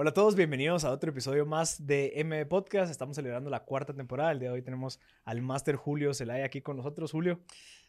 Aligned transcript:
Hola 0.00 0.10
a 0.10 0.14
todos, 0.14 0.36
bienvenidos 0.36 0.84
a 0.84 0.92
otro 0.92 1.10
episodio 1.10 1.44
más 1.44 1.84
de 1.84 2.12
M 2.20 2.46
Podcast. 2.46 2.88
Estamos 2.88 3.16
celebrando 3.16 3.50
la 3.50 3.64
cuarta 3.64 3.92
temporada. 3.92 4.30
El 4.30 4.38
día 4.38 4.50
de 4.50 4.54
hoy 4.54 4.62
tenemos 4.62 5.00
al 5.24 5.42
Máster 5.42 5.74
Julio 5.74 6.14
Zelaya 6.14 6.44
aquí 6.44 6.60
con 6.60 6.76
nosotros. 6.76 7.10
Julio, 7.10 7.40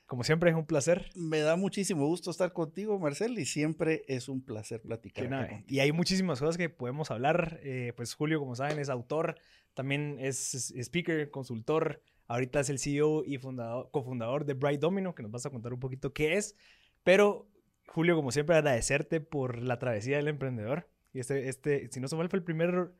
como 0.07 0.23
siempre 0.23 0.49
es 0.49 0.55
un 0.55 0.65
placer. 0.65 1.11
Me 1.13 1.41
da 1.41 1.55
muchísimo 1.55 2.07
gusto 2.07 2.31
estar 2.31 2.51
contigo, 2.51 2.97
Marcel, 2.97 3.37
y 3.37 3.45
siempre 3.45 4.05
es 4.07 4.27
un 4.27 4.43
placer 4.43 4.81
platicar. 4.81 5.63
y 5.67 5.81
hay 5.81 5.91
muchísimas 5.91 6.39
cosas 6.39 6.57
que 6.57 6.67
podemos 6.67 7.11
hablar. 7.11 7.59
Eh, 7.61 7.93
pues 7.95 8.15
Julio, 8.15 8.39
como 8.39 8.55
saben, 8.55 8.79
es 8.79 8.89
autor, 8.89 9.35
también 9.75 10.17
es 10.19 10.73
speaker, 10.75 11.29
consultor. 11.29 12.01
Ahorita 12.25 12.61
es 12.61 12.71
el 12.71 12.79
CEO 12.79 13.23
y 13.23 13.37
fundador, 13.37 13.91
cofundador 13.91 14.45
de 14.45 14.55
Bright 14.55 14.81
Domino, 14.81 15.13
que 15.13 15.21
nos 15.21 15.31
vas 15.31 15.45
a 15.45 15.51
contar 15.51 15.73
un 15.73 15.79
poquito 15.79 16.11
qué 16.11 16.37
es. 16.37 16.55
Pero, 17.03 17.47
Julio, 17.85 18.15
como 18.15 18.31
siempre, 18.31 18.55
agradecerte 18.55 19.21
por 19.21 19.61
la 19.61 19.77
travesía 19.77 20.17
del 20.17 20.27
emprendedor. 20.27 20.87
Y 21.13 21.19
este, 21.19 21.49
este 21.49 21.89
si 21.91 21.99
no 21.99 22.07
se 22.07 22.15
mal, 22.15 22.29
fue 22.29 22.37
el 22.37 22.43
primer 22.43 22.91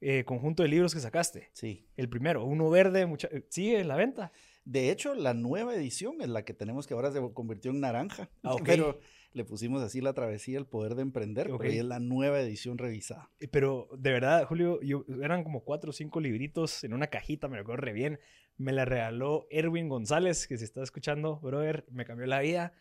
eh, 0.00 0.24
conjunto 0.24 0.62
de 0.62 0.68
libros 0.70 0.94
que 0.94 1.00
sacaste. 1.00 1.50
Sí. 1.52 1.86
El 1.96 2.08
primero, 2.08 2.44
uno 2.44 2.70
verde, 2.70 3.04
mucha, 3.06 3.28
sigue 3.48 3.80
en 3.80 3.88
la 3.88 3.96
venta. 3.96 4.32
De 4.64 4.90
hecho, 4.90 5.14
la 5.14 5.34
nueva 5.34 5.74
edición 5.74 6.20
es 6.20 6.28
la 6.28 6.44
que 6.44 6.54
tenemos 6.54 6.86
que 6.86 6.94
ahora 6.94 7.12
se 7.12 7.20
convirtió 7.34 7.70
en 7.70 7.80
naranja. 7.80 8.30
Ah, 8.42 8.56
pero 8.64 8.98
le 9.32 9.44
pusimos 9.44 9.82
así 9.82 10.00
la 10.00 10.14
travesía, 10.14 10.58
el 10.58 10.66
poder 10.66 10.94
de 10.94 11.02
emprender, 11.02 11.50
porque 11.50 11.78
es 11.78 11.84
la 11.84 12.00
nueva 12.00 12.40
edición 12.40 12.78
revisada. 12.78 13.30
Eh, 13.40 13.48
pero 13.48 13.88
de 13.98 14.12
verdad, 14.12 14.46
Julio, 14.46 14.80
yo, 14.80 15.04
eran 15.22 15.44
como 15.44 15.64
cuatro 15.64 15.90
o 15.90 15.92
cinco 15.92 16.20
libritos 16.20 16.82
en 16.82 16.94
una 16.94 17.08
cajita, 17.08 17.48
me 17.48 17.58
recuerdo 17.58 17.82
re 17.82 17.92
bien. 17.92 18.18
Me 18.56 18.72
la 18.72 18.84
regaló 18.84 19.46
Erwin 19.50 19.88
González, 19.88 20.46
que 20.46 20.58
si 20.58 20.64
está 20.64 20.82
escuchando, 20.82 21.40
brother, 21.40 21.86
me 21.90 22.04
cambió 22.04 22.26
la 22.26 22.40
vida. 22.40 22.72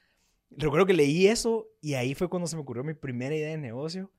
Recuerdo 0.51 0.85
que 0.85 0.93
leí 0.93 1.27
eso 1.27 1.69
y 1.81 1.93
ahí 1.93 2.15
fue 2.15 2.29
cuando 2.29 2.47
se 2.47 2.55
me 2.55 2.63
ocurrió 2.63 2.83
mi 2.83 2.93
primera 2.93 3.35
idea 3.35 3.49
de 3.49 3.57
negocio 3.57 4.11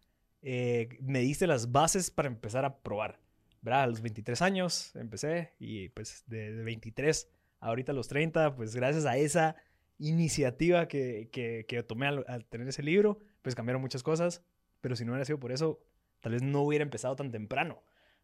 eh, 0.42 0.88
me 1.00 1.20
diste 1.20 1.46
las 1.46 1.72
bases 1.72 2.10
para 2.10 2.28
empezar 2.28 2.64
a 2.64 2.78
probar. 2.78 3.20
¿verdad? 3.62 3.82
A 3.82 3.86
los 3.86 4.00
23 4.00 4.40
años 4.42 4.94
empecé 4.96 5.52
y 5.58 5.90
pues 5.90 6.24
de, 6.26 6.50
23 6.62 7.28
ahorita 7.60 7.92
a 7.92 7.94
los 7.94 8.08
30, 8.08 8.56
pues 8.56 8.74
gracias 8.74 9.04
a 9.04 9.18
esa 9.18 9.56
iniciativa 9.98 10.88
que, 10.88 11.28
que, 11.30 11.82
tomé 11.82 12.06
al, 12.06 12.46
tener 12.46 12.66
ese 12.68 12.82
libro, 12.82 13.18
pues 13.42 13.54
cambiaron 13.54 13.82
muchas 13.82 14.02
cosas, 14.02 14.42
pero 14.80 14.96
si 14.96 15.04
no 15.04 15.12
hubiera 15.12 15.26
sido 15.26 15.38
por 15.38 15.52
eso, 15.52 15.84
tal 16.20 16.32
vez 16.32 16.42
no 16.42 16.62
hubiera 16.62 16.82
empezado 16.82 17.16
tan 17.16 17.30
temprano. 17.30 17.82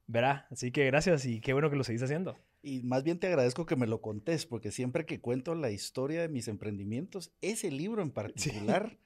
¿verdad? 0.09 0.47
Así 0.51 0.71
que 0.71 0.87
gracias 0.87 1.27
y 1.27 1.41
qué 1.41 1.53
bueno 1.53 1.69
que 1.69 1.77
lo 1.77 1.85
seguís 1.85 2.03
haciendo. 2.03 2.39
Y 2.63 2.83
más 2.83 3.03
bien 3.03 3.19
te 3.19 3.27
agradezco 3.27 3.67
que 3.67 3.77
me 3.77 3.87
lo 3.87 4.01
contés, 4.01 4.47
porque 4.47 4.71
siempre 4.71 5.05
que 5.05 5.21
cuento 5.21 5.55
la 5.55 5.71
historia 5.71 6.21
de 6.21 6.29
mis 6.29 6.49
emprendimientos, 6.49 7.33
ese 7.41 7.71
libro 7.71 8.03
en 8.03 8.13
particular 8.13 8.99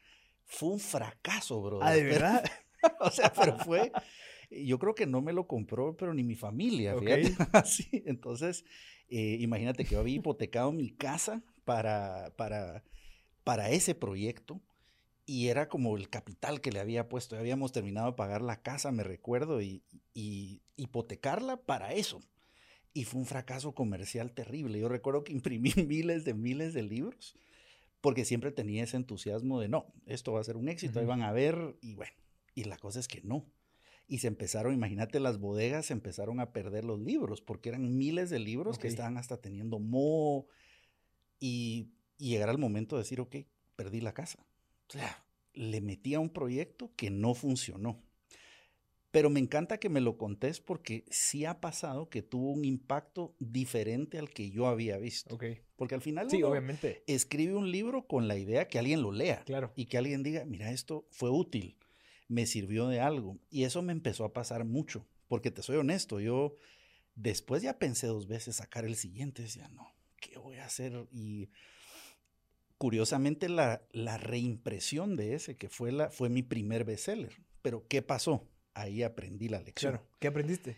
fue 0.45 0.71
un 0.71 0.79
fracaso, 0.79 1.61
bro. 1.63 1.83
Ah, 1.83 1.93
de 1.93 2.05
verdad. 2.05 2.45
o 3.01 3.11
sea, 3.11 3.33
pero 3.33 3.57
fue, 3.59 3.93
yo 4.51 4.79
creo 4.79 4.95
que 4.95 5.07
no 5.07 5.21
me 5.21 5.33
lo 5.33 5.47
compró, 5.47 5.97
pero 5.97 6.15
ni 6.15 6.23
mi 6.23 6.35
familia, 6.35 6.97
fíjate. 6.97 7.37
Así, 7.53 7.89
entonces, 8.07 8.65
eh, 9.09 9.39
imagínate 9.41 9.85
que 9.85 9.95
yo 9.95 10.01
había 10.01 10.17
hipotecado 10.17 10.73
mi 10.73 10.91
casa 10.91 11.43
para, 11.65 12.33
para, 12.37 12.85
para 13.45 13.71
ese 13.71 13.95
proyecto 13.95 14.61
y 15.27 15.49
era 15.49 15.69
como 15.69 15.97
el 15.97 16.09
capital 16.09 16.61
que 16.61 16.73
le 16.73 16.81
había 16.81 17.09
puesto. 17.09 17.37
Ya 17.37 17.41
habíamos 17.41 17.73
terminado 17.73 18.09
de 18.09 18.17
pagar 18.17 18.43
la 18.43 18.63
casa, 18.63 18.91
me 18.91 19.05
recuerdo, 19.05 19.61
y, 19.63 19.83
y 20.13 20.61
hipotecarla 20.77 21.57
para 21.59 21.93
eso. 21.93 22.21
Y 22.93 23.05
fue 23.05 23.21
un 23.21 23.27
fracaso 23.27 23.73
comercial 23.73 24.33
terrible. 24.33 24.81
Yo 24.81 24.89
recuerdo 24.89 25.23
que 25.23 25.33
imprimí 25.35 25.73
miles 25.87 26.25
de 26.25 26.35
miles 26.35 26.75
de 26.75 26.83
libros 26.83 27.37
porque 28.01 28.25
siempre 28.25 28.51
tenía 28.51 28.85
ese 28.85 28.97
entusiasmo 28.97 29.61
de, 29.61 29.69
no, 29.69 29.87
esto 30.07 30.33
va 30.33 30.41
a 30.41 30.45
ser 30.45 30.57
un 30.57 30.69
éxito, 30.69 31.01
ahí 31.01 31.07
van 31.07 31.23
a 31.23 31.33
ver, 31.33 31.77
y 31.81 31.95
bueno, 31.95 32.13
y 32.61 32.65
la 32.65 32.77
cosa 32.77 33.01
es 33.01 33.09
que 33.09 33.23
no. 33.23 33.47
Y 34.07 34.19
se 34.19 34.27
empezaron, 34.27 34.75
imagínate, 34.75 35.21
las 35.21 35.39
bodegas 35.39 35.87
se 35.87 35.93
empezaron 35.93 36.41
a 36.41 36.53
perder 36.53 36.85
los 36.85 37.01
libros, 37.01 37.41
porque 37.41 37.69
eran 37.69 37.97
miles 37.97 38.29
de 38.29 38.39
libros 38.39 38.79
que 38.79 38.89
estaban 38.89 39.17
hasta 39.17 39.41
teniendo 39.41 39.79
moho. 39.79 40.47
Y, 41.39 41.93
y 42.19 42.31
llegar 42.31 42.51
al 42.51 42.59
momento 42.59 42.97
de 42.97 43.03
decir, 43.03 43.21
ok, 43.21 43.37
perdí 43.77 44.01
la 44.01 44.13
casa. 44.13 44.45
O 44.89 44.93
sea, 44.93 45.25
le 45.55 45.81
metí 45.81 46.15
a 46.15 46.21
un 46.21 46.31
proyecto 46.31 46.91
que 46.97 47.11
no 47.11 47.35
funcionó. 47.35 48.03
Pero 49.11 49.31
me 49.31 49.41
encanta 49.41 49.79
que 49.79 49.89
me 49.89 50.01
lo 50.01 50.19
contés 50.19 50.61
porque 50.61 51.05
sí 51.11 51.45
ha 51.45 51.61
pasado 51.61 52.11
que 52.11 52.23
tuvo 52.23 52.53
un 52.53 52.65
impacto 52.65 53.35
diferente 53.39 54.19
al 54.19 54.31
que 54.31 54.51
yo 54.51 54.67
había 54.67 54.99
visto. 54.99 55.39
Porque 55.77 55.95
al 55.95 56.01
final 56.01 56.31
sí, 56.31 56.43
obviamente. 56.43 57.03
escribe 57.07 57.55
un 57.55 57.71
libro 57.73 58.07
con 58.07 58.29
la 58.29 58.37
idea 58.37 58.69
que 58.69 58.79
alguien 58.79 59.03
lo 59.03 59.13
lea. 59.13 59.43
Claro. 59.47 59.73
Y 59.75 59.87
que 59.87 59.99
alguien 59.99 60.23
diga, 60.23 60.45
mira, 60.45 60.71
esto 60.71 61.07
fue 61.11 61.31
útil 61.31 61.77
me 62.31 62.47
sirvió 62.47 62.87
de 62.87 63.01
algo. 63.01 63.39
Y 63.51 63.65
eso 63.65 63.83
me 63.83 63.93
empezó 63.93 64.25
a 64.25 64.33
pasar 64.33 64.65
mucho, 64.65 65.07
porque 65.27 65.51
te 65.51 65.63
soy 65.63 65.77
honesto, 65.77 66.21
yo 66.21 66.57
después 67.17 67.61
ya 67.61 67.79
pensé 67.79 68.07
dos 68.07 68.29
veces 68.29 68.57
sacar 68.57 68.85
el 68.85 68.95
siguiente, 68.95 69.43
decía, 69.43 69.69
no, 69.69 69.93
¿qué 70.21 70.39
voy 70.39 70.57
a 70.57 70.65
hacer? 70.65 71.09
Y 71.11 71.51
curiosamente 72.79 73.49
la, 73.49 73.83
la 73.91 74.17
reimpresión 74.17 75.17
de 75.17 75.35
ese, 75.35 75.57
que 75.57 75.69
fue, 75.69 75.91
la, 75.91 76.11
fue 76.11 76.29
mi 76.29 76.45
primer 76.45 76.85
bestseller. 76.85 77.33
Pero 77.63 77.87
¿qué 77.89 78.01
pasó? 78.01 78.49
Ahí 78.75 79.03
aprendí 79.03 79.49
la 79.49 79.61
lección. 79.61 79.93
Claro. 79.95 80.09
¿Qué 80.21 80.29
aprendiste? 80.29 80.77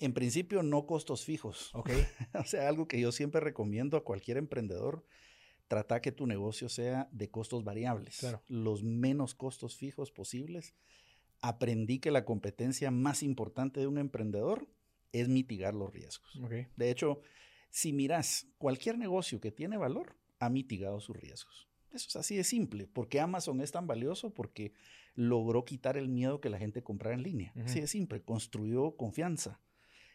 En 0.00 0.12
principio, 0.12 0.62
no 0.62 0.84
costos 0.84 1.24
fijos. 1.24 1.74
Ok. 1.74 1.90
o 2.34 2.44
sea, 2.44 2.68
algo 2.68 2.86
que 2.86 3.00
yo 3.00 3.10
siempre 3.10 3.40
recomiendo 3.40 3.96
a 3.96 4.04
cualquier 4.04 4.36
emprendedor 4.36 5.06
trata 5.68 6.00
que 6.00 6.12
tu 6.12 6.26
negocio 6.26 6.68
sea 6.68 7.08
de 7.12 7.30
costos 7.30 7.64
variables, 7.64 8.26
los 8.48 8.82
menos 8.82 9.34
costos 9.34 9.76
fijos 9.76 10.10
posibles. 10.10 10.74
Aprendí 11.40 11.98
que 11.98 12.10
la 12.10 12.24
competencia 12.24 12.90
más 12.90 13.22
importante 13.22 13.80
de 13.80 13.86
un 13.86 13.98
emprendedor 13.98 14.68
es 15.12 15.28
mitigar 15.28 15.74
los 15.74 15.92
riesgos. 15.92 16.40
De 16.76 16.90
hecho, 16.90 17.20
si 17.70 17.92
miras 17.92 18.46
cualquier 18.58 18.98
negocio 18.98 19.40
que 19.40 19.50
tiene 19.50 19.76
valor, 19.76 20.16
ha 20.38 20.48
mitigado 20.48 21.00
sus 21.00 21.16
riesgos. 21.16 21.68
Eso 21.92 22.08
es 22.08 22.16
así 22.16 22.36
de 22.36 22.44
simple. 22.44 22.86
¿Por 22.86 23.08
qué 23.08 23.20
Amazon 23.20 23.60
es 23.60 23.72
tan 23.72 23.86
valioso? 23.86 24.34
Porque 24.34 24.72
logró 25.14 25.64
quitar 25.64 25.96
el 25.96 26.08
miedo 26.08 26.40
que 26.40 26.50
la 26.50 26.58
gente 26.58 26.82
comprara 26.82 27.14
en 27.14 27.22
línea. 27.22 27.52
Así 27.64 27.80
de 27.80 27.86
simple. 27.86 28.22
Construyó 28.22 28.96
confianza. 28.96 29.60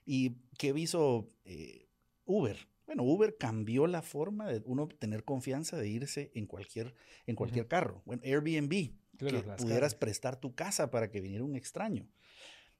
¿Y 0.05 0.37
qué 0.57 0.73
hizo 0.77 1.31
eh, 1.45 1.87
Uber? 2.25 2.68
Bueno, 2.89 3.03
Uber 3.03 3.37
cambió 3.37 3.85
la 3.85 4.01
forma 4.01 4.47
de 4.47 4.63
uno 4.65 4.87
tener 4.87 5.23
confianza 5.23 5.77
de 5.77 5.87
irse 5.87 6.31
en 6.33 6.47
cualquier, 6.47 6.95
en 7.27 7.35
cualquier 7.35 7.67
carro. 7.67 8.01
Bueno, 8.03 8.23
Airbnb, 8.25 8.95
que 9.15 9.43
pudieras 9.59 9.93
prestar 9.93 10.39
tu 10.39 10.55
casa 10.55 10.89
para 10.89 11.11
que 11.11 11.21
viniera 11.21 11.43
un 11.43 11.55
extraño. 11.55 12.07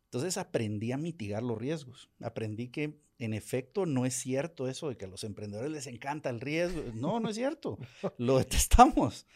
Entonces 0.06 0.40
aprendí 0.40 0.92
a 0.94 0.98
mitigar 0.98 1.44
los 1.44 1.60
riesgos. 1.60 2.10
Aprendí 2.22 2.70
que 2.70 2.98
en 3.20 3.36
efecto 3.36 3.86
no 3.86 4.08
es 4.08 4.16
cierto 4.16 4.68
eso 4.68 4.90
de 4.90 4.98
que 4.98 5.06
a 5.06 5.10
los 5.10 5.24
emprendedores 5.24 5.72
les 5.72 5.86
encanta 5.86 6.32
el 6.32 6.42
riesgo. 6.42 6.82
No, 6.96 7.20
no 7.20 7.30
es 7.30 7.36
cierto. 7.36 7.78
Lo 8.18 8.40
detestamos. 8.40 9.28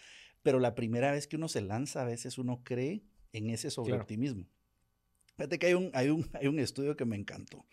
Pero 0.41 0.57
la 0.57 0.73
primera 0.73 1.11
vez 1.11 1.27
que 1.27 1.35
uno 1.35 1.49
se 1.49 1.61
lanza, 1.61 2.01
a 2.01 2.05
veces 2.05 2.39
uno 2.39 2.63
cree 2.63 3.03
en 3.31 3.51
ese 3.51 3.69
sobreoptimismo. 3.69 4.47
Fíjate 5.35 5.59
que 5.59 5.67
hay 5.67 5.75
un, 5.75 5.91
hay, 5.93 6.09
un, 6.09 6.27
hay 6.33 6.47
un 6.47 6.57
estudio 6.57 6.97
que 6.97 7.05
me 7.05 7.15
encantó, 7.15 7.63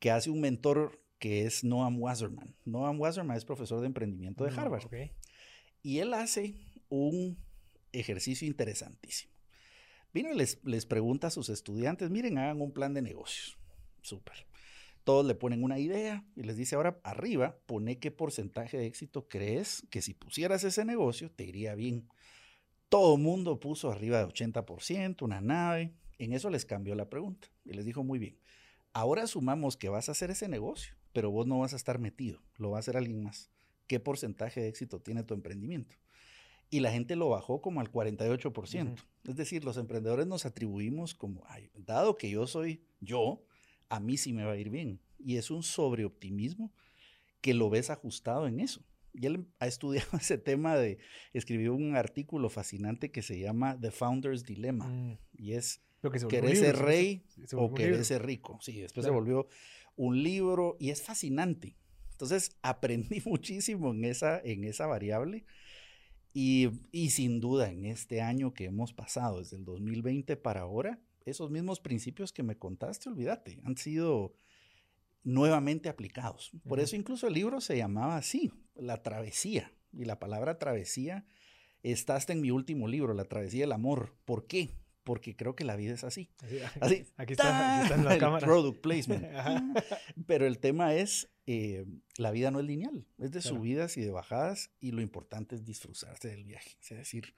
que 0.00 0.10
hace 0.10 0.30
un 0.30 0.40
mentor 0.40 1.03
que 1.18 1.46
es 1.46 1.64
Noam 1.64 2.00
Wasserman. 2.00 2.54
Noam 2.64 3.00
Wasserman 3.00 3.36
es 3.36 3.44
profesor 3.44 3.80
de 3.80 3.86
emprendimiento 3.86 4.44
de 4.44 4.50
mm, 4.50 4.58
Harvard. 4.58 4.90
Y 5.82 5.98
él 5.98 6.14
hace 6.14 6.54
un 6.88 7.38
ejercicio 7.92 8.46
interesantísimo. 8.46 9.32
Vino 10.12 10.32
y 10.32 10.36
les, 10.36 10.60
les 10.64 10.86
pregunta 10.86 11.26
a 11.26 11.30
sus 11.30 11.48
estudiantes, 11.48 12.10
miren, 12.10 12.38
hagan 12.38 12.60
un 12.60 12.72
plan 12.72 12.94
de 12.94 13.02
negocios. 13.02 13.58
Súper. 14.02 14.46
Todos 15.02 15.26
le 15.26 15.34
ponen 15.34 15.62
una 15.64 15.78
idea 15.78 16.24
y 16.34 16.44
les 16.44 16.56
dice, 16.56 16.76
ahora 16.76 17.00
arriba, 17.02 17.58
pone 17.66 17.98
qué 17.98 18.10
porcentaje 18.10 18.78
de 18.78 18.86
éxito 18.86 19.28
crees 19.28 19.86
que 19.90 20.02
si 20.02 20.14
pusieras 20.14 20.64
ese 20.64 20.84
negocio 20.84 21.30
te 21.30 21.44
iría 21.44 21.74
bien. 21.74 22.08
Todo 22.88 23.16
el 23.16 23.22
mundo 23.22 23.60
puso 23.60 23.90
arriba 23.90 24.18
de 24.18 24.26
80%, 24.26 25.22
una 25.22 25.40
nave. 25.40 25.94
En 26.18 26.32
eso 26.32 26.48
les 26.48 26.64
cambió 26.64 26.94
la 26.94 27.10
pregunta 27.10 27.48
y 27.64 27.72
les 27.72 27.84
dijo, 27.84 28.04
muy 28.04 28.18
bien, 28.18 28.38
ahora 28.92 29.26
sumamos 29.26 29.76
que 29.76 29.88
vas 29.88 30.08
a 30.08 30.12
hacer 30.12 30.30
ese 30.30 30.48
negocio 30.48 30.94
pero 31.14 31.30
vos 31.30 31.46
no 31.46 31.60
vas 31.60 31.72
a 31.72 31.76
estar 31.76 31.98
metido, 31.98 32.42
lo 32.58 32.72
va 32.72 32.78
a 32.78 32.80
hacer 32.80 32.98
alguien 32.98 33.22
más. 33.22 33.50
¿Qué 33.86 34.00
porcentaje 34.00 34.60
de 34.60 34.68
éxito 34.68 35.00
tiene 35.00 35.22
tu 35.22 35.32
emprendimiento? 35.32 35.96
Y 36.70 36.80
la 36.80 36.90
gente 36.90 37.14
lo 37.14 37.28
bajó 37.28 37.62
como 37.62 37.80
al 37.80 37.90
48%. 37.90 38.96
Es 39.28 39.36
decir, 39.36 39.64
los 39.64 39.76
emprendedores 39.76 40.26
nos 40.26 40.44
atribuimos 40.44 41.14
como, 41.14 41.44
dado 41.76 42.16
que 42.16 42.28
yo 42.28 42.46
soy 42.46 42.82
yo, 43.00 43.44
a 43.88 44.00
mí 44.00 44.16
sí 44.16 44.32
me 44.32 44.44
va 44.44 44.52
a 44.52 44.56
ir 44.56 44.70
bien. 44.70 45.00
Y 45.18 45.36
es 45.36 45.50
un 45.50 45.62
sobreoptimismo 45.62 46.72
que 47.40 47.54
lo 47.54 47.70
ves 47.70 47.90
ajustado 47.90 48.48
en 48.48 48.58
eso. 48.58 48.84
Y 49.12 49.26
él 49.26 49.46
ha 49.60 49.68
estudiado 49.68 50.18
ese 50.18 50.36
tema 50.36 50.74
de, 50.76 50.98
escribió 51.32 51.74
un 51.74 51.94
artículo 51.94 52.48
fascinante 52.48 53.12
que 53.12 53.22
se 53.22 53.38
llama 53.38 53.78
The 53.80 53.92
Founder's 53.92 54.44
Dilemma. 54.44 54.88
Mm. 54.88 55.18
Y 55.38 55.52
es, 55.52 55.80
¿querés 56.28 56.58
ser 56.58 56.76
rey 56.76 57.24
o 57.52 57.72
querés 57.72 58.08
ser 58.08 58.26
rico? 58.26 58.58
Sí, 58.60 58.80
después 58.80 59.06
se 59.06 59.12
volvió 59.12 59.46
un 59.96 60.22
libro 60.22 60.76
y 60.78 60.90
es 60.90 61.02
fascinante. 61.02 61.76
Entonces 62.12 62.56
aprendí 62.62 63.22
muchísimo 63.24 63.92
en 63.92 64.04
esa, 64.04 64.40
en 64.40 64.64
esa 64.64 64.86
variable 64.86 65.44
y, 66.36 66.68
sin 67.10 67.40
duda 67.40 67.70
en 67.70 67.84
este 67.84 68.20
año 68.20 68.54
que 68.54 68.64
hemos 68.64 68.92
pasado, 68.92 69.38
desde 69.38 69.56
el 69.56 69.64
2020 69.64 70.36
para 70.36 70.62
ahora, 70.62 70.98
esos 71.24 71.50
mismos 71.50 71.78
principios 71.78 72.32
que 72.32 72.42
me 72.42 72.58
contaste, 72.58 73.08
olvídate, 73.08 73.60
han 73.64 73.76
sido 73.76 74.34
nuevamente 75.22 75.88
aplicados. 75.88 76.50
Por 76.68 76.80
eso 76.80 76.96
incluso 76.96 77.28
el 77.28 77.34
libro 77.34 77.60
se 77.60 77.76
llamaba 77.76 78.16
así, 78.16 78.52
La 78.74 79.02
travesía. 79.02 79.72
Y 79.92 80.06
la 80.06 80.18
palabra 80.18 80.58
travesía 80.58 81.24
está 81.84 82.16
hasta 82.16 82.32
en 82.32 82.40
mi 82.40 82.50
último 82.50 82.88
libro, 82.88 83.14
La 83.14 83.24
travesía 83.26 83.60
del 83.62 83.72
amor. 83.72 84.16
¿Por 84.24 84.48
qué? 84.48 84.74
Porque 85.04 85.36
creo 85.36 85.54
que 85.54 85.64
la 85.64 85.76
vida 85.76 85.94
es 85.94 86.02
así. 86.02 86.30
Así. 86.80 87.06
Aquí 87.16 87.34
está, 87.34 87.76
aquí 87.76 87.82
está 87.84 87.94
en 87.94 88.04
la 88.04 88.18
cámara. 88.18 88.46
Product 88.46 88.80
placement. 88.80 89.24
Pero 90.26 90.46
el 90.46 90.58
tema 90.58 90.94
es, 90.94 91.30
eh, 91.46 91.84
la 92.16 92.30
vida 92.30 92.50
no 92.50 92.60
es 92.60 92.66
lineal, 92.66 93.06
es 93.18 93.30
de 93.30 93.42
subidas 93.42 93.96
y 93.96 94.00
de 94.00 94.10
bajadas 94.10 94.70
y 94.80 94.92
lo 94.92 95.02
importante 95.02 95.54
es 95.54 95.64
disfrutarse 95.64 96.28
del 96.28 96.44
viaje. 96.44 96.70
Es 96.80 96.88
decir, 96.88 97.34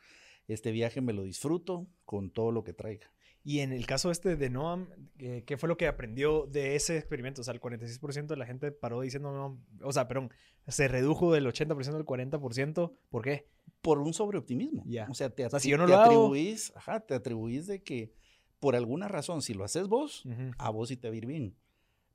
este 0.49 0.71
viaje 0.71 1.01
me 1.01 1.13
lo 1.13 1.25
disfruto 1.25 1.89
con 2.05 2.31
todo 2.31 2.53
lo 2.53 2.63
que 2.63 2.73
traiga. 2.73 3.11
Y 3.47 3.61
en 3.61 3.73
el 3.73 3.87
caso 3.87 4.11
este 4.11 4.35
de 4.35 4.51
Noam, 4.51 4.89
eh, 5.21 5.45
¿qué 5.47 5.57
fue 5.57 5.69
lo 5.69 5.77
que 5.77 5.87
aprendió 5.87 6.47
de 6.47 6.75
ese 6.75 6.99
experimento? 6.99 7.43
O 7.43 7.45
sea, 7.45 7.55
el 7.55 7.61
46% 7.61 8.27
de 8.27 8.37
la 8.37 8.45
gente 8.45 8.73
paró 8.73 9.03
diciendo, 9.03 9.31
no, 9.31 9.87
o 9.87 9.93
sea, 9.93 10.09
perdón, 10.09 10.33
se 10.67 10.89
redujo 10.89 11.33
del 11.33 11.47
80% 11.47 11.95
al 11.95 12.05
40%. 12.05 12.93
¿Por 13.09 13.23
qué? 13.23 13.47
Por 13.83 14.01
un 14.01 14.13
sobreoptimismo. 14.13 14.83
Ya. 14.85 15.07
O 15.09 15.15
sea, 15.15 15.31
te, 15.31 15.49
si 15.61 15.71
yo 15.71 15.79
no 15.79 15.87
lo 15.87 15.97
atribuís, 15.97 16.73
ajá, 16.75 16.99
te 16.99 17.15
atribuís 17.15 17.69
de 17.69 17.85
que 17.85 18.13
por 18.59 18.75
alguna 18.75 19.07
razón, 19.07 19.43
si 19.43 19.55
lo 19.55 19.63
haces 19.63 19.87
vos, 19.87 20.25
a 20.59 20.71
vos 20.71 20.89
sí 20.89 20.97
te 20.97 21.07
va 21.07 21.15
a 21.15 21.17
ir 21.17 21.27
bien. 21.27 21.55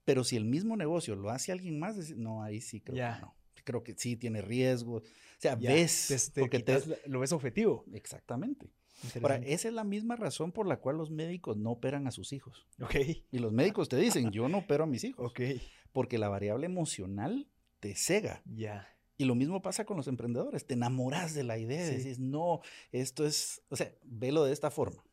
Pero 0.04 0.26
si 0.26 0.36
el 0.36 0.44
mismo 0.44 0.76
negocio 0.76 1.16
lo 1.16 1.30
hace 1.30 1.54
alguien 1.54 1.80
más, 1.80 2.14
no, 2.18 2.44
ahí 2.44 2.60
sí 2.60 2.82
creo 2.82 2.96
que 2.98 3.22
no. 3.22 3.36
Creo 3.64 3.84
que 3.84 3.94
sí 3.96 4.18
tiene 4.18 4.42
riesgo. 4.42 4.96
O 4.96 5.04
sea, 5.38 5.56
ves. 5.56 6.34
porque 6.36 6.60
te, 6.60 6.82
lo 7.06 7.22
ves 7.22 7.32
objetivo. 7.32 7.86
Exactamente. 7.94 8.70
Ahora, 9.22 9.38
esa 9.38 9.68
es 9.68 9.74
la 9.74 9.84
misma 9.84 10.16
razón 10.16 10.52
por 10.52 10.68
la 10.68 10.78
cual 10.78 10.98
los 10.98 11.10
médicos 11.10 11.58
no 11.58 11.72
operan 11.72 12.08
a 12.08 12.12
sus 12.12 12.34
hijos. 12.34 12.68
Ok. 12.82 12.96
Y 13.32 13.40
los 13.40 13.52
médicos 13.52 13.90
te 13.90 13.98
dicen, 13.98 14.32
yo 14.32 14.48
no 14.48 14.60
opero 14.60 14.84
a 14.84 14.88
mis 14.88 15.04
hijos. 15.04 15.32
Ok. 15.32 15.42
Porque 15.92 16.18
la 16.18 16.30
variable 16.30 16.66
emocional 16.66 17.48
te 17.80 17.96
cega. 17.96 18.42
Ya. 18.46 18.88
Y 19.18 19.26
lo 19.26 19.36
mismo 19.36 19.62
pasa 19.62 19.86
con 19.86 19.98
los 19.98 20.08
emprendedores. 20.08 20.66
Te 20.66 20.74
enamoras 20.74 21.34
de 21.34 21.44
la 21.44 21.58
idea, 21.58 21.86
sí. 21.88 21.98
decís, 21.98 22.20
no, 22.20 22.62
esto 22.92 23.26
es, 23.26 23.62
o 23.70 23.76
sea, 23.76 23.94
velo 24.04 24.44
de 24.44 24.54
esta 24.54 24.72
forma. 24.72 25.04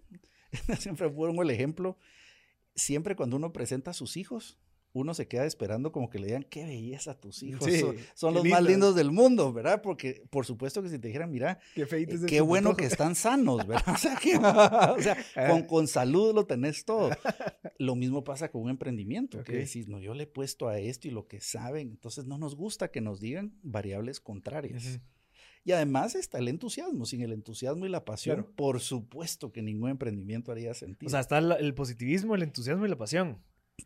Siempre 0.79 1.11
pongo 1.11 1.43
el 1.43 1.50
ejemplo, 1.50 1.99
siempre 2.75 3.17
cuando 3.17 3.37
uno 3.37 3.52
presenta 3.52 3.91
a 3.91 3.94
sus 3.94 4.17
hijos, 4.17 4.58
uno 4.98 5.14
se 5.14 5.28
queda 5.28 5.44
esperando 5.44 5.92
como 5.92 6.10
que 6.10 6.18
le 6.18 6.26
digan, 6.26 6.44
qué 6.44 6.64
belleza 6.64 7.18
tus 7.18 7.42
hijos, 7.42 7.68
son, 8.14 8.34
los 8.34 8.44
más 8.44 8.62
lindos 8.62 8.94
del 8.94 9.10
mundo, 9.10 9.52
¿verdad? 9.52 9.82
Porque 9.82 10.22
por 10.30 10.46
supuesto 10.46 10.82
que 10.82 10.88
si 10.88 10.98
te 10.98 11.08
dijeran, 11.08 11.30
mira, 11.30 11.58
qué, 11.74 11.86
eh, 12.36 12.40
bueno 12.40 12.76
que 12.76 12.84
están 12.84 13.14
sanos, 13.14 13.66
¿verdad? 13.66 13.84
O 14.98 15.00
sea, 15.00 15.16
ah. 15.36 15.66
con, 15.66 15.86
salud 15.86 16.34
lo 16.34 16.46
tenés 16.46 16.84
todo. 16.84 17.10
Lo 17.78 17.94
mismo 17.94 18.24
pasa 18.24 18.50
con 18.50 18.62
un 18.62 18.70
emprendimiento, 18.70 19.44
que 19.44 19.52
decís, 19.52 19.88
no, 19.88 20.00
yo 20.00 20.12
le 20.14 20.24
he 20.24 20.26
puesto 20.26 20.68
a 20.68 20.78
esto 20.78 21.06
y 21.06 21.12
lo 21.12 21.28
que 21.28 21.40
saben, 21.40 21.90
entonces 21.90 22.26
no 22.26 22.36
nos 22.36 22.56
gusta 22.56 22.90
que 22.90 23.00
nos 23.00 23.20
digan 23.20 23.54
variables 23.62 24.20
contrarias. 24.20 25.00
Y 25.64 25.72
además 25.72 26.14
está 26.14 26.38
el 26.38 26.48
entusiasmo. 26.48 27.04
Sin 27.04 27.20
el 27.20 27.30
entusiasmo 27.30 27.84
y 27.84 27.90
la 27.90 28.04
pasión, 28.04 28.46
por 28.56 28.80
supuesto 28.80 29.52
que 29.52 29.60
ningún 29.60 29.90
emprendimiento 29.90 30.50
haría 30.50 30.72
sentido. 30.72 31.08
O 31.08 31.10
sea, 31.10 31.20
está 31.20 31.38
el 31.38 31.74
positivismo, 31.74 32.34
el 32.34 32.42
entusiasmo 32.42 32.86
y 32.86 32.88
la 32.88 32.96
pasión. 32.96 33.38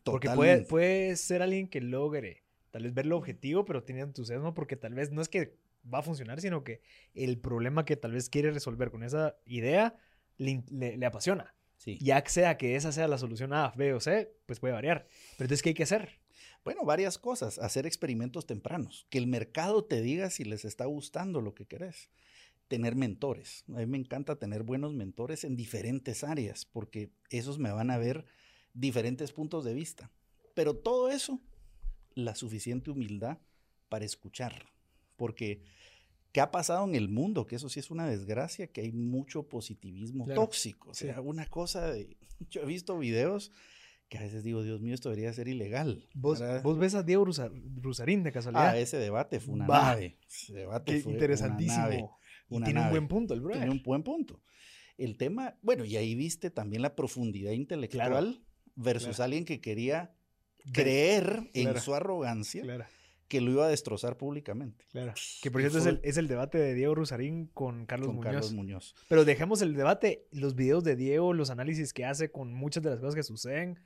Porque 0.04 0.30
puede, 0.30 0.62
puede 0.62 1.16
ser 1.16 1.42
alguien 1.42 1.68
que 1.68 1.80
logre 1.80 2.42
tal 2.70 2.84
vez 2.84 2.94
ver 2.94 3.04
el 3.04 3.12
objetivo, 3.12 3.64
pero 3.64 3.84
tiene 3.84 4.00
entusiasmo 4.00 4.54
porque 4.54 4.76
tal 4.76 4.94
vez 4.94 5.12
no 5.12 5.22
es 5.22 5.28
que 5.28 5.56
va 5.92 5.98
a 5.98 6.02
funcionar, 6.02 6.40
sino 6.40 6.64
que 6.64 6.80
el 7.14 7.38
problema 7.38 7.84
que 7.84 7.96
tal 7.96 8.12
vez 8.12 8.28
quiere 8.28 8.50
resolver 8.50 8.90
con 8.90 9.02
esa 9.02 9.36
idea 9.44 9.94
le, 10.38 10.64
le, 10.70 11.06
apasiona. 11.06 11.54
Sí. 11.76 11.98
Ya 12.00 12.22
sea 12.26 12.56
que 12.56 12.76
esa 12.76 12.92
sea 12.92 13.08
la 13.08 13.18
solución 13.18 13.52
A, 13.52 13.72
B 13.76 13.92
o 13.92 14.00
C, 14.00 14.34
pues 14.46 14.58
puede 14.58 14.72
variar. 14.72 15.06
Pero 15.36 15.46
entonces, 15.46 15.62
¿qué 15.62 15.70
hay 15.70 15.74
que 15.74 15.82
hacer? 15.82 16.20
Bueno, 16.64 16.84
varias 16.84 17.18
cosas. 17.18 17.58
Hacer 17.58 17.86
experimentos 17.86 18.46
tempranos. 18.46 19.06
Que 19.10 19.18
el 19.18 19.26
mercado 19.26 19.84
te 19.84 20.00
diga 20.00 20.30
si 20.30 20.44
les 20.44 20.64
está 20.64 20.86
gustando 20.86 21.40
lo 21.40 21.54
que 21.54 21.66
querés. 21.66 22.10
Tener 22.68 22.94
mentores. 22.94 23.64
A 23.68 23.78
mí 23.78 23.86
me 23.86 23.98
encanta 23.98 24.36
tener 24.36 24.62
buenos 24.62 24.94
mentores 24.94 25.44
en 25.44 25.56
diferentes 25.56 26.24
áreas, 26.24 26.64
porque 26.64 27.10
esos 27.30 27.58
me 27.58 27.72
van 27.72 27.90
a 27.90 27.98
ver 27.98 28.24
diferentes 28.74 29.32
puntos 29.32 29.64
de 29.64 29.74
vista. 29.74 30.10
Pero 30.54 30.76
todo 30.76 31.08
eso, 31.10 31.40
la 32.14 32.34
suficiente 32.34 32.90
humildad 32.90 33.38
para 33.88 34.04
escuchar. 34.04 34.66
Porque, 35.16 35.62
¿qué 36.32 36.40
ha 36.40 36.50
pasado 36.50 36.86
en 36.86 36.94
el 36.94 37.08
mundo? 37.08 37.46
Que 37.46 37.56
eso 37.56 37.69
sí 37.69 37.80
es 37.80 37.90
una 37.90 38.06
desgracia, 38.06 38.66
que 38.66 38.80
hay 38.80 38.92
mucho 38.92 39.48
positivismo 39.48 40.26
tóxico. 40.26 40.90
O 40.90 40.94
sea, 40.94 41.20
una 41.20 41.46
cosa 41.46 41.90
de... 41.92 42.16
Yo 42.50 42.62
he 42.62 42.66
visto 42.66 42.98
videos 42.98 43.52
que 44.12 44.19
a 44.19 44.22
veces 44.22 44.44
digo, 44.44 44.62
Dios 44.62 44.82
mío, 44.82 44.92
esto 44.92 45.08
debería 45.08 45.32
ser 45.32 45.48
ilegal. 45.48 46.06
¿Vos, 46.12 46.42
¿vos 46.62 46.78
ves 46.78 46.94
a 46.94 47.02
Diego 47.02 47.24
Rusarín 47.24 48.22
de 48.22 48.30
casualidad? 48.30 48.69
Ah, 48.69 48.78
ese 48.78 48.98
debate 48.98 49.40
fue 49.40 49.54
una 49.54 49.66
nave. 49.66 50.19
Ese 50.28 50.52
debate 50.52 51.00
fue 51.00 51.12
interesantísimo. 51.12 52.19
Una 52.50 52.66
y 52.66 52.72
tiene 52.72 52.82
un 52.82 52.90
buen 52.90 53.08
punto 53.08 53.32
el 53.32 53.40
bro. 53.40 53.54
Tiene 53.54 53.70
un 53.70 53.82
buen 53.82 54.02
punto. 54.02 54.42
El 54.98 55.16
tema, 55.16 55.56
bueno, 55.62 55.86
y 55.86 55.96
ahí 55.96 56.14
viste 56.14 56.50
también 56.50 56.82
la 56.82 56.94
profundidad 56.94 57.52
intelectual 57.52 58.44
versus 58.74 59.20
alguien 59.20 59.44
que 59.44 59.60
quería 59.60 60.14
creer 60.72 61.50
en 61.54 61.78
su 61.80 61.94
arrogancia 61.94 62.64
que 63.32 63.40
lo 63.40 63.50
iba 63.50 63.64
a 63.64 63.69
destrozar 63.69 64.19
públicamente. 64.19 64.84
Claro. 64.90 65.14
Que 65.42 65.50
por 65.50 65.62
cierto 65.62 65.78
es 65.78 65.86
el, 65.86 66.00
es 66.02 66.19
el, 66.19 66.28
debate 66.28 66.58
de 66.58 66.74
Diego 66.74 66.94
Rusarín 66.94 67.46
con 67.46 67.86
Carlos 67.86 68.08
con 68.08 68.16
Muñoz. 68.16 68.30
Carlos 68.30 68.52
Muñoz. 68.52 68.94
Pero 69.08 69.24
dejemos 69.24 69.62
el 69.62 69.72
debate, 69.72 70.28
los 70.32 70.54
videos 70.54 70.84
de 70.84 70.96
Diego, 70.96 71.32
los 71.32 71.48
análisis 71.48 71.94
que 71.94 72.04
hace 72.04 72.30
con 72.30 72.52
muchas 72.52 72.82
de 72.82 72.90
las 72.90 73.00
cosas 73.00 73.14
que 73.14 73.22
suceden, 73.22 73.80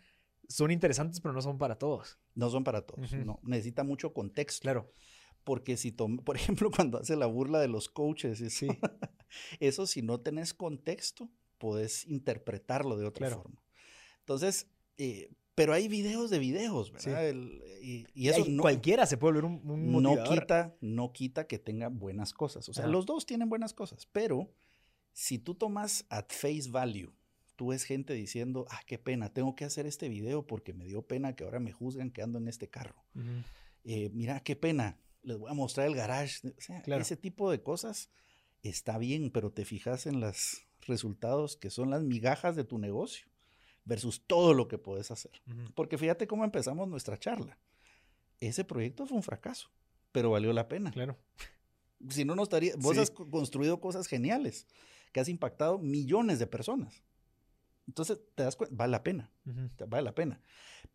son 0.49 0.73
interesantes, 0.73 1.21
pero 1.21 1.33
no 1.33 1.41
son 1.43 1.59
para 1.59 1.77
todos. 1.77 2.19
No 2.35 2.51
son 2.51 2.65
para 2.65 2.83
todos, 2.83 3.13
no. 3.13 3.39
Necesita 3.45 3.85
mucho 3.85 4.13
contexto. 4.13 4.63
Claro. 4.63 4.91
Porque 5.45 5.77
si, 5.77 5.93
por 6.25 6.35
ejemplo, 6.35 6.73
cuando 6.73 6.99
hace 6.99 7.15
la 7.15 7.27
burla 7.27 7.61
de 7.61 7.69
los 7.69 7.89
coaches, 7.89 8.41
eso, 8.41 8.51
sí. 8.51 8.69
eso 9.61 9.87
si 9.87 10.03
no 10.03 10.19
tenés 10.23 10.55
contexto, 10.55 11.31
podés 11.59 12.05
interpretarlo 12.07 12.97
de 12.97 13.07
otra 13.07 13.31
forma. 13.31 13.63
Entonces, 14.19 14.67
eh, 14.99 15.31
pero 15.57 15.73
hay 15.73 15.89
videos 15.89 16.29
de 16.29 16.39
videos, 16.39 16.93
¿verdad? 16.93 17.35
y, 17.81 18.29
eso 18.29 18.45
no, 18.47 18.61
cualquiera 18.61 19.07
se 19.07 19.17
puede 19.17 19.41
volver 19.41 19.45
un, 19.47 20.03
no 20.03 20.23
quita, 20.23 20.77
no 20.83 21.13
quita 21.15 21.47
que 21.47 21.59
tenga 21.59 21.89
buenas 21.89 22.35
cosas. 22.35 22.69
O 22.69 22.75
sea, 22.75 22.87
los 22.87 23.07
dos 23.07 23.25
tienen 23.25 23.49
buenas 23.49 23.73
cosas, 23.73 24.07
pero 24.13 24.53
si 25.15 25.39
tú 25.39 25.55
tomas 25.55 26.05
at 26.11 26.27
face 26.29 26.69
value, 26.69 27.11
tú 27.57 27.69
ves 27.69 27.85
gente 27.85 28.13
diciendo, 28.13 28.67
ah, 28.69 28.83
qué 28.87 28.99
pena, 28.99 29.33
tengo 29.33 29.57
que 29.57 29.65
hacer 29.65 29.87
este 29.87 30.11
video 30.11 30.47
porque 30.47 30.75
me 30.75 30.85
dio 30.85 31.01
pena 31.01 31.35
que 31.35 31.45
ahora 31.45 31.59
me 31.59 31.73
juzgan 31.73 32.11
que 32.11 32.21
ando 32.21 32.39
en 32.39 32.49
este 32.49 32.69
carro. 32.69 33.03
Eh, 33.85 34.11
mira, 34.13 34.41
qué 34.41 34.57
pena, 34.57 34.99
les 35.23 35.39
voy 35.39 35.51
a 35.51 35.55
mostrar 35.55 35.87
el 35.87 35.95
garage. 35.95 36.47
O 36.49 36.61
sea, 36.61 36.83
ese 36.99 37.17
tipo 37.17 37.51
de 37.51 37.63
cosas 37.63 38.11
está 38.63 38.99
bien, 38.99 39.31
pero 39.31 39.51
te 39.51 39.65
fijas 39.65 40.07
en 40.07 40.21
los 40.21 40.67
resultados 40.83 41.57
que 41.57 41.71
son 41.71 41.89
las 41.89 42.03
migajas 42.03 42.57
de 42.57 42.65
tu 42.65 42.77
negocio 42.77 43.27
versus 43.87 44.23
todo 44.27 44.53
lo 44.53 44.69
que 44.69 44.77
puedes 44.77 45.11
hacer. 45.11 45.33
Porque 45.75 45.97
fíjate 45.97 46.27
cómo 46.27 46.45
empezamos 46.45 46.87
nuestra 46.89 47.17
charla. 47.17 47.57
Ese 48.41 48.65
proyecto 48.65 49.07
fue 49.07 49.17
un 49.17 49.23
fracaso, 49.23 49.71
pero 50.13 50.31
valió 50.31 50.53
la 50.53 50.69
pena. 50.69 50.91
Claro. 50.91 51.17
Si 52.11 52.27
no, 52.27 52.35
no 52.35 52.43
estaría. 52.43 52.75
Vos 52.77 52.99
has 52.99 53.11
construido 53.11 53.81
cosas 53.81 54.07
geniales 54.07 54.67
que 55.13 55.21
has 55.21 55.29
impactado 55.29 55.79
millones 55.79 56.39
de 56.39 56.47
personas. 56.47 57.03
Entonces, 57.87 58.19
te 58.35 58.43
das 58.43 58.57
cuenta, 58.57 58.75
vale 58.77 58.91
la 58.91 59.03
pena, 59.05 59.31
vale 59.89 60.03
la 60.03 60.15
pena. 60.15 60.41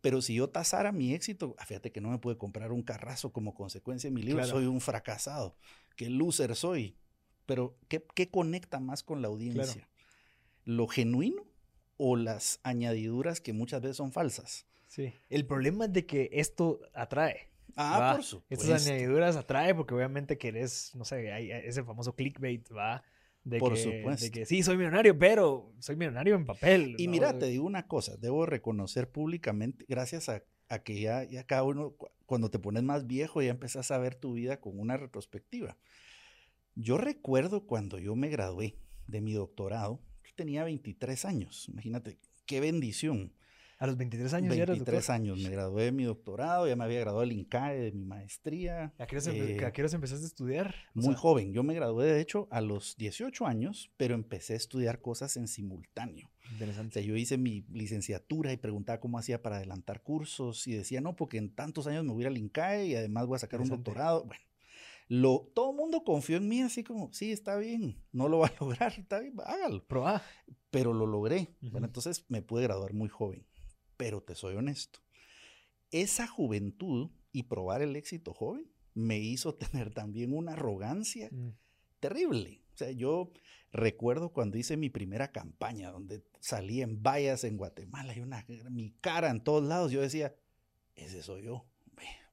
Pero 0.02 0.20
si 0.20 0.34
yo 0.34 0.50
tasara 0.50 0.92
mi 0.92 1.14
éxito, 1.14 1.56
ah, 1.58 1.64
fíjate 1.64 1.90
que 1.90 2.02
no 2.02 2.10
me 2.10 2.18
pude 2.18 2.36
comprar 2.36 2.70
un 2.70 2.82
carrazo 2.82 3.32
como 3.32 3.54
consecuencia 3.54 4.10
de 4.10 4.14
mi 4.14 4.22
libro, 4.22 4.44
soy 4.44 4.66
un 4.66 4.80
fracasado, 4.80 5.56
qué 5.96 6.10
loser 6.10 6.54
soy. 6.54 6.96
Pero, 7.46 7.76
¿qué, 7.88 8.04
qué 8.14 8.30
conecta 8.30 8.78
más 8.78 9.02
con 9.02 9.22
la 9.22 9.28
audiencia? 9.28 9.88
¿Lo 10.64 10.86
genuino 10.86 11.51
o 12.04 12.16
las 12.16 12.58
añadiduras 12.64 13.40
que 13.40 13.52
muchas 13.52 13.80
veces 13.80 13.96
son 13.96 14.10
falsas. 14.10 14.66
Sí. 14.88 15.14
El 15.30 15.46
problema 15.46 15.84
es 15.84 15.92
de 15.92 16.04
que 16.04 16.30
esto 16.32 16.80
atrae. 16.94 17.48
Ah, 17.76 18.14
por 18.16 18.24
supuesto. 18.24 18.64
Estas 18.64 18.88
añadiduras 18.88 19.36
atrae 19.36 19.72
porque 19.72 19.94
obviamente 19.94 20.36
querés, 20.36 20.96
no 20.96 21.04
sé, 21.04 21.32
hay 21.32 21.52
ese 21.52 21.84
famoso 21.84 22.16
clickbait, 22.16 22.68
¿va? 22.76 23.04
De 23.44 23.60
por 23.60 23.74
que, 23.74 23.80
supuesto. 23.80 24.24
De 24.24 24.32
que 24.32 24.46
sí, 24.46 24.64
soy 24.64 24.76
millonario, 24.78 25.16
pero 25.16 25.72
soy 25.78 25.94
millonario 25.94 26.34
en 26.34 26.44
papel. 26.44 26.96
Y 26.98 27.06
mira, 27.06 27.38
te 27.38 27.46
digo 27.46 27.64
una 27.64 27.86
cosa, 27.86 28.16
debo 28.16 28.46
reconocer 28.46 29.08
públicamente, 29.08 29.84
gracias 29.88 30.28
a, 30.28 30.42
que 30.82 31.00
ya, 31.00 31.22
ya 31.22 31.44
cada 31.44 31.62
uno, 31.62 31.94
cuando 32.26 32.50
te 32.50 32.58
pones 32.58 32.82
más 32.82 33.06
viejo, 33.06 33.42
ya 33.42 33.50
empezás 33.50 33.92
a 33.92 33.98
ver 33.98 34.16
tu 34.16 34.32
vida 34.32 34.60
con 34.60 34.76
una 34.80 34.96
retrospectiva. 34.96 35.76
Yo 36.74 36.98
recuerdo 36.98 37.64
cuando 37.64 38.00
yo 38.00 38.16
me 38.16 38.28
gradué 38.28 38.74
de 39.06 39.20
mi 39.20 39.34
doctorado, 39.34 40.00
tenía 40.42 40.64
23 40.64 41.24
años. 41.24 41.68
Imagínate, 41.68 42.18
qué 42.46 42.58
bendición. 42.58 43.32
A 43.78 43.86
los 43.86 43.96
23 43.96 44.34
años 44.34 44.56
23 44.56 45.06
ya 45.06 45.14
años. 45.14 45.38
Me 45.38 45.50
gradué 45.50 45.84
de 45.84 45.92
mi 45.92 46.04
doctorado, 46.04 46.68
ya 46.68 46.76
me 46.76 46.84
había 46.84 47.00
graduado 47.00 47.20
del 47.20 47.32
INCAE, 47.32 47.78
de 47.78 47.92
mi 47.92 48.04
maestría. 48.04 48.92
¿A 48.98 49.06
qué 49.06 49.16
hora, 49.16 49.32
eh, 49.32 49.72
empezaste 49.92 50.24
a 50.24 50.26
estudiar? 50.26 50.74
muy 50.94 51.14
joven. 51.14 51.52
Yo 51.52 51.62
me 51.62 51.74
gradué, 51.74 52.06
de 52.06 52.20
hecho, 52.20 52.48
a 52.50 52.60
los 52.60 52.96
18 52.96 53.46
años, 53.46 53.90
pero 53.96 54.14
empecé 54.14 54.54
a 54.54 54.56
estudiar 54.56 55.00
cosas 55.00 55.36
en 55.36 55.46
simultáneo. 55.46 56.28
Interesante. 56.52 57.04
yo 57.04 57.16
hice 57.16 57.38
mi 57.38 57.64
licenciatura 57.72 58.52
y 58.52 58.56
preguntaba 58.56 59.00
cómo 59.00 59.18
hacía 59.18 59.42
para 59.42 59.56
adelantar 59.56 60.02
cursos 60.02 60.66
y 60.66 60.74
decía, 60.74 61.00
no, 61.00 61.16
porque 61.16 61.38
en 61.38 61.54
tantos 61.54 61.86
años 61.86 62.04
me 62.04 62.12
voy 62.12 62.24
al 62.24 62.36
INCAE 62.36 62.86
y 62.86 62.94
además 62.96 63.26
voy 63.26 63.36
a 63.36 63.38
sacar 63.38 63.60
un 63.60 63.68
doctorado. 63.68 64.24
Bueno, 64.24 64.42
lo, 65.12 65.50
todo 65.54 65.72
el 65.72 65.76
mundo 65.76 66.04
confió 66.04 66.38
en 66.38 66.48
mí 66.48 66.62
así 66.62 66.82
como, 66.82 67.12
sí, 67.12 67.32
está 67.32 67.58
bien, 67.58 68.02
no 68.12 68.28
lo 68.28 68.38
va 68.38 68.46
a 68.46 68.54
lograr, 68.60 68.94
está 68.96 69.20
bien, 69.20 69.34
hágalo. 69.44 69.84
Pero 70.70 70.94
lo 70.94 71.06
logré. 71.06 71.54
Bueno, 71.60 71.86
entonces 71.86 72.24
me 72.30 72.40
pude 72.40 72.62
graduar 72.62 72.94
muy 72.94 73.10
joven. 73.10 73.46
Pero 73.98 74.22
te 74.22 74.34
soy 74.34 74.56
honesto, 74.56 75.00
esa 75.90 76.26
juventud 76.26 77.10
y 77.30 77.42
probar 77.42 77.82
el 77.82 77.94
éxito 77.94 78.32
joven 78.32 78.72
me 78.94 79.18
hizo 79.18 79.54
tener 79.54 79.92
también 79.92 80.32
una 80.32 80.52
arrogancia 80.52 81.28
mm. 81.30 81.50
terrible. 82.00 82.62
O 82.72 82.78
sea, 82.78 82.90
yo 82.90 83.32
recuerdo 83.70 84.32
cuando 84.32 84.56
hice 84.56 84.78
mi 84.78 84.88
primera 84.88 85.30
campaña, 85.30 85.90
donde 85.90 86.24
salí 86.40 86.80
en 86.80 87.02
vallas 87.02 87.44
en 87.44 87.58
Guatemala 87.58 88.16
y 88.16 88.20
una, 88.20 88.46
mi 88.70 88.92
cara 89.02 89.28
en 89.28 89.44
todos 89.44 89.62
lados, 89.62 89.92
yo 89.92 90.00
decía, 90.00 90.34
ese 90.94 91.22
soy 91.22 91.42
yo 91.42 91.66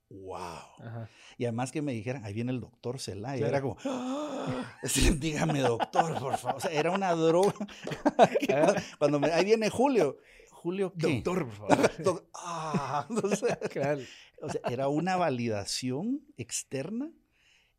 wow. 0.10 1.08
Y 1.38 1.46
además 1.46 1.72
que 1.72 1.82
me 1.82 1.94
dijeran, 1.94 2.25
ahí 2.25 2.34
viene 2.34 2.51
el 2.51 2.60
doctor 2.60 3.00
Celaya. 3.00 3.48
Era 3.48 3.62
como, 3.62 3.78
¡Ah! 3.86 4.80
dígame 5.18 5.60
doctor, 5.60 6.20
por 6.20 6.38
favor. 6.38 6.58
O 6.58 6.60
sea, 6.60 6.72
era 6.72 6.92
una 6.92 7.13
droga. 7.13 7.54
Cuando 9.00 9.20
me, 9.20 9.32
ahí 9.32 9.46
viene 9.46 9.70
Julio. 9.70 10.18
Julio, 10.51 10.94
¿qué? 10.98 11.16
Doctor, 11.16 11.48
por 11.48 11.56
favor. 11.56 12.30
ah, 12.34 13.08
o 13.10 14.50
sea, 14.50 14.62
era 14.70 14.89
una 14.89 15.16
validación 15.16 16.25
externa. 16.36 17.12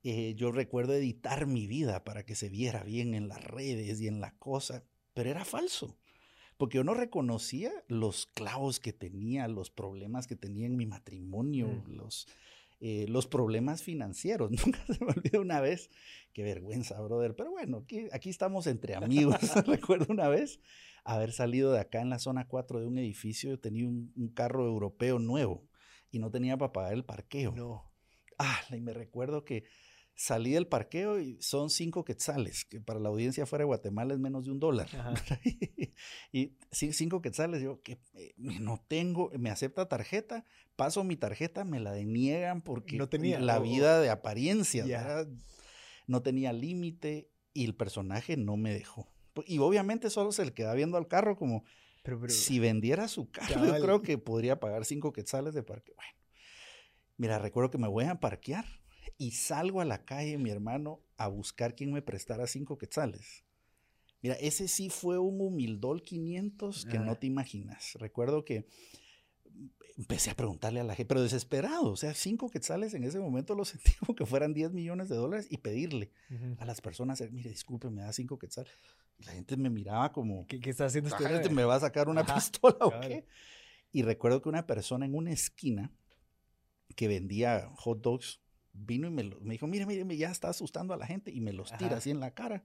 Eh, 0.02 0.34
yo 0.34 0.50
recuerdo 0.50 0.94
editar 0.94 1.46
mi 1.46 1.66
vida 1.66 2.04
para 2.04 2.24
que 2.24 2.34
se 2.34 2.48
viera 2.48 2.82
bien 2.82 3.12
en 3.14 3.28
las 3.28 3.44
redes 3.44 4.00
y 4.00 4.08
en 4.08 4.22
la 4.22 4.34
cosa, 4.38 4.82
pero 5.12 5.28
era 5.28 5.44
falso 5.44 5.98
porque 6.60 6.76
yo 6.76 6.84
no 6.84 6.92
reconocía 6.92 7.72
los 7.88 8.26
clavos 8.26 8.80
que 8.80 8.92
tenía, 8.92 9.48
los 9.48 9.70
problemas 9.70 10.26
que 10.26 10.36
tenía 10.36 10.66
en 10.66 10.76
mi 10.76 10.84
matrimonio, 10.84 11.68
mm. 11.68 11.92
los, 11.92 12.28
eh, 12.80 13.06
los 13.08 13.26
problemas 13.26 13.82
financieros. 13.82 14.50
Nunca 14.66 14.84
se 14.86 15.02
me 15.02 15.10
olvidó 15.10 15.40
una 15.40 15.62
vez, 15.62 15.88
qué 16.34 16.42
vergüenza, 16.42 17.00
brother, 17.00 17.34
pero 17.34 17.50
bueno, 17.50 17.78
aquí, 17.78 18.08
aquí 18.12 18.28
estamos 18.28 18.66
entre 18.66 18.94
amigos. 18.94 19.36
Recuerdo 19.66 20.12
una 20.12 20.28
vez 20.28 20.60
haber 21.02 21.32
salido 21.32 21.72
de 21.72 21.80
acá 21.80 22.02
en 22.02 22.10
la 22.10 22.18
zona 22.18 22.46
4 22.46 22.80
de 22.80 22.86
un 22.86 22.98
edificio, 22.98 23.48
yo 23.48 23.58
tenía 23.58 23.88
un, 23.88 24.12
un 24.14 24.28
carro 24.28 24.66
europeo 24.66 25.18
nuevo 25.18 25.66
y 26.10 26.18
no 26.18 26.30
tenía 26.30 26.58
para 26.58 26.72
pagar 26.72 26.92
el 26.92 27.06
parqueo. 27.06 27.52
No. 27.52 27.90
Ah, 28.38 28.60
y 28.70 28.82
me 28.82 28.92
recuerdo 28.92 29.46
que 29.46 29.64
salí 30.20 30.50
del 30.50 30.66
parqueo 30.66 31.18
y 31.18 31.38
son 31.40 31.70
cinco 31.70 32.04
quetzales, 32.04 32.66
que 32.66 32.78
para 32.78 33.00
la 33.00 33.08
audiencia 33.08 33.46
fuera 33.46 33.62
de 33.62 33.68
Guatemala 33.68 34.12
es 34.12 34.20
menos 34.20 34.44
de 34.44 34.50
un 34.50 34.60
dólar. 34.60 34.86
y 36.32 36.52
cinco 36.70 37.22
quetzales, 37.22 37.62
yo 37.62 37.80
que 37.80 38.02
eh, 38.12 38.34
no 38.36 38.84
tengo, 38.86 39.30
me 39.38 39.48
acepta 39.48 39.88
tarjeta, 39.88 40.44
paso 40.76 41.04
mi 41.04 41.16
tarjeta, 41.16 41.64
me 41.64 41.80
la 41.80 41.92
deniegan 41.92 42.60
porque 42.60 42.98
no 42.98 43.08
tenía, 43.08 43.40
la 43.40 43.60
vida 43.60 43.98
de 43.98 44.10
apariencia, 44.10 44.84
no 46.06 46.20
tenía 46.20 46.52
límite 46.52 47.30
y 47.54 47.64
el 47.64 47.74
personaje 47.74 48.36
no 48.36 48.58
me 48.58 48.74
dejó. 48.74 49.10
Y 49.46 49.56
obviamente 49.58 50.10
solo 50.10 50.32
se 50.32 50.44
le 50.44 50.52
queda 50.52 50.74
viendo 50.74 50.98
al 50.98 51.08
carro 51.08 51.38
como, 51.38 51.64
si 52.28 52.58
vendiera 52.58 53.08
su 53.08 53.30
carro, 53.30 53.64
yo 53.64 53.80
creo 53.80 54.02
que 54.02 54.18
podría 54.18 54.60
pagar 54.60 54.84
cinco 54.84 55.14
quetzales 55.14 55.54
de 55.54 55.62
parqueo. 55.62 55.94
Bueno, 55.96 56.12
mira, 57.16 57.38
recuerdo 57.38 57.70
que 57.70 57.78
me 57.78 57.88
voy 57.88 58.04
a 58.04 58.20
parquear 58.20 58.79
y 59.18 59.32
salgo 59.32 59.80
a 59.80 59.84
la 59.84 60.04
calle, 60.04 60.38
mi 60.38 60.50
hermano, 60.50 61.00
a 61.16 61.28
buscar 61.28 61.74
quien 61.74 61.92
me 61.92 62.02
prestara 62.02 62.46
cinco 62.46 62.78
quetzales. 62.78 63.44
Mira, 64.22 64.34
ese 64.34 64.68
sí 64.68 64.90
fue 64.90 65.18
un 65.18 65.40
humildol 65.40 66.02
500 66.02 66.84
que 66.86 66.98
no 66.98 67.16
te 67.16 67.26
imaginas. 67.26 67.94
Recuerdo 67.94 68.44
que 68.44 68.66
empecé 69.96 70.30
a 70.30 70.36
preguntarle 70.36 70.80
a 70.80 70.84
la 70.84 70.94
gente, 70.94 71.08
pero 71.08 71.22
desesperado, 71.22 71.92
o 71.92 71.96
sea, 71.96 72.14
cinco 72.14 72.50
quetzales 72.50 72.94
en 72.94 73.04
ese 73.04 73.18
momento 73.18 73.54
lo 73.54 73.64
sentí 73.66 73.92
como 73.94 74.14
que 74.14 74.26
fueran 74.26 74.54
10 74.54 74.72
millones 74.72 75.08
de 75.08 75.16
dólares 75.16 75.46
y 75.50 75.58
pedirle 75.58 76.10
a 76.58 76.64
las 76.64 76.80
personas, 76.80 77.22
mire, 77.30 77.50
disculpe, 77.50 77.90
me 77.90 78.02
da 78.02 78.12
cinco 78.12 78.38
quetzales. 78.38 78.72
Y 79.18 79.24
la 79.24 79.32
gente 79.32 79.56
me 79.56 79.70
miraba 79.70 80.12
como, 80.12 80.46
¿qué, 80.46 80.60
está 80.64 80.86
haciendo 80.86 81.10
usted? 81.10 81.50
Me 81.50 81.64
va 81.64 81.76
a 81.76 81.80
sacar 81.80 82.08
una 82.08 82.24
pistola 82.34 82.78
o 82.80 83.00
qué. 83.00 83.26
Y 83.92 84.02
recuerdo 84.02 84.40
que 84.40 84.48
una 84.48 84.66
persona 84.66 85.04
en 85.04 85.14
una 85.14 85.32
esquina 85.32 85.92
que 86.94 87.08
vendía 87.08 87.70
hot 87.76 88.00
dogs 88.00 88.40
vino 88.86 89.06
y 89.06 89.10
me, 89.10 89.24
me 89.24 89.52
dijo, 89.52 89.66
mire, 89.66 89.86
mire, 89.86 90.16
ya 90.16 90.30
está 90.30 90.48
asustando 90.48 90.94
a 90.94 90.96
la 90.96 91.06
gente 91.06 91.30
y 91.30 91.40
me 91.40 91.52
los 91.52 91.76
tira 91.76 91.96
así 91.98 92.10
en 92.10 92.20
la 92.20 92.32
cara. 92.32 92.64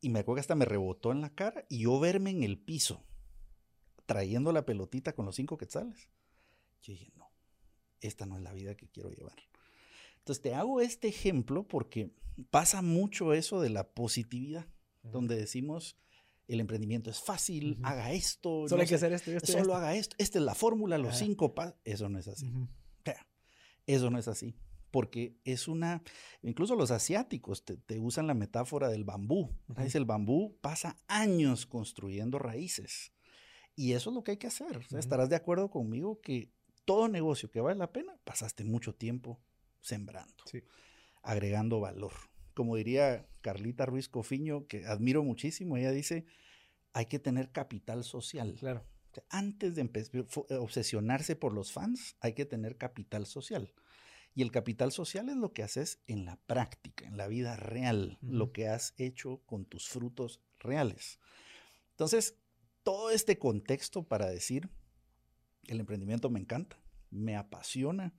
Y 0.00 0.10
me 0.10 0.20
acuerdo 0.20 0.36
que 0.36 0.40
hasta 0.40 0.54
me 0.54 0.64
rebotó 0.64 1.10
en 1.12 1.20
la 1.20 1.30
cara 1.30 1.64
y 1.68 1.80
yo 1.80 1.98
verme 1.98 2.30
en 2.30 2.42
el 2.42 2.58
piso 2.58 3.02
trayendo 4.04 4.52
la 4.52 4.64
pelotita 4.64 5.14
con 5.14 5.26
los 5.26 5.34
cinco 5.36 5.56
quetzales. 5.56 6.08
Yo 6.82 6.92
dije, 6.92 7.12
no, 7.16 7.28
esta 8.00 8.26
no 8.26 8.36
es 8.36 8.42
la 8.42 8.52
vida 8.52 8.76
que 8.76 8.88
quiero 8.88 9.10
llevar. 9.10 9.36
Entonces 10.18 10.42
te 10.42 10.54
hago 10.54 10.80
este 10.80 11.08
ejemplo 11.08 11.66
porque 11.66 12.12
pasa 12.50 12.82
mucho 12.82 13.32
eso 13.32 13.60
de 13.60 13.70
la 13.70 13.88
positividad, 13.88 14.66
donde 15.02 15.36
decimos, 15.36 15.96
el 16.46 16.60
emprendimiento 16.60 17.10
es 17.10 17.20
fácil, 17.20 17.78
haga 17.82 18.12
esto. 18.12 18.68
Solo 18.68 18.82
hay 18.82 18.88
que 18.88 18.96
hacer 18.96 19.12
esto, 19.12 19.30
Solo 19.44 19.74
haga 19.74 19.96
esto. 19.96 20.14
Esta 20.18 20.38
es 20.38 20.44
la 20.44 20.54
fórmula, 20.54 20.98
los 20.98 21.16
cinco 21.16 21.54
pasos. 21.54 21.74
Eso 21.84 22.08
no 22.08 22.18
es 22.18 22.28
así. 22.28 22.48
Eso 23.86 24.10
no 24.10 24.18
es 24.18 24.28
así 24.28 24.54
porque 24.90 25.36
es 25.44 25.68
una, 25.68 26.02
incluso 26.42 26.76
los 26.76 26.90
asiáticos 26.90 27.64
te, 27.64 27.98
usan 27.98 28.26
la 28.26 28.34
metáfora 28.34 28.88
del 28.88 29.04
bambú. 29.04 29.50
Dice, 29.82 29.98
el 29.98 30.04
bambú 30.04 30.56
pasa 30.60 30.98
años 31.08 31.66
construyendo 31.66 32.38
raíces. 32.38 33.12
Y 33.74 33.92
eso 33.92 34.10
es 34.10 34.14
lo 34.16 34.24
que 34.24 34.32
hay 34.32 34.36
que 34.38 34.46
hacer. 34.46 34.80
estarás 34.96 35.28
de 35.28 35.36
acuerdo 35.36 35.70
conmigo 35.70 36.20
que 36.20 36.50
todo 36.86 37.08
negocio 37.08 37.50
que 37.50 37.60
vale 37.60 37.78
la 37.78 37.92
pena, 37.92 38.16
pasaste 38.24 38.64
mucho 38.64 38.94
tiempo 38.94 39.40
sembrando, 39.80 40.44
agregando 41.22 41.80
valor. 41.80 42.12
Como 42.54 42.76
diría 42.76 43.28
Carlita 43.42 43.84
Ruiz 43.84 44.08
Cofiño, 44.08 44.66
que 44.66 44.86
admiro 44.86 45.22
muchísimo, 45.22 45.76
ella 45.76 45.90
dice, 45.90 46.24
hay 46.94 47.06
que 47.06 47.18
tener 47.18 47.52
capital 47.52 48.04
social. 48.04 48.54
Claro. 48.58 48.86
Antes 49.28 49.74
de 49.74 49.90
obsesionarse 50.58 51.36
por 51.36 51.52
los 51.52 51.72
fans, 51.72 52.16
hay 52.20 52.34
que 52.34 52.46
tener 52.46 52.76
capital 52.76 53.26
social. 53.26 53.72
Y 54.36 54.42
el 54.42 54.52
capital 54.52 54.92
social 54.92 55.30
es 55.30 55.36
lo 55.36 55.54
que 55.54 55.62
haces 55.62 56.02
en 56.06 56.26
la 56.26 56.36
práctica, 56.36 57.06
en 57.06 57.16
la 57.16 57.26
vida 57.26 57.56
real, 57.56 58.18
lo 58.20 58.52
que 58.52 58.68
has 58.68 58.92
hecho 58.98 59.40
con 59.46 59.64
tus 59.64 59.88
frutos 59.88 60.42
reales. 60.58 61.18
Entonces, 61.92 62.36
todo 62.82 63.08
este 63.08 63.38
contexto 63.38 64.02
para 64.02 64.26
decir, 64.26 64.68
el 65.64 65.80
emprendimiento 65.80 66.28
me 66.28 66.38
encanta, 66.38 66.78
me 67.08 67.34
apasiona, 67.34 68.14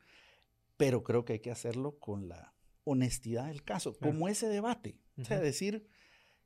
pero 0.76 1.04
creo 1.04 1.24
que 1.24 1.34
hay 1.34 1.40
que 1.40 1.52
hacerlo 1.52 2.00
con 2.00 2.28
la 2.28 2.56
honestidad 2.84 3.46
del 3.46 3.64
caso, 3.64 3.96
como 3.96 4.28
ese 4.28 4.48
debate. 4.48 4.98
O 5.20 5.24
sea, 5.24 5.40
decir, 5.40 5.88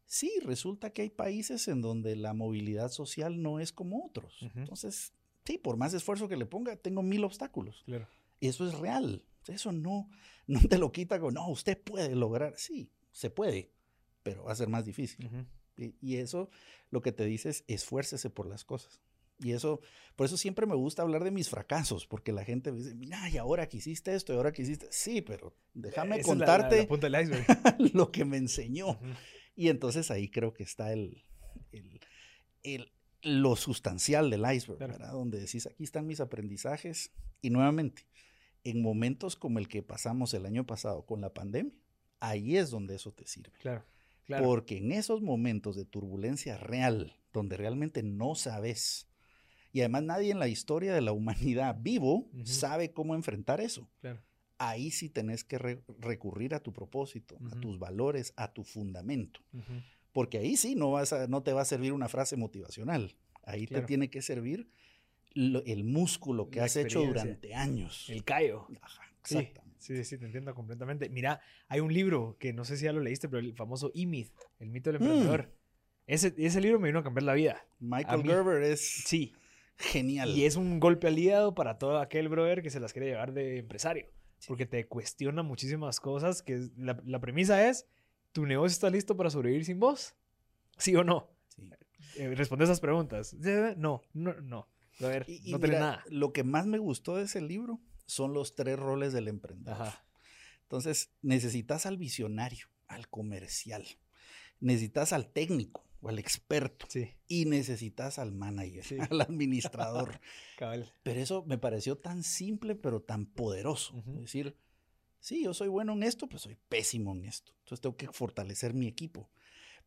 sí, 0.05 0.33
resulta 0.43 0.91
que 0.91 1.03
hay 1.03 1.09
países 1.09 1.69
en 1.69 1.81
donde 1.81 2.17
la 2.17 2.33
movilidad 2.33 2.89
social 2.89 3.41
no 3.41 3.61
es 3.61 3.71
como 3.71 4.05
otros. 4.05 4.37
Entonces, 4.53 5.13
sí, 5.45 5.57
por 5.57 5.77
más 5.77 5.93
esfuerzo 5.93 6.27
que 6.27 6.35
le 6.35 6.45
ponga, 6.45 6.75
tengo 6.75 7.03
mil 7.03 7.23
obstáculos. 7.23 7.83
Claro. 7.85 8.09
Eso 8.41 8.67
es 8.67 8.77
real. 8.77 9.23
Eso 9.47 9.71
no, 9.71 10.09
no 10.47 10.59
te 10.67 10.77
lo 10.77 10.91
quita 10.91 11.19
con, 11.19 11.33
no, 11.33 11.49
usted 11.49 11.81
puede 11.81 12.15
lograr. 12.15 12.53
Sí, 12.57 12.91
se 13.11 13.29
puede, 13.29 13.71
pero 14.23 14.43
va 14.43 14.51
a 14.51 14.55
ser 14.55 14.69
más 14.69 14.85
difícil. 14.85 15.29
y, 15.77 16.15
eso 16.17 16.49
lo 16.89 17.01
que 17.01 17.11
te 17.11 17.25
dice 17.25 17.49
es 17.49 17.63
esfuércese 17.67 18.29
por 18.29 18.47
las 18.47 18.65
cosas. 18.65 19.01
Y 19.43 19.53
eso, 19.53 19.81
por 20.15 20.25
eso 20.25 20.37
siempre 20.37 20.67
me 20.67 20.75
gusta 20.75 21.01
hablar 21.01 21.23
de 21.23 21.31
mis 21.31 21.49
fracasos, 21.49 22.05
porque 22.05 22.31
la 22.31 22.45
gente 22.45 22.71
me 22.71 22.77
dice, 22.77 22.93
mira, 22.93 23.27
y 23.29 23.37
ahora 23.37 23.67
que 23.67 23.77
hiciste 23.77 24.13
esto, 24.13 24.33
y 24.33 24.35
ahora 24.35 24.51
que 24.51 24.61
hiciste. 24.61 24.87
Sí, 24.91 25.21
pero 25.21 25.55
déjame 25.73 26.21
contarte 26.21 26.87
lo 27.93 28.11
que 28.11 28.23
me 28.23 28.37
enseñó. 28.37 28.99
Y 29.55 29.69
entonces 29.69 30.11
ahí 30.11 30.29
creo 30.29 30.53
que 30.53 30.63
está 30.63 30.93
el, 30.93 31.23
el, 32.61 32.91
lo 33.23 33.55
sustancial 33.55 34.29
del 34.29 34.45
iceberg, 34.53 34.79
¿verdad? 34.79 35.11
Donde 35.11 35.39
decís, 35.39 35.65
aquí 35.65 35.83
están 35.83 36.05
mis 36.05 36.19
aprendizajes. 36.19 37.11
Y 37.41 37.49
nuevamente, 37.49 38.05
en 38.63 38.81
momentos 38.81 39.35
como 39.35 39.59
el 39.59 39.67
que 39.67 39.83
pasamos 39.83 40.33
el 40.33 40.45
año 40.45 40.65
pasado 40.65 41.05
con 41.05 41.21
la 41.21 41.33
pandemia, 41.33 41.73
ahí 42.19 42.57
es 42.57 42.69
donde 42.69 42.95
eso 42.95 43.11
te 43.11 43.27
sirve. 43.27 43.57
Claro, 43.59 43.85
Porque 44.45 44.77
en 44.77 44.91
esos 44.91 45.21
momentos 45.21 45.75
de 45.75 45.85
turbulencia 45.85 46.57
real, 46.57 47.17
donde 47.33 47.57
realmente 47.57 48.03
no 48.03 48.35
sabes, 48.35 49.07
y 49.73 49.79
además 49.81 50.03
nadie 50.03 50.31
en 50.31 50.39
la 50.39 50.47
historia 50.47 50.93
de 50.93 51.01
la 51.01 51.11
humanidad 51.11 51.77
vivo 51.79 52.29
sabe 52.43 52.91
cómo 52.91 53.15
enfrentar 53.15 53.61
eso. 53.61 53.89
Ahí 54.57 54.91
sí 54.91 55.09
tenés 55.09 55.43
que 55.43 55.57
recurrir 55.99 56.53
a 56.53 56.59
tu 56.59 56.71
propósito, 56.71 57.37
a 57.51 57.59
tus 57.59 57.79
valores, 57.79 58.33
a 58.35 58.53
tu 58.53 58.63
fundamento. 58.63 59.41
Porque 60.13 60.37
ahí 60.37 60.55
sí 60.57 60.75
no, 60.75 60.91
vas 60.91 61.13
a, 61.13 61.27
no 61.27 61.41
te 61.41 61.53
va 61.53 61.61
a 61.61 61.65
servir 61.65 61.93
una 61.93 62.09
frase 62.09 62.35
motivacional. 62.35 63.15
Ahí 63.43 63.65
te 63.65 63.81
tiene 63.81 64.09
que 64.09 64.21
servir 64.21 64.69
el 65.35 65.83
músculo 65.83 66.49
que 66.49 66.61
has 66.61 66.75
hecho 66.75 67.01
durante 67.01 67.53
años. 67.53 68.09
El 68.09 68.23
callo. 68.23 68.67
Ajá, 68.81 69.03
exactamente. 69.21 69.71
Sí, 69.81 70.03
sí, 70.03 70.17
te 70.19 70.25
entiendo 70.25 70.53
completamente. 70.53 71.09
Mira, 71.09 71.41
hay 71.67 71.79
un 71.79 71.91
libro 71.91 72.37
que 72.39 72.53
no 72.53 72.65
sé 72.65 72.77
si 72.77 72.85
ya 72.85 72.93
lo 72.93 73.01
leíste, 73.01 73.27
pero 73.27 73.39
el 73.39 73.55
famoso 73.55 73.91
E-Myth, 73.95 74.31
el 74.59 74.69
mito 74.69 74.91
del 74.91 75.01
emprendedor. 75.01 75.47
Mm. 75.47 75.61
Ese, 76.05 76.33
ese 76.37 76.61
libro 76.61 76.79
me 76.79 76.89
vino 76.89 76.99
a 76.99 77.03
cambiar 77.03 77.23
la 77.23 77.33
vida. 77.33 77.65
Michael 77.79 78.21
Gerber 78.21 78.61
es 78.61 78.81
sí. 78.81 79.33
genial. 79.77 80.29
Y 80.29 80.45
es 80.45 80.55
un 80.55 80.79
golpe 80.79 81.07
aliado 81.07 81.55
para 81.55 81.79
todo 81.79 81.99
aquel 81.99 82.29
brother 82.29 82.61
que 82.61 82.69
se 82.69 82.79
las 82.79 82.93
quiere 82.93 83.07
llevar 83.07 83.33
de 83.33 83.57
empresario. 83.57 84.05
Porque 84.47 84.67
te 84.67 84.85
cuestiona 84.87 85.41
muchísimas 85.41 85.99
cosas. 85.99 86.43
Que 86.43 86.69
la, 86.77 87.01
la, 87.05 87.19
premisa 87.19 87.67
es: 87.67 87.87
¿tu 88.33 88.45
negocio 88.45 88.73
está 88.73 88.89
listo 88.91 89.17
para 89.17 89.31
sobrevivir 89.31 89.65
sin 89.65 89.79
vos? 89.79 90.13
¿Sí 90.77 90.95
o 90.95 91.03
no? 91.03 91.29
Sí. 91.47 91.71
Eh, 92.17 92.35
responde 92.35 92.65
esas 92.65 92.81
preguntas. 92.81 93.33
No, 93.77 94.03
no, 94.13 94.33
no. 94.41 94.67
A 94.99 95.07
ver, 95.07 95.25
no 95.45 95.57
nada. 95.57 96.03
Lo 96.09 96.33
que 96.33 96.43
más 96.43 96.67
me 96.67 96.77
gustó 96.77 97.15
de 97.15 97.23
ese 97.23 97.41
libro 97.41 97.79
son 98.05 98.33
los 98.33 98.55
tres 98.55 98.77
roles 98.77 99.13
del 99.13 99.27
emprendedor. 99.27 99.93
Entonces, 100.63 101.11
necesitas 101.21 101.85
al 101.85 101.97
visionario, 101.97 102.67
al 102.87 103.09
comercial, 103.09 103.85
necesitas 104.59 105.13
al 105.13 105.31
técnico 105.31 105.85
o 106.01 106.09
al 106.09 106.19
experto 106.19 106.87
y 107.27 107.45
necesitas 107.45 108.19
al 108.19 108.31
manager, 108.31 108.83
al 109.09 109.21
administrador. 109.21 110.19
Pero 111.03 111.19
eso 111.19 111.43
me 111.45 111.57
pareció 111.57 111.97
tan 111.97 112.23
simple, 112.23 112.75
pero 112.75 113.01
tan 113.01 113.25
poderoso. 113.25 114.03
Es 114.15 114.21
decir, 114.21 114.57
sí, 115.19 115.43
yo 115.43 115.53
soy 115.53 115.69
bueno 115.69 115.93
en 115.93 116.03
esto, 116.03 116.27
pero 116.27 116.39
soy 116.39 116.55
pésimo 116.69 117.13
en 117.13 117.25
esto. 117.25 117.51
Entonces 117.59 117.81
tengo 117.81 117.97
que 117.97 118.07
fortalecer 118.07 118.73
mi 118.73 118.87
equipo. 118.87 119.29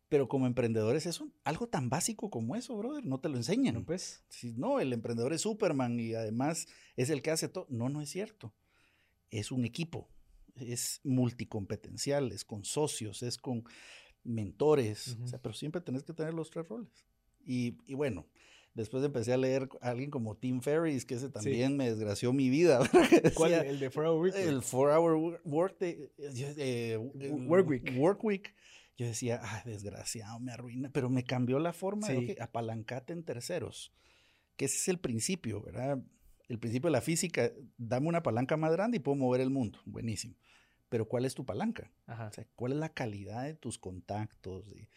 Pero 0.08 0.28
como 0.28 0.46
emprendedores 0.46 1.06
es 1.06 1.22
algo 1.44 1.66
tan 1.66 1.88
básico 1.88 2.30
como 2.30 2.56
eso, 2.56 2.76
brother. 2.76 3.04
No 3.04 3.20
te 3.20 3.28
lo 3.28 3.36
enseñan. 3.36 3.74
No, 3.74 3.84
pues. 3.84 4.22
Si, 4.28 4.52
no, 4.52 4.80
el 4.80 4.92
emprendedor 4.92 5.32
es 5.32 5.40
Superman 5.42 5.98
y 5.98 6.14
además 6.14 6.66
es 6.96 7.10
el 7.10 7.22
que 7.22 7.30
hace 7.30 7.48
todo. 7.48 7.66
No, 7.70 7.88
no 7.88 8.00
es 8.00 8.10
cierto. 8.10 8.52
Es 9.30 9.50
un 9.50 9.64
equipo. 9.64 10.08
Es 10.56 11.00
multicompetencial, 11.04 12.30
es 12.32 12.44
con 12.44 12.64
socios, 12.64 13.22
es 13.22 13.38
con 13.38 13.64
mentores. 14.22 15.16
o 15.22 15.26
sea, 15.26 15.40
pero 15.40 15.54
siempre 15.54 15.80
tenés 15.80 16.04
que 16.04 16.12
tener 16.12 16.34
los 16.34 16.50
tres 16.50 16.68
roles. 16.68 17.04
Y, 17.44 17.78
y, 17.86 17.94
bueno, 17.94 18.26
después 18.74 19.02
empecé 19.02 19.32
a 19.32 19.36
leer 19.36 19.68
a 19.80 19.90
alguien 19.90 20.10
como 20.10 20.36
Tim 20.36 20.60
Ferriss, 20.60 21.04
que 21.04 21.14
ese 21.14 21.28
también 21.28 21.76
me 21.76 21.90
desgració 21.90 22.32
mi 22.32 22.50
vida. 22.50 22.80
¿Cuál? 23.34 23.54
El 23.54 23.80
de 23.80 23.90
4 23.90 24.12
Hour 24.12 24.22
Week. 24.22 24.34
El 24.36 24.62
4 24.62 25.00
Hour 25.00 25.40
Work, 25.44 25.76
eh, 25.80 26.98
work 27.48 27.68
Week. 27.68 27.92
Work 27.96 28.22
Week 28.22 28.54
yo 28.96 29.06
decía, 29.06 29.40
ah, 29.42 29.62
desgraciado, 29.64 30.38
me 30.38 30.52
arruina, 30.52 30.90
pero 30.90 31.10
me 31.10 31.24
cambió 31.24 31.58
la 31.58 31.72
forma 31.72 32.08
de 32.08 32.26
que 32.26 32.42
apalancate 32.42 33.12
en 33.12 33.24
terceros, 33.24 33.92
que 34.56 34.66
ese 34.66 34.76
es 34.76 34.88
el 34.88 34.98
principio, 34.98 35.62
¿verdad? 35.62 36.02
El 36.48 36.58
principio 36.58 36.88
de 36.88 36.92
la 36.92 37.00
física, 37.00 37.50
dame 37.76 38.08
una 38.08 38.22
palanca 38.22 38.56
más 38.56 38.72
grande 38.72 38.98
y 38.98 39.00
puedo 39.00 39.16
mover 39.16 39.40
el 39.40 39.50
mundo, 39.50 39.80
buenísimo. 39.84 40.36
Pero 40.88 41.08
¿cuál 41.08 41.24
es 41.24 41.34
tu 41.34 41.44
palanca? 41.44 41.90
O 42.06 42.32
sea, 42.32 42.46
¿Cuál 42.54 42.72
es 42.72 42.78
la 42.78 42.90
calidad 42.90 43.44
de 43.44 43.54
tus 43.54 43.78
contactos, 43.78 44.66
de, 44.66 44.88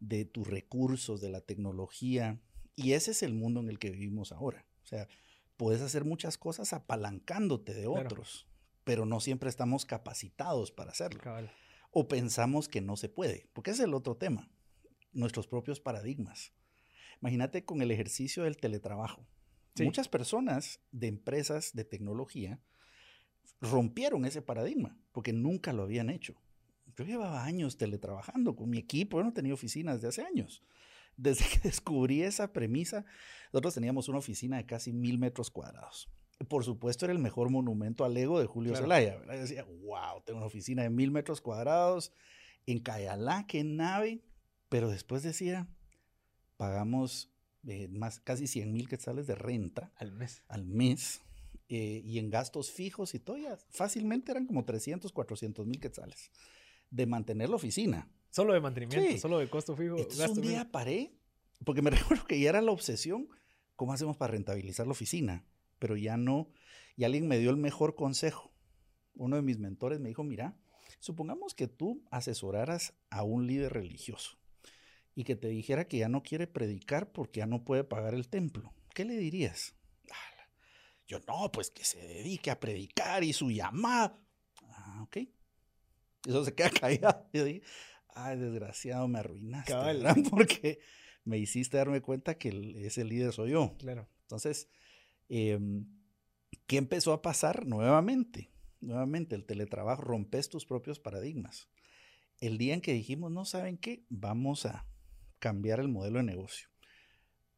de 0.00 0.24
tus 0.24 0.46
recursos, 0.46 1.20
de 1.20 1.28
la 1.28 1.42
tecnología? 1.42 2.40
Y 2.74 2.92
ese 2.92 3.10
es 3.10 3.22
el 3.22 3.34
mundo 3.34 3.60
en 3.60 3.68
el 3.68 3.78
que 3.78 3.90
vivimos 3.90 4.32
ahora. 4.32 4.64
O 4.82 4.86
sea, 4.86 5.08
puedes 5.58 5.82
hacer 5.82 6.04
muchas 6.04 6.38
cosas 6.38 6.72
apalancándote 6.72 7.74
de 7.74 7.86
otros, 7.86 8.46
pero 8.84 9.04
no 9.04 9.20
siempre 9.20 9.50
estamos 9.50 9.84
capacitados 9.84 10.72
para 10.72 10.92
hacerlo 10.92 11.20
o 11.92 12.08
pensamos 12.08 12.68
que 12.68 12.80
no 12.80 12.96
se 12.96 13.08
puede, 13.08 13.48
porque 13.52 13.70
ese 13.70 13.82
es 13.82 13.88
el 13.88 13.94
otro 13.94 14.16
tema, 14.16 14.50
nuestros 15.12 15.46
propios 15.46 15.78
paradigmas. 15.78 16.52
Imagínate 17.20 17.64
con 17.64 17.82
el 17.82 17.90
ejercicio 17.90 18.44
del 18.44 18.56
teletrabajo. 18.56 19.24
Muchas 19.78 20.08
personas 20.08 20.80
de 20.90 21.06
empresas 21.06 21.72
de 21.74 21.84
tecnología 21.84 22.60
rompieron 23.60 24.24
ese 24.24 24.42
paradigma 24.42 24.98
porque 25.12 25.32
nunca 25.32 25.72
lo 25.72 25.84
habían 25.84 26.10
hecho. 26.10 26.34
Yo 26.96 27.04
llevaba 27.04 27.44
años 27.44 27.78
teletrabajando 27.78 28.56
con 28.56 28.68
mi 28.68 28.78
equipo, 28.78 29.18
yo 29.18 29.24
no 29.24 29.32
tenía 29.32 29.54
oficinas 29.54 30.02
de 30.02 30.08
hace 30.08 30.22
años. 30.22 30.62
Desde 31.16 31.44
que 31.46 31.60
descubrí 31.68 32.22
esa 32.22 32.52
premisa, 32.52 33.04
nosotros 33.52 33.74
teníamos 33.74 34.08
una 34.08 34.18
oficina 34.18 34.56
de 34.56 34.66
casi 34.66 34.92
mil 34.92 35.18
metros 35.18 35.50
cuadrados 35.50 36.10
por 36.48 36.64
supuesto, 36.64 37.04
era 37.04 37.12
el 37.12 37.18
mejor 37.18 37.50
monumento 37.50 38.04
al 38.04 38.16
ego 38.16 38.40
de 38.40 38.46
Julio 38.46 38.74
Zelaya. 38.76 39.18
¿verdad? 39.18 39.34
Yo 39.34 39.40
decía, 39.40 39.64
wow, 39.64 40.22
tengo 40.24 40.38
una 40.38 40.46
oficina 40.46 40.82
de 40.82 40.90
mil 40.90 41.10
metros 41.10 41.40
cuadrados 41.40 42.12
en 42.66 42.80
Cayalá, 42.80 43.46
qué 43.46 43.64
nave. 43.64 44.22
Pero 44.68 44.88
después 44.88 45.22
decía, 45.22 45.68
pagamos 46.56 47.30
eh, 47.66 47.88
más, 47.88 48.20
casi 48.20 48.46
100 48.46 48.72
mil 48.72 48.88
quetzales 48.88 49.26
de 49.26 49.34
renta. 49.34 49.92
Al 49.96 50.12
mes. 50.12 50.42
Al 50.48 50.64
mes. 50.64 51.20
Eh, 51.68 52.02
y 52.04 52.18
en 52.18 52.30
gastos 52.30 52.70
fijos 52.70 53.14
y 53.14 53.18
todo, 53.18 53.36
ya 53.36 53.56
fácilmente 53.70 54.30
eran 54.30 54.46
como 54.46 54.64
300, 54.64 55.12
400 55.12 55.66
mil 55.66 55.80
quetzales 55.80 56.30
de 56.90 57.06
mantener 57.06 57.48
la 57.48 57.56
oficina. 57.56 58.10
Solo 58.30 58.52
de 58.52 58.60
mantenimiento, 58.60 59.18
solo 59.18 59.38
de 59.38 59.48
costo 59.48 59.76
fijo. 59.76 59.96
Entonces 59.96 60.28
un 60.30 60.40
día 60.40 60.70
paré, 60.70 61.12
porque 61.64 61.82
me 61.82 61.90
recuerdo 61.90 62.26
que 62.26 62.38
ya 62.38 62.50
era 62.50 62.60
la 62.62 62.72
obsesión, 62.72 63.28
¿cómo 63.76 63.92
hacemos 63.92 64.16
para 64.16 64.32
rentabilizar 64.32 64.86
la 64.86 64.92
oficina? 64.92 65.46
Pero 65.82 65.96
ya 65.96 66.16
no. 66.16 66.48
Y 66.96 67.02
alguien 67.02 67.26
me 67.26 67.40
dio 67.40 67.50
el 67.50 67.56
mejor 67.56 67.96
consejo. 67.96 68.54
Uno 69.14 69.34
de 69.34 69.42
mis 69.42 69.58
mentores 69.58 69.98
me 69.98 70.10
dijo, 70.10 70.22
mira, 70.22 70.56
supongamos 71.00 71.54
que 71.54 71.66
tú 71.66 72.04
asesoraras 72.12 72.94
a 73.10 73.24
un 73.24 73.48
líder 73.48 73.72
religioso 73.72 74.38
y 75.16 75.24
que 75.24 75.34
te 75.34 75.48
dijera 75.48 75.88
que 75.88 75.98
ya 75.98 76.08
no 76.08 76.22
quiere 76.22 76.46
predicar 76.46 77.10
porque 77.10 77.40
ya 77.40 77.46
no 77.46 77.64
puede 77.64 77.82
pagar 77.82 78.14
el 78.14 78.28
templo. 78.28 78.72
¿Qué 78.94 79.04
le 79.04 79.16
dirías? 79.16 79.74
Yo, 81.08 81.18
no, 81.26 81.50
pues 81.50 81.72
que 81.72 81.84
se 81.84 81.98
dedique 81.98 82.52
a 82.52 82.60
predicar 82.60 83.24
y 83.24 83.32
su 83.32 83.50
llamada. 83.50 84.16
Ah, 84.68 85.02
ok. 85.02 85.16
Eso 86.28 86.44
se 86.44 86.54
queda 86.54 86.70
callado. 86.80 87.28
Yo 87.32 87.44
dije, 87.44 87.62
ay, 88.14 88.38
desgraciado, 88.38 89.08
me 89.08 89.18
arruinaste. 89.18 89.74
Porque 90.30 90.78
me 91.24 91.38
hiciste 91.38 91.76
darme 91.76 92.02
cuenta 92.02 92.38
que 92.38 92.76
ese 92.86 93.04
líder 93.04 93.32
soy 93.32 93.50
yo. 93.50 93.74
Claro. 93.78 94.08
Entonces, 94.20 94.68
Em, 95.28 95.86
¿Qué 96.66 96.78
empezó 96.78 97.12
a 97.12 97.22
pasar 97.22 97.66
nuevamente? 97.66 98.50
Nuevamente, 98.80 99.34
el 99.34 99.44
teletrabajo, 99.44 100.02
rompes 100.02 100.48
tus 100.48 100.64
propios 100.64 100.98
paradigmas. 100.98 101.68
El 102.40 102.58
día 102.58 102.74
en 102.74 102.80
que 102.80 102.92
dijimos, 102.92 103.30
no 103.30 103.44
saben 103.44 103.76
qué, 103.76 104.06
vamos 104.08 104.66
a 104.66 104.86
cambiar 105.38 105.80
el 105.80 105.88
modelo 105.88 106.18
de 106.18 106.24
negocio. 106.24 106.68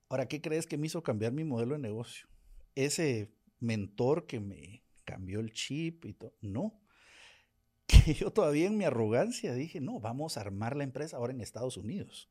Ahora, 0.09 0.27
¿qué 0.27 0.41
crees 0.41 0.67
que 0.67 0.77
me 0.77 0.89
hizo 0.89 1.03
cambiar 1.03 1.33
mi 1.33 1.45
modelo 1.45 1.75
de 1.75 1.81
negocio? 1.81 2.29
Ese 2.75 3.35
mentor 3.61 4.27
que 4.27 4.41
me 4.41 4.83
cambió 5.05 5.41
el 5.41 5.53
chip 5.53 6.05
y 6.05 6.15
todo. 6.15 6.35
No. 6.41 6.81
Que 7.87 8.15
yo 8.15 8.33
todavía 8.33 8.67
en 8.67 8.79
mi 8.79 8.85
arrogancia 8.85 9.55
dije, 9.55 9.81
no, 9.81 10.01
vamos 10.01 10.37
a 10.37 10.41
armar 10.41 10.75
la 10.75 10.85
empresa 10.85 11.19
ahora 11.19 11.33
en 11.33 11.41
Estados 11.41 11.77
Unidos. 11.77 12.31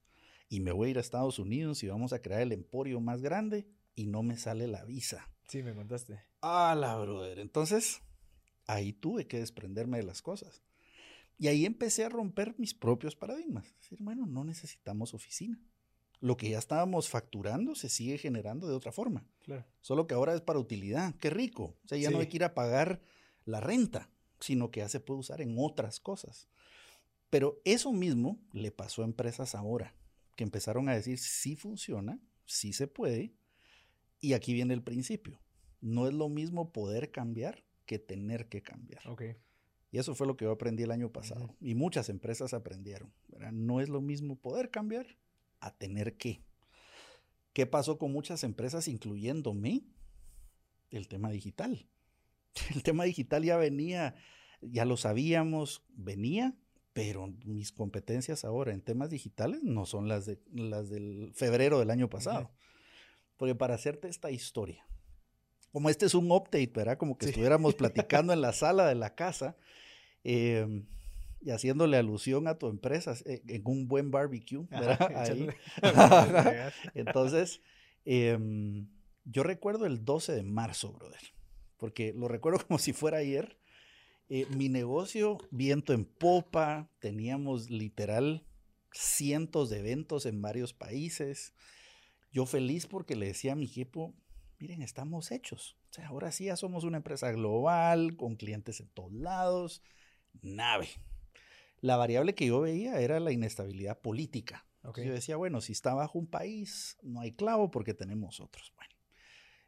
Y 0.50 0.60
me 0.60 0.72
voy 0.72 0.88
a 0.88 0.92
ir 0.92 0.98
a 0.98 1.02
Estados 1.02 1.40
Unidos 1.40 1.84
y 1.84 1.88
vamos 1.88 2.12
a 2.12 2.22
crear 2.22 2.42
el 2.42 2.52
emporio 2.52 3.00
más 3.00 3.22
grande 3.22 3.68
y 3.96 4.08
no 4.08 4.24
me 4.24 4.38
sale 4.38 4.68
la 4.68 4.84
visa. 4.86 5.30
Sí, 5.48 5.64
me 5.64 5.74
contaste. 5.74 6.22
Ah, 6.42 6.76
la 6.78 6.98
brother. 6.98 7.40
Entonces, 7.40 8.02
ahí 8.68 8.94
tuve 8.94 9.28
que 9.28 9.40
desprenderme 9.40 9.98
de 9.98 10.04
las 10.04 10.22
cosas. 10.22 10.64
Y 11.38 11.48
ahí 11.48 11.66
empecé 11.66 12.06
a 12.06 12.10
romper 12.10 12.56
mis 12.58 12.74
propios 12.74 13.16
paradigmas. 13.16 13.68
Es 13.68 13.82
decir, 13.82 13.98
bueno, 14.02 14.26
no 14.26 14.44
necesitamos 14.44 15.14
oficina. 15.14 15.60
Lo 16.22 16.38
que 16.38 16.50
ya 16.50 16.58
estábamos 16.58 17.10
facturando 17.10 17.76
se 17.76 17.90
sigue 17.90 18.18
generando 18.18 18.68
de 18.68 18.76
otra 18.76 18.92
forma. 18.92 19.26
Claro. 19.42 19.66
Solo 19.82 20.08
que 20.08 20.14
ahora 20.14 20.34
es 20.34 20.42
para 20.42 20.60
utilidad. 20.60 21.16
Qué 21.16 21.30
rico. 21.30 21.76
O 21.84 21.88
sea, 21.88 21.98
ya 21.98 22.12
no 22.12 22.20
hay 22.20 22.28
que 22.28 22.38
ir 22.38 22.44
a 22.46 22.54
pagar 22.54 23.02
la 23.46 23.60
renta, 23.60 24.10
sino 24.40 24.72
que 24.72 24.80
ya 24.80 24.90
se 24.90 25.02
puede 25.02 25.20
usar 25.20 25.42
en 25.42 25.56
otras 25.58 26.00
cosas. 26.00 26.48
Pero 27.30 27.60
eso 27.66 27.92
mismo 27.92 28.40
le 28.54 28.72
pasó 28.72 29.02
a 29.02 29.06
empresas 29.06 29.56
ahora, 29.56 29.96
que 30.38 30.44
empezaron 30.44 30.88
a 30.88 30.94
decir, 30.94 31.18
sí 31.18 31.56
funciona, 31.56 32.20
sí 32.46 32.74
se 32.74 32.88
puede, 32.88 33.34
y 34.24 34.34
aquí 34.34 34.54
viene 34.54 34.74
el 34.74 34.82
principio. 34.82 35.38
No 35.82 36.08
es 36.08 36.14
lo 36.14 36.30
mismo 36.30 36.72
poder 36.72 37.12
cambiar 37.12 37.66
que 37.86 38.00
tener 38.00 38.48
que 38.48 38.62
cambiar. 38.64 39.06
Okay. 39.06 39.36
Y 39.92 39.98
eso 39.98 40.16
fue 40.16 40.26
lo 40.26 40.38
que 40.38 40.46
yo 40.46 40.52
aprendí 40.52 40.84
el 40.84 40.92
año 40.92 41.12
pasado. 41.12 41.58
Y 41.60 41.76
muchas 41.76 42.08
empresas 42.08 42.54
aprendieron. 42.54 43.14
No 43.52 43.82
es 43.82 43.90
lo 43.90 44.00
mismo 44.00 44.38
poder 44.38 44.72
cambiar 44.72 45.06
a 45.60 45.76
tener 45.76 46.16
que. 46.16 46.42
¿Qué 47.52 47.66
pasó 47.66 47.98
con 47.98 48.14
muchas 48.14 48.46
empresas, 48.46 48.88
incluyéndome? 48.88 49.84
El 50.90 51.10
tema 51.10 51.30
digital. 51.30 51.86
El 52.74 52.82
tema 52.82 53.04
digital 53.04 53.44
ya 53.44 53.58
venía, 53.58 54.16
ya 54.62 54.86
lo 54.86 54.96
sabíamos, 54.96 55.84
venía, 55.90 56.56
pero 56.94 57.28
mis 57.44 57.74
competencias 57.74 58.46
ahora 58.46 58.72
en 58.72 58.80
temas 58.80 59.10
digitales 59.10 59.64
no 59.64 59.86
son 59.86 60.08
las, 60.08 60.26
de, 60.26 60.40
las 60.54 60.90
del 60.90 61.34
febrero 61.34 61.78
del 61.80 61.90
año 61.90 62.10
pasado. 62.10 62.54
Porque 63.38 63.56
para 63.56 63.76
hacerte 63.76 64.08
esta 64.08 64.32
historia, 64.32 64.86
como 65.72 65.90
este 65.90 66.06
es 66.06 66.14
un 66.14 66.32
update, 66.32 66.72
¿verdad? 66.74 66.98
Como 66.98 67.18
que 67.18 67.26
estuviéramos 67.26 67.74
platicando 67.76 68.32
en 68.32 68.42
la 68.42 68.54
sala 68.54 68.88
de 68.88 68.96
la 68.96 69.16
casa 69.16 69.58
em, 70.24 70.86
y 71.42 71.50
haciéndole 71.50 71.98
alusión 71.98 72.48
a 72.48 72.58
tu 72.58 72.68
empresa 72.68 73.16
eh, 73.26 73.42
en 73.48 73.64
un 73.66 73.88
buen 73.88 74.12
barbecue, 74.12 74.68
¿verdad? 74.70 75.00
Ahí. 75.16 75.48
Entonces, 76.94 77.62
em, 78.06 78.88
Yo 79.26 79.44
recuerdo 79.44 79.86
el 79.86 80.06
12 80.06 80.34
de 80.34 80.44
marzo, 80.44 80.94
brother, 80.94 81.22
porque 81.78 82.14
lo 82.14 82.28
recuerdo 82.28 82.66
como 82.68 82.78
si 82.78 82.94
fuera 82.94 83.18
ayer. 83.18 83.58
Eh, 84.30 84.46
mi 84.56 84.70
negocio, 84.70 85.38
viento 85.52 85.92
en 85.94 86.06
popa, 86.06 86.90
teníamos 87.00 87.70
literal 87.70 88.46
cientos 88.92 89.70
de 89.70 89.80
eventos 89.80 90.26
en 90.26 90.42
varios 90.42 90.74
países. 90.74 91.54
Yo 92.34 92.48
feliz 92.48 92.88
porque 92.88 93.16
le 93.16 93.28
decía 93.28 93.54
a 93.54 93.56
mi 93.56 93.66
equipo, 93.66 94.14
miren, 94.60 94.82
estamos 94.82 95.32
hechos. 95.32 95.78
O 95.92 95.94
sea, 95.94 96.08
ahora 96.08 96.32
sí 96.32 96.46
ya 96.46 96.58
somos 96.58 96.84
una 96.84 96.98
empresa 96.98 97.32
global, 97.32 98.18
con 98.18 98.36
clientes 98.36 98.80
en 98.80 98.90
todos 98.90 99.14
lados, 99.14 99.84
nave. 100.42 100.90
La 101.80 101.96
variable 101.96 102.34
que 102.34 102.48
yo 102.48 102.60
veía 102.60 103.00
era 103.00 103.20
la 103.20 103.32
inestabilidad 103.32 104.00
política. 104.00 104.66
Yo 104.84 105.14
decía, 105.14 105.38
bueno, 105.38 105.62
si 105.62 105.72
está 105.72 105.94
bajo 105.94 106.20
un 106.20 106.28
país, 106.28 106.98
no 107.04 107.22
hay 107.22 107.32
clavo 107.32 107.72
porque 107.72 107.94
tenemos 107.94 108.42
otros. 108.42 108.74
Bueno, 108.76 108.94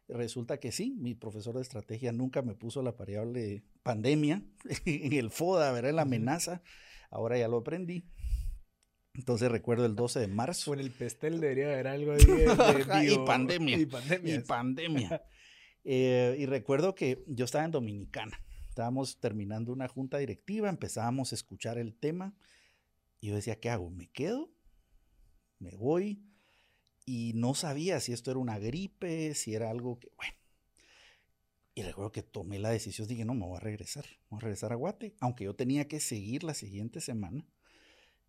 resulta 0.08 0.58
que 0.58 0.72
sí, 0.72 0.94
mi 0.98 1.14
profesor 1.14 1.54
de 1.54 1.62
estrategia 1.62 2.12
nunca 2.12 2.42
me 2.42 2.54
puso 2.54 2.82
la 2.82 2.92
variable 2.92 3.62
pandemia 3.82 4.42
en 4.84 5.12
el 5.12 5.30
FODA, 5.30 5.72
¿verdad? 5.72 5.94
La 5.94 6.02
amenaza. 6.02 6.62
Ahora 7.10 7.38
ya 7.38 7.48
lo 7.48 7.58
aprendí. 7.58 8.04
Entonces 9.16 9.50
recuerdo 9.50 9.86
el 9.86 9.96
12 9.96 10.20
de 10.20 10.28
marzo. 10.28 10.74
en 10.74 10.80
el 10.80 10.90
pestel 10.90 11.40
debería 11.40 11.66
haber 11.66 11.88
algo 11.88 12.12
de, 12.12 12.24
de 12.24 13.12
y 13.12 13.18
pandemia. 13.26 13.78
Y 13.78 13.86
pandemia. 13.86 14.34
Y 14.34 14.38
pandemia. 14.40 15.22
Eh, 15.84 16.36
y 16.38 16.46
recuerdo 16.46 16.94
que 16.94 17.24
yo 17.26 17.44
estaba 17.44 17.64
en 17.64 17.70
Dominicana. 17.70 18.40
Estábamos 18.68 19.18
terminando 19.18 19.72
una 19.72 19.88
junta 19.88 20.18
directiva, 20.18 20.68
empezábamos 20.68 21.32
a 21.32 21.34
escuchar 21.34 21.78
el 21.78 21.94
tema. 21.94 22.34
Y 23.20 23.28
yo 23.28 23.34
decía, 23.34 23.58
¿qué 23.58 23.70
hago? 23.70 23.90
¿Me 23.90 24.08
quedo? 24.08 24.50
me 25.58 25.76
voy 25.76 26.22
y 27.04 27.32
no 27.34 27.54
sabía 27.54 28.00
si 28.00 28.12
esto 28.12 28.30
era 28.30 28.40
una 28.40 28.58
gripe, 28.58 29.34
si 29.34 29.54
era 29.54 29.70
algo 29.70 29.98
que, 29.98 30.10
bueno. 30.16 30.34
Y 31.74 31.82
recuerdo 31.82 32.10
que 32.10 32.22
tomé 32.22 32.58
la 32.58 32.70
decisión, 32.70 33.06
dije, 33.06 33.24
no, 33.24 33.34
me 33.34 33.44
voy 33.44 33.58
a 33.58 33.60
regresar, 33.60 34.06
voy 34.30 34.38
a 34.38 34.40
regresar 34.40 34.72
a 34.72 34.76
Guate, 34.76 35.14
aunque 35.20 35.44
yo 35.44 35.54
tenía 35.54 35.86
que 35.88 36.00
seguir 36.00 36.42
la 36.42 36.54
siguiente 36.54 37.00
semana. 37.00 37.46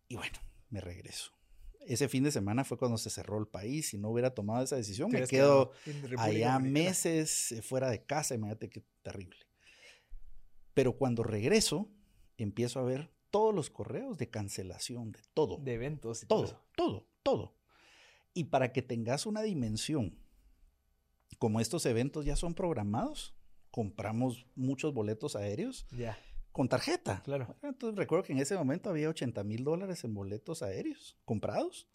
Y 0.06 0.16
bueno, 0.16 0.38
me 0.70 0.80
regreso. 0.80 1.32
Ese 1.80 2.08
fin 2.08 2.24
de 2.24 2.30
semana 2.30 2.64
fue 2.64 2.76
cuando 2.76 2.98
se 2.98 3.08
cerró 3.08 3.38
el 3.38 3.46
país. 3.46 3.88
Si 3.88 3.98
no 3.98 4.10
hubiera 4.10 4.34
tomado 4.34 4.62
esa 4.62 4.76
decisión, 4.76 5.10
me 5.10 5.26
quedo 5.26 5.72
allá 6.18 6.58
meses 6.58 7.52
eh, 7.52 7.62
fuera 7.62 7.88
de 7.88 8.04
casa. 8.04 8.34
Imagínate 8.34 8.68
qué 8.68 8.84
terrible. 9.02 9.38
Pero 10.74 10.96
cuando 10.96 11.22
regreso, 11.22 11.90
empiezo 12.36 12.78
a 12.78 12.84
ver 12.84 13.10
todos 13.30 13.54
los 13.54 13.70
correos 13.70 14.18
de 14.18 14.28
cancelación, 14.28 15.12
de 15.12 15.20
todo. 15.32 15.56
De 15.58 15.74
eventos. 15.74 16.22
Y 16.22 16.26
todo, 16.26 16.62
todo 16.76 17.08
todo. 17.28 17.54
Y 18.32 18.44
para 18.44 18.72
que 18.72 18.80
tengas 18.80 19.26
una 19.26 19.42
dimensión, 19.42 20.18
como 21.38 21.60
estos 21.60 21.84
eventos 21.84 22.24
ya 22.24 22.36
son 22.36 22.54
programados, 22.54 23.36
compramos 23.70 24.46
muchos 24.54 24.94
boletos 24.94 25.36
aéreos 25.36 25.86
con 26.58 26.68
tarjeta. 26.68 27.22
Claro. 27.24 27.54
Entonces 27.62 27.96
recuerdo 27.96 28.24
que 28.24 28.32
en 28.32 28.40
ese 28.40 28.56
momento 28.56 28.90
había 28.90 29.08
80 29.08 29.44
mil 29.44 29.62
dólares 29.62 30.02
en 30.02 30.12
boletos 30.12 30.62
aéreos 30.62 31.16
comprados. 31.24 31.86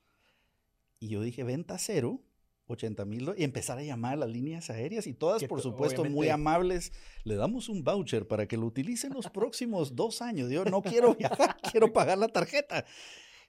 Y 0.99 1.09
yo 1.09 1.21
dije, 1.21 1.43
venta 1.43 1.77
cero, 1.77 2.21
80 2.67 3.03
mil 3.03 3.29
y 3.37 3.43
empezar 3.43 3.77
a 3.77 3.83
llamar 3.83 4.13
a 4.13 4.15
las 4.15 4.29
líneas 4.29 4.69
aéreas 4.69 5.05
y 5.05 5.13
todas, 5.13 5.43
por 5.43 5.61
supuesto, 5.61 6.05
muy 6.05 6.29
amables. 6.29 6.93
Le 7.25 7.35
damos 7.35 7.67
un 7.67 7.83
voucher 7.83 8.25
para 8.25 8.47
que 8.47 8.55
lo 8.55 8.65
utilicen 8.65 9.13
los 9.13 9.29
próximos 9.29 9.95
dos 9.95 10.21
años. 10.21 10.49
Yo 10.49 10.63
no 10.63 10.81
quiero 10.81 11.13
viajar, 11.13 11.57
quiero 11.71 11.91
pagar 11.91 12.17
la 12.17 12.29
tarjeta. 12.29 12.85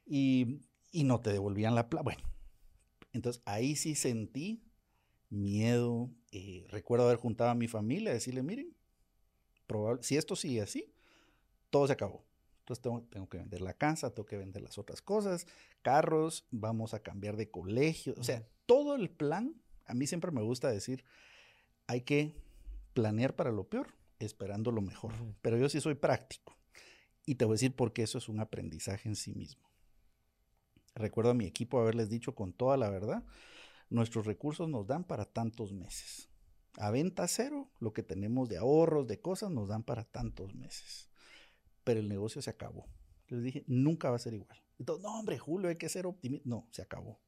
Y 0.04 0.58
y 0.94 1.02
no 1.02 1.20
te 1.20 1.32
devolvían 1.32 1.74
la 1.74 1.90
plata. 1.90 2.04
Bueno, 2.04 2.22
entonces 3.12 3.42
ahí 3.44 3.74
sí 3.74 3.96
sentí 3.96 4.62
miedo. 5.28 6.08
Eh, 6.30 6.66
recuerdo 6.70 7.06
haber 7.06 7.18
juntado 7.18 7.50
a 7.50 7.56
mi 7.56 7.66
familia 7.66 8.12
decirle, 8.12 8.44
miren, 8.44 8.72
probable, 9.66 10.04
si 10.04 10.16
esto 10.16 10.36
sigue 10.36 10.60
así, 10.60 10.93
todo 11.74 11.88
se 11.88 11.92
acabó. 11.94 12.24
Entonces 12.60 12.80
tengo, 12.80 13.02
tengo, 13.10 13.28
que 13.28 13.38
vender 13.38 13.60
la 13.60 13.74
casa, 13.74 14.14
tengo 14.14 14.26
que 14.26 14.38
vender 14.38 14.62
las 14.62 14.78
otras 14.78 15.02
cosas, 15.02 15.48
carros, 15.82 16.46
vamos 16.52 16.94
a 16.94 17.00
cambiar 17.00 17.36
de 17.36 17.50
colegio. 17.50 18.14
O 18.16 18.22
sea, 18.22 18.46
todo 18.64 18.94
el 18.94 19.10
plan, 19.10 19.60
a 19.84 19.92
mí 19.92 20.06
siempre 20.06 20.30
me 20.30 20.40
gusta 20.40 20.70
decir, 20.70 21.04
hay 21.88 22.02
que 22.02 22.40
planear 22.92 23.34
para 23.34 23.50
lo 23.50 23.64
peor, 23.64 23.88
esperando 24.20 24.70
lo 24.70 24.82
mejor. 24.82 25.14
Pero 25.42 25.58
yo 25.58 25.68
sí 25.68 25.80
soy 25.80 25.96
práctico. 25.96 26.56
Y 27.26 27.34
te 27.34 27.44
voy 27.44 27.54
a 27.54 27.56
decir 27.56 27.74
por 27.74 27.92
qué 27.92 28.04
eso 28.04 28.18
es 28.18 28.28
un 28.28 28.38
aprendizaje 28.38 29.08
en 29.08 29.16
sí 29.16 29.32
mismo. 29.32 29.68
Recuerdo 30.94 31.32
a 31.32 31.34
mi 31.34 31.44
equipo 31.44 31.80
haberles 31.80 32.08
dicho 32.08 32.36
con 32.36 32.52
toda 32.52 32.76
la 32.76 32.88
verdad, 32.88 33.24
nuestros 33.90 34.26
recursos 34.26 34.68
nos 34.68 34.86
dan 34.86 35.02
para 35.02 35.24
tantos 35.24 35.72
meses. 35.72 36.28
A 36.76 36.92
venta 36.92 37.26
cero, 37.26 37.68
lo 37.80 37.92
que 37.92 38.04
tenemos 38.04 38.48
de 38.48 38.58
ahorros, 38.58 39.08
de 39.08 39.20
cosas, 39.20 39.50
nos 39.50 39.66
dan 39.66 39.82
para 39.82 40.04
tantos 40.04 40.54
meses. 40.54 41.10
Pero 41.84 42.00
el 42.00 42.08
negocio 42.08 42.42
se 42.42 42.50
acabó. 42.50 42.86
Les 43.28 43.42
dije, 43.42 43.64
nunca 43.66 44.10
va 44.10 44.16
a 44.16 44.20
ser 44.20 44.34
igual. 44.34 44.62
Entonces, 44.78 45.04
no, 45.04 45.18
hombre, 45.18 45.38
Julio, 45.38 45.68
hay 45.68 45.76
que 45.76 45.88
ser 45.88 46.06
optimista. 46.06 46.48
No, 46.48 46.68
se 46.72 46.82
acabó. 46.82 47.20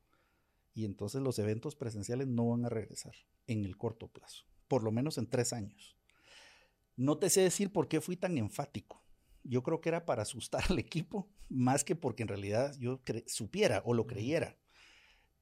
Y 0.75 0.85
entonces 0.85 1.23
los 1.23 1.39
eventos 1.39 1.77
presenciales 1.77 2.27
no 2.27 2.49
van 2.49 2.65
a 2.65 2.69
regresar 2.69 3.15
en 3.47 3.65
el 3.65 3.77
corto 3.77 4.09
plazo, 4.09 4.45
por 4.69 4.83
lo 4.83 4.93
menos 4.93 5.17
en 5.17 5.27
tres 5.29 5.53
años. 5.53 5.97
No 6.97 7.19
te 7.19 7.31
sé 7.31 7.43
decir 7.43 7.73
por 7.73 7.89
qué 7.89 8.01
fui 8.01 8.17
tan 8.17 8.37
enfático 8.37 9.07
yo 9.49 9.63
creo 9.63 9.81
que 9.81 9.89
era 9.89 10.05
para 10.05 10.23
asustar 10.23 10.65
al 10.69 10.79
equipo, 10.79 11.29
más 11.49 11.85
que 11.85 11.97
porque 11.97 12.23
en 12.23 12.29
realidad 12.29 12.77
yo 12.79 13.01
supiera 13.27 13.83
o 13.85 13.95
lo 13.95 14.07
creyera. 14.07 14.57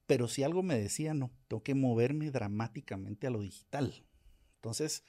Pero 0.07 0.29
si 0.29 0.42
algo 0.42 0.62
me 0.62 0.79
decía, 0.79 1.14
no, 1.14 1.31
tengo 1.48 1.62
que 1.62 1.74
moverme 1.74 2.31
dramáticamente 2.31 3.27
a 3.27 3.31
lo 3.31 3.40
digital. 3.40 4.05
Entonces, 4.57 5.05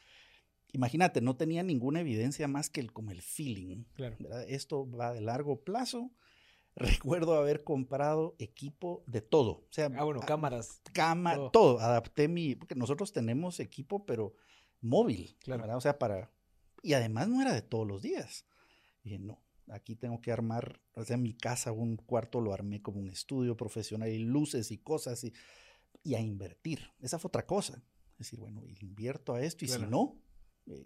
imagínate, 0.75 1.21
no 1.21 1.37
tenía 1.37 1.63
ninguna 1.63 2.01
evidencia 2.01 2.47
más 2.47 2.69
que 2.69 2.81
el, 2.81 2.91
como 2.91 3.11
el 3.11 3.21
feeling. 3.21 3.85
Claro. 3.93 4.17
Esto 4.47 4.89
va 4.89 5.13
de 5.13 5.21
largo 5.21 5.63
plazo. 5.63 6.11
Recuerdo 6.75 7.35
haber 7.35 7.63
comprado 7.63 8.35
equipo 8.37 9.03
de 9.07 9.21
todo. 9.21 9.51
O 9.51 9.67
sea, 9.71 9.89
ah, 9.97 10.03
bueno, 10.03 10.19
cámaras. 10.19 10.81
Cámara, 10.93 11.49
todo. 11.51 11.79
Adapté 11.79 12.27
mi, 12.27 12.55
porque 12.55 12.75
nosotros 12.75 13.13
tenemos 13.13 13.61
equipo, 13.61 14.05
pero 14.05 14.35
móvil. 14.81 15.37
Claro. 15.39 15.77
O 15.77 15.81
sea, 15.81 15.97
para... 15.97 16.31
Y 16.83 16.93
además 16.93 17.29
no 17.29 17.41
era 17.41 17.53
de 17.53 17.61
todos 17.61 17.87
los 17.87 18.01
días. 18.01 18.45
Dije, 19.03 19.17
no, 19.17 19.41
aquí 19.69 19.95
tengo 19.95 20.21
que 20.21 20.31
armar, 20.31 20.81
o 20.93 21.05
sea, 21.05 21.17
mi 21.17 21.33
casa, 21.33 21.71
un 21.71 21.95
cuarto 21.95 22.41
lo 22.41 22.53
armé 22.53 22.81
como 22.81 22.99
un 22.99 23.09
estudio 23.09 23.55
profesional 23.55 24.09
y 24.09 24.19
luces 24.19 24.69
y 24.71 24.77
cosas 24.77 25.23
y, 25.23 25.33
y 26.03 26.15
a 26.15 26.19
invertir. 26.19 26.91
Esa 26.99 27.17
fue 27.17 27.29
otra 27.29 27.45
cosa. 27.45 27.81
Es 28.11 28.27
decir, 28.27 28.39
bueno, 28.39 28.63
invierto 28.81 29.33
a 29.33 29.41
esto 29.41 29.65
y 29.65 29.67
si 29.67 29.81
no, 29.81 30.17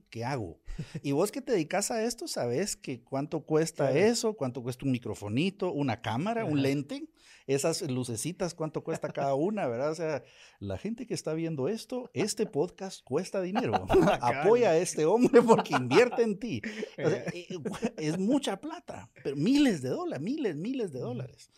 ¿qué 0.09 0.25
hago? 0.25 0.59
Y 1.03 1.11
vos 1.11 1.31
que 1.31 1.41
te 1.41 1.51
dedicas 1.51 1.91
a 1.91 2.03
esto, 2.03 2.27
sabes 2.27 2.75
que 2.75 3.03
cuánto 3.03 3.41
cuesta 3.41 3.91
eso, 3.91 4.35
cuánto 4.35 4.63
cuesta 4.63 4.85
un 4.85 4.91
microfonito, 4.91 5.71
una 5.71 6.01
cámara, 6.01 6.45
un 6.45 6.61
lente, 6.61 7.09
esas 7.47 7.81
lucecitas, 7.81 8.53
cuánto 8.53 8.83
cuesta 8.83 9.09
cada 9.09 9.33
una, 9.35 9.67
¿verdad? 9.67 9.91
O 9.91 9.95
sea, 9.95 10.23
la 10.59 10.77
gente 10.77 11.05
que 11.05 11.13
está 11.13 11.33
viendo 11.33 11.67
esto, 11.67 12.09
este 12.13 12.45
podcast 12.45 13.03
cuesta 13.03 13.41
dinero. 13.41 13.87
Apoya 14.21 14.69
a 14.69 14.77
este 14.77 15.05
hombre 15.05 15.41
porque 15.41 15.75
invierte 15.75 16.21
en 16.21 16.39
ti. 16.39 16.61
Eh, 16.97 17.25
eh, 17.33 17.57
es 17.97 18.17
mucha 18.17 18.61
plata, 18.61 19.09
pero 19.23 19.35
miles 19.35 19.81
de 19.81 19.89
dólares, 19.89 20.23
miles, 20.23 20.55
miles 20.55 20.93
de 20.93 20.99
dólares. 20.99 21.49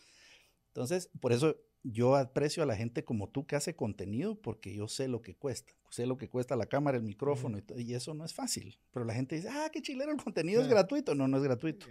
Entonces, 0.68 1.10
por 1.20 1.32
eso 1.32 1.56
yo 1.84 2.14
aprecio 2.16 2.62
a 2.62 2.66
la 2.66 2.76
gente 2.76 3.04
como 3.04 3.28
tú 3.28 3.46
que 3.46 3.56
hace 3.56 3.74
contenido 3.74 4.40
porque 4.40 4.74
yo 4.74 4.88
sé 4.88 5.08
lo 5.08 5.20
que 5.20 5.34
cuesta. 5.34 5.72
Sé 5.90 6.06
lo 6.06 6.16
que 6.16 6.28
cuesta 6.28 6.56
la 6.56 6.66
cámara, 6.66 6.96
el 6.96 7.02
micrófono 7.02 7.58
y, 7.76 7.94
eso 7.94 8.14
no 8.14 8.24
es 8.24 8.32
fácil. 8.32 8.78
Pero 8.92 9.04
la 9.04 9.14
gente 9.14 9.36
dice, 9.36 9.48
ah, 9.50 9.68
qué 9.70 9.82
chilero, 9.82 10.12
el 10.12 10.22
contenido 10.22 10.62
es 10.62 10.68
gratuito. 10.68 11.14
No, 11.14 11.28
no 11.28 11.36
es 11.36 11.42
gratuito. 11.42 11.86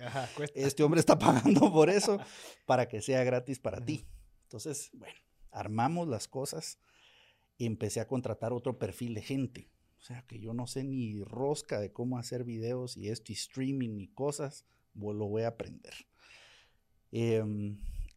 Este 0.56 0.84
hombre 0.84 1.00
está 1.00 1.20
pagando 1.20 1.72
por 1.72 1.90
eso 1.90 2.20
para 2.66 2.88
que 2.88 3.02
sea 3.02 3.24
gratis 3.24 3.60
para 3.60 3.84
ti. 3.84 4.06
Entonces, 4.44 4.90
bueno, 4.94 5.20
armamos 5.52 6.08
las 6.08 6.28
cosas 6.28 6.80
y 7.58 7.66
empecé 7.66 8.00
a 8.00 8.08
contratar 8.08 8.54
otro 8.54 8.80
perfil 8.80 9.14
de 9.14 9.22
gente. 9.22 9.70
O 10.00 10.04
sea, 10.04 10.24
que 10.26 10.40
yo 10.40 10.54
no 10.54 10.66
sé 10.66 10.84
ni 10.84 11.22
rosca 11.24 11.80
de 11.80 11.92
cómo 11.92 12.18
hacer 12.18 12.44
videos 12.44 12.98
y 12.98 13.10
esto 13.10 13.32
y 13.32 13.36
streaming 13.36 14.00
y 14.00 14.08
cosas, 14.08 14.66
lo 14.96 15.28
voy 15.28 15.44
a 15.44 15.50
aprender. 15.50 15.94
Eh, 17.12 17.44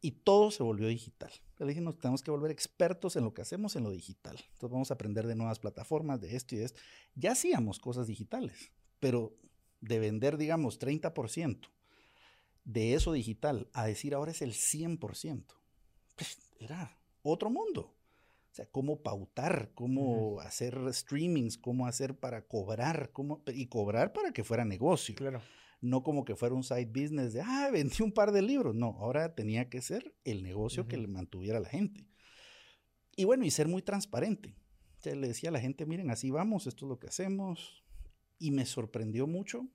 y 0.05 0.11
todo 0.11 0.51
se 0.51 0.63
volvió 0.63 0.87
digital. 0.87 1.33
Le 1.59 1.65
dije, 1.65 1.81
nos 1.81 1.99
tenemos 1.99 2.23
que 2.23 2.31
volver 2.31 2.51
expertos 2.51 3.17
en 3.17 3.25
lo 3.25 3.33
que 3.33 3.41
hacemos 3.41 3.75
en 3.75 3.85
lo 3.85 3.91
digital. 3.91 4.37
Entonces 4.37 4.71
vamos 4.71 4.91
a 4.91 4.95
aprender 4.95 5.27
de 5.27 5.35
nuevas 5.35 5.59
plataformas, 5.59 6.21
de 6.21 6.37
esto 6.37 6.55
y 6.55 6.59
de 6.59 6.67
esto. 6.67 6.79
Ya 7.15 7.33
hacíamos 7.33 7.79
cosas 7.79 8.07
digitales, 8.07 8.71
pero 9.01 9.35
de 9.81 9.99
vender, 10.01 10.37
digamos, 10.37 10.79
30% 10.79 11.71
de 12.65 12.93
eso 12.93 13.13
digital 13.13 13.71
a 13.73 13.87
decir 13.87 14.15
ahora 14.15 14.33
es 14.33 14.43
el 14.43 14.53
100%, 14.53 15.43
pues 16.17 16.39
era 16.61 16.99
otro 17.23 17.49
mundo. 17.49 17.95
O 18.53 18.55
sea, 18.55 18.67
cómo 18.67 19.03
pautar, 19.03 19.71
cómo 19.75 20.39
hacer 20.41 20.79
streamings, 20.93 21.57
cómo 21.57 21.87
hacer 21.87 22.15
para 22.15 22.47
cobrar, 22.47 23.11
cómo, 23.11 23.43
y 23.47 23.69
cobrar 23.69 24.13
para 24.13 24.33
que 24.33 24.45
fuera 24.45 24.67
negocio. 24.67 25.15
Claro 25.15 25.41
no 25.85 26.03
como 26.03 26.25
que 26.25 26.35
fuera 26.35 26.55
un 26.55 26.65
side 26.65 26.87
business 26.87 27.35
de, 27.35 27.43
ah, 27.43 27.69
vendí 27.71 28.03
un 28.03 28.13
par 28.13 28.33
de 28.33 28.43
libros. 28.43 28.75
No, 28.75 28.97
ahora 28.99 29.35
tenía 29.35 29.69
que 29.69 29.83
ser 29.83 30.15
el 30.25 30.43
negocio 30.43 30.89
que 30.89 30.97
le 30.97 31.07
mantuviera 31.07 31.59
a 31.59 31.61
la 31.61 31.69
gente. 31.69 32.07
Y 33.17 33.25
bueno, 33.25 33.45
y 33.45 33.51
ser 33.51 33.69
muy 33.69 33.83
transparente. 33.83 34.55
O 35.05 35.15
le 35.15 35.29
decía 35.29 35.51
a 35.51 35.53
la 35.53 35.61
gente, 35.61 35.85
miren, 35.85 36.11
así 36.11 36.31
vamos, 36.31 36.67
esto 36.67 36.87
es 36.87 36.89
lo 36.89 36.99
que 36.99 37.09
hacemos. 37.09 37.85
Y 38.39 38.51
me 38.51 38.65
sorprendió 38.65 39.27
mucho 39.27 39.69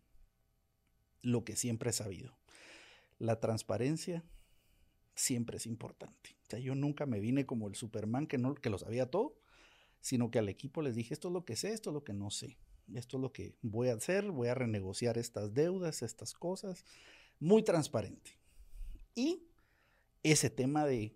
lo 1.22 1.45
que 1.45 1.56
siempre 1.56 1.91
he 1.91 1.93
sabido. 1.93 2.36
La 3.19 3.39
transparencia 3.39 4.24
siempre 5.13 5.58
es 5.58 5.67
importante. 5.67 6.38
O 6.48 6.50
sea, 6.50 6.60
yo 6.60 6.74
nunca 6.74 7.06
me 7.06 7.19
vine 7.19 7.45
como 7.45 7.67
el 7.67 7.76
Superman 7.76 8.26
que, 8.26 8.39
no, 8.39 8.56
que 8.56 8.72
lo 8.72 8.80
sabía 8.80 9.12
todo, 9.12 9.39
sino 10.02 10.32
que 10.32 10.39
al 10.39 10.50
equipo 10.50 10.82
les 10.82 10.95
dije, 10.95 11.13
esto 11.13 11.28
es 11.28 11.34
lo 11.34 11.45
que 11.45 11.56
sé, 11.56 11.72
esto 11.72 11.91
es 11.91 11.93
lo 11.93 12.04
que 12.04 12.13
no 12.13 12.32
sé. 12.32 12.58
Esto 12.95 13.17
es 13.17 13.21
lo 13.21 13.32
que 13.32 13.56
voy 13.62 13.89
a 13.89 13.93
hacer, 13.93 14.32
voy 14.32 14.47
a 14.47 14.56
renegociar 14.56 15.17
estas 15.17 15.54
deudas, 15.54 16.02
estas 16.02 16.34
cosas. 16.34 16.86
Muy 17.39 17.63
transparente. 17.63 18.39
Y 19.15 19.47
ese 20.23 20.49
tema 20.49 20.86
de 20.86 21.15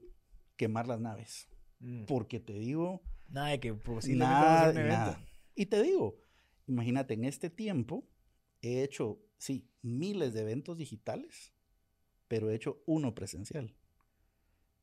quemar 0.56 0.88
las 0.88 1.00
naves. 1.00 1.48
Mm. 1.80 2.06
Porque 2.06 2.40
te 2.40 2.54
digo... 2.54 3.02
Nada 3.30 3.50
de 3.50 3.60
que 3.60 3.76
nada, 4.14 4.74
nada. 4.74 5.26
Y 5.56 5.66
te 5.66 5.82
digo, 5.82 6.20
imagínate, 6.68 7.16
en 7.16 7.26
este 7.26 7.50
tiempo 7.50 8.08
he 8.62 8.84
hecho, 8.84 9.20
sí, 9.38 9.68
miles 9.82 10.34
de 10.34 10.42
eventos 10.42 10.78
digitales, 10.78 11.54
pero 12.28 12.50
he 12.50 12.56
hecho 12.56 12.82
uno 12.86 13.14
presencial. 13.16 13.76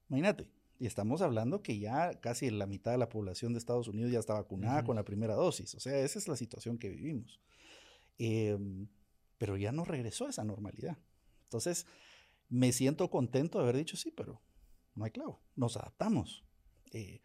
Imagínate, 0.09 0.49
y 0.81 0.87
estamos 0.87 1.21
hablando 1.21 1.63
que 1.63 1.79
ya 1.79 2.19
casi 2.21 2.49
la 2.49 2.67
mitad 2.67 2.91
de 2.93 2.97
la 2.97 3.11
población 3.11 3.53
de 3.53 3.59
Estados 3.59 3.87
Unidos 3.87 4.11
ya 4.11 4.19
está 4.19 4.33
vacunada 4.33 4.83
con 4.83 4.97
la 4.97 5.05
primera 5.05 5.35
dosis. 5.35 5.75
O 5.75 5.81
sea, 5.81 5.99
esa 6.01 6.19
es 6.19 6.27
la 6.27 6.37
situación 6.37 6.79
que 6.79 6.89
vivimos. 6.89 7.39
Em, 8.17 8.89
pero 9.37 9.59
ya 9.59 9.73
no 9.73 9.85
regresó 9.85 10.27
esa 10.27 10.43
normalidad. 10.43 10.97
Entonces, 11.43 11.87
me 12.49 12.73
siento 12.73 13.11
contento 13.11 13.59
de 13.59 13.65
haber 13.65 13.77
dicho 13.77 13.99
sí, 13.99 14.11
pero 14.11 14.41
no 14.95 15.05
hay 15.05 15.11
clavo. 15.11 15.43
Nos 15.55 15.77
adaptamos. 15.77 16.47
Eh, 16.93 17.21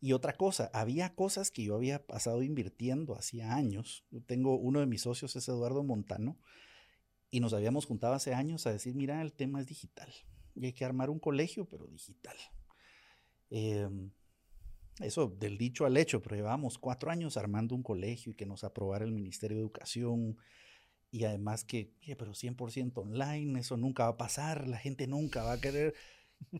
y 0.00 0.14
otra 0.14 0.38
cosa, 0.38 0.70
había 0.72 1.14
cosas 1.14 1.50
que 1.50 1.62
yo 1.62 1.74
había 1.74 2.06
pasado 2.06 2.42
invirtiendo 2.42 3.16
hacía 3.16 3.54
años. 3.54 4.06
Yo 4.10 4.22
tengo 4.22 4.56
uno 4.56 4.80
de 4.80 4.86
mis 4.86 5.02
socios, 5.02 5.36
es 5.36 5.46
Eduardo 5.46 5.84
Montano, 5.84 6.38
y 7.30 7.40
nos 7.40 7.52
habíamos 7.52 7.84
juntado 7.84 8.14
hace 8.14 8.32
años 8.32 8.66
a 8.66 8.72
decir, 8.72 8.94
mira, 8.94 9.20
el 9.20 9.34
tema 9.34 9.60
es 9.60 9.66
digital. 9.66 10.10
Y 10.54 10.64
hay 10.64 10.72
que 10.72 10.86
armar 10.86 11.10
un 11.10 11.18
colegio, 11.18 11.68
pero 11.68 11.86
digital. 11.86 12.36
Em, 13.50 14.10
eso 15.00 15.28
del 15.28 15.58
dicho 15.58 15.86
al 15.86 15.96
hecho, 15.96 16.22
pero 16.22 16.36
llevábamos 16.36 16.78
cuatro 16.78 17.10
años 17.10 17.36
armando 17.36 17.74
un 17.74 17.82
colegio 17.82 18.32
y 18.32 18.34
que 18.34 18.46
nos 18.46 18.62
aprobara 18.64 19.04
el 19.04 19.12
Ministerio 19.12 19.56
de 19.56 19.62
Educación. 19.62 20.36
Y 21.10 21.24
además 21.24 21.64
que, 21.64 21.94
pero 22.18 22.32
100% 22.32 22.98
online, 22.98 23.58
eso 23.60 23.76
nunca 23.76 24.04
va 24.04 24.10
a 24.10 24.16
pasar, 24.16 24.68
la 24.68 24.78
gente 24.78 25.06
nunca 25.06 25.42
va 25.42 25.52
a 25.52 25.60
querer. 25.60 25.94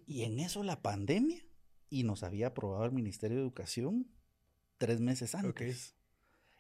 Y 0.07 0.23
en 0.23 0.41
eso 0.41 0.63
la 0.63 0.83
pandemia 0.83 1.45
y 1.91 2.05
nos 2.05 2.23
había 2.23 2.49
aprobado 2.49 2.85
el 2.85 2.93
Ministerio 2.93 3.37
de 3.37 3.43
Educación 3.43 4.09
tres 4.79 5.01
meses 5.01 5.35
antes. 5.35 5.97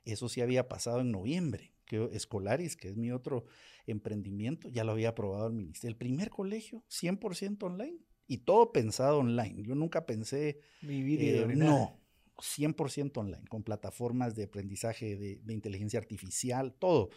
Eso 0.05 0.29
sí 0.29 0.41
había 0.41 0.69
pasado 0.69 1.01
en 1.01 1.11
noviembre. 1.11 1.73
Que 1.87 2.09
Escolaris, 2.13 2.77
que 2.77 2.89
es 2.89 2.97
mi 2.97 3.11
otro 3.13 3.45
emprendimiento, 3.87 4.69
ya 4.69 4.85
lo 4.85 4.93
había 4.93 5.11
aprobado 5.11 5.49
el 5.49 5.55
Ministerio. 5.55 5.93
El 5.93 5.99
primer 5.99 6.31
colegio, 6.31 6.85
100% 6.89 7.63
online 7.63 7.99
y 8.27 8.39
todo 8.39 8.73
pensado 8.73 9.19
online. 9.19 9.63
Yo 9.63 9.75
nunca 9.75 10.07
pensé. 10.07 10.61
Vivir 10.83 11.21
eh, 11.23 11.47
No, 11.55 11.99
100% 12.37 13.17
online, 13.19 13.47
con 13.49 13.63
plataformas 13.63 14.35
de 14.35 14.45
aprendizaje 14.45 15.17
de, 15.17 15.37
de 15.37 15.55
inteligencia 15.55 15.99
artificial, 15.99 16.75
todo. 16.75 17.11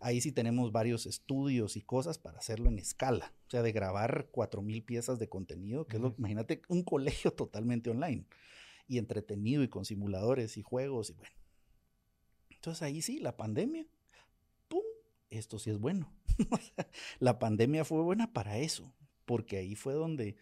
Ahí 0.00 0.20
sí 0.20 0.30
tenemos 0.30 0.70
varios 0.70 1.06
estudios 1.06 1.76
y 1.76 1.82
cosas 1.82 2.18
para 2.18 2.38
hacerlo 2.38 2.68
en 2.68 2.78
escala. 2.78 3.34
O 3.48 3.50
sea, 3.50 3.62
de 3.62 3.72
grabar 3.72 4.28
4.000 4.32 4.84
piezas 4.84 5.18
de 5.18 5.28
contenido, 5.28 5.86
que 5.86 5.96
es 5.96 6.02
lo, 6.02 6.14
imagínate, 6.18 6.62
un 6.68 6.82
colegio 6.82 7.32
totalmente 7.34 7.90
online 7.90 8.24
y 8.86 8.98
entretenido 8.98 9.62
y 9.62 9.68
con 9.68 9.84
simuladores 9.84 10.56
y 10.56 10.62
juegos 10.62 11.10
y 11.10 11.14
bueno. 11.14 11.34
Entonces 12.50 12.82
ahí 12.82 13.02
sí, 13.02 13.18
la 13.18 13.36
pandemia, 13.36 13.86
¡pum! 14.68 14.82
Esto 15.30 15.58
sí 15.58 15.70
es 15.70 15.78
bueno. 15.78 16.12
la 17.18 17.38
pandemia 17.38 17.84
fue 17.84 18.02
buena 18.02 18.32
para 18.32 18.58
eso, 18.58 18.92
porque 19.28 19.58
ahí 19.58 19.76
fue 19.76 19.94
donde 19.94 20.34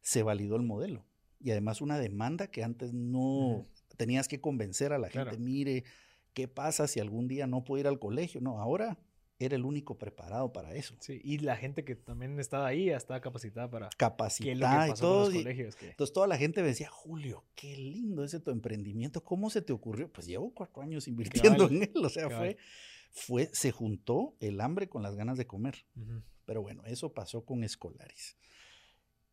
se 0.00 0.22
validó 0.22 0.56
el 0.56 0.62
modelo. 0.62 1.04
Y 1.40 1.50
además 1.50 1.82
una 1.82 1.98
demanda 1.98 2.46
que 2.46 2.64
antes 2.64 2.94
no 2.94 3.66
tenías 3.98 4.28
que 4.28 4.40
convencer 4.40 4.94
a 4.94 4.98
la 4.98 5.10
gente, 5.10 5.36
mire, 5.36 5.84
¿Qué 6.38 6.46
pasa 6.46 6.86
si 6.86 7.00
algún 7.00 7.26
día 7.26 7.48
no 7.48 7.64
puedo 7.64 7.80
ir 7.80 7.88
al 7.88 7.98
colegio? 7.98 8.40
No, 8.40 8.60
ahora 8.60 8.96
era 9.40 9.56
el 9.56 9.64
único 9.64 9.98
preparado 9.98 10.52
para 10.52 10.72
eso. 10.72 10.94
Sí, 11.00 11.20
y 11.24 11.38
la 11.38 11.56
gente 11.56 11.84
que 11.84 11.96
también 11.96 12.38
estaba 12.38 12.64
ahí 12.68 12.90
estaba 12.90 13.20
capacitada 13.20 13.68
para... 13.68 13.88
Capacitada 13.96 14.88
y 14.88 14.94
todo. 14.94 15.32
Entonces 15.32 16.12
toda 16.12 16.28
la 16.28 16.36
gente 16.36 16.62
me 16.62 16.68
decía, 16.68 16.88
Julio, 16.90 17.42
qué 17.56 17.76
lindo 17.76 18.22
ese 18.22 18.38
tu 18.38 18.52
emprendimiento, 18.52 19.24
¿cómo 19.24 19.50
se 19.50 19.62
te 19.62 19.72
ocurrió? 19.72 20.12
Pues 20.12 20.28
llevo 20.28 20.54
cuatro 20.54 20.80
años 20.80 21.08
invirtiendo 21.08 21.66
en 21.68 21.82
él, 21.82 22.04
o 22.04 22.08
sea, 22.08 22.30
fue, 22.30 22.56
fue, 23.10 23.50
se 23.52 23.72
juntó 23.72 24.36
el 24.38 24.60
hambre 24.60 24.88
con 24.88 25.02
las 25.02 25.16
ganas 25.16 25.38
de 25.38 25.48
comer. 25.48 25.86
Pero 26.48 26.62
bueno, 26.62 26.82
eso 26.86 27.12
pasó 27.12 27.44
con 27.44 27.62
Escolaris. 27.62 28.38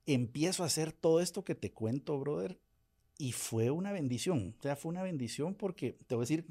Empiezo 0.06 0.64
a 0.64 0.66
hacer 0.66 0.92
todo 0.92 1.22
esto 1.22 1.46
que 1.46 1.56
te 1.56 1.72
cuento, 1.72 2.20
brother, 2.20 2.60
y 3.18 3.32
fue 3.32 3.72
una 3.72 3.94
bendición. 3.94 4.54
O 4.60 4.62
sea, 4.62 4.76
fue 4.76 4.90
una 4.90 5.02
bendición 5.02 5.56
porque, 5.56 5.98
te 6.08 6.16
voy 6.16 6.24
a 6.24 6.28
decir, 6.28 6.46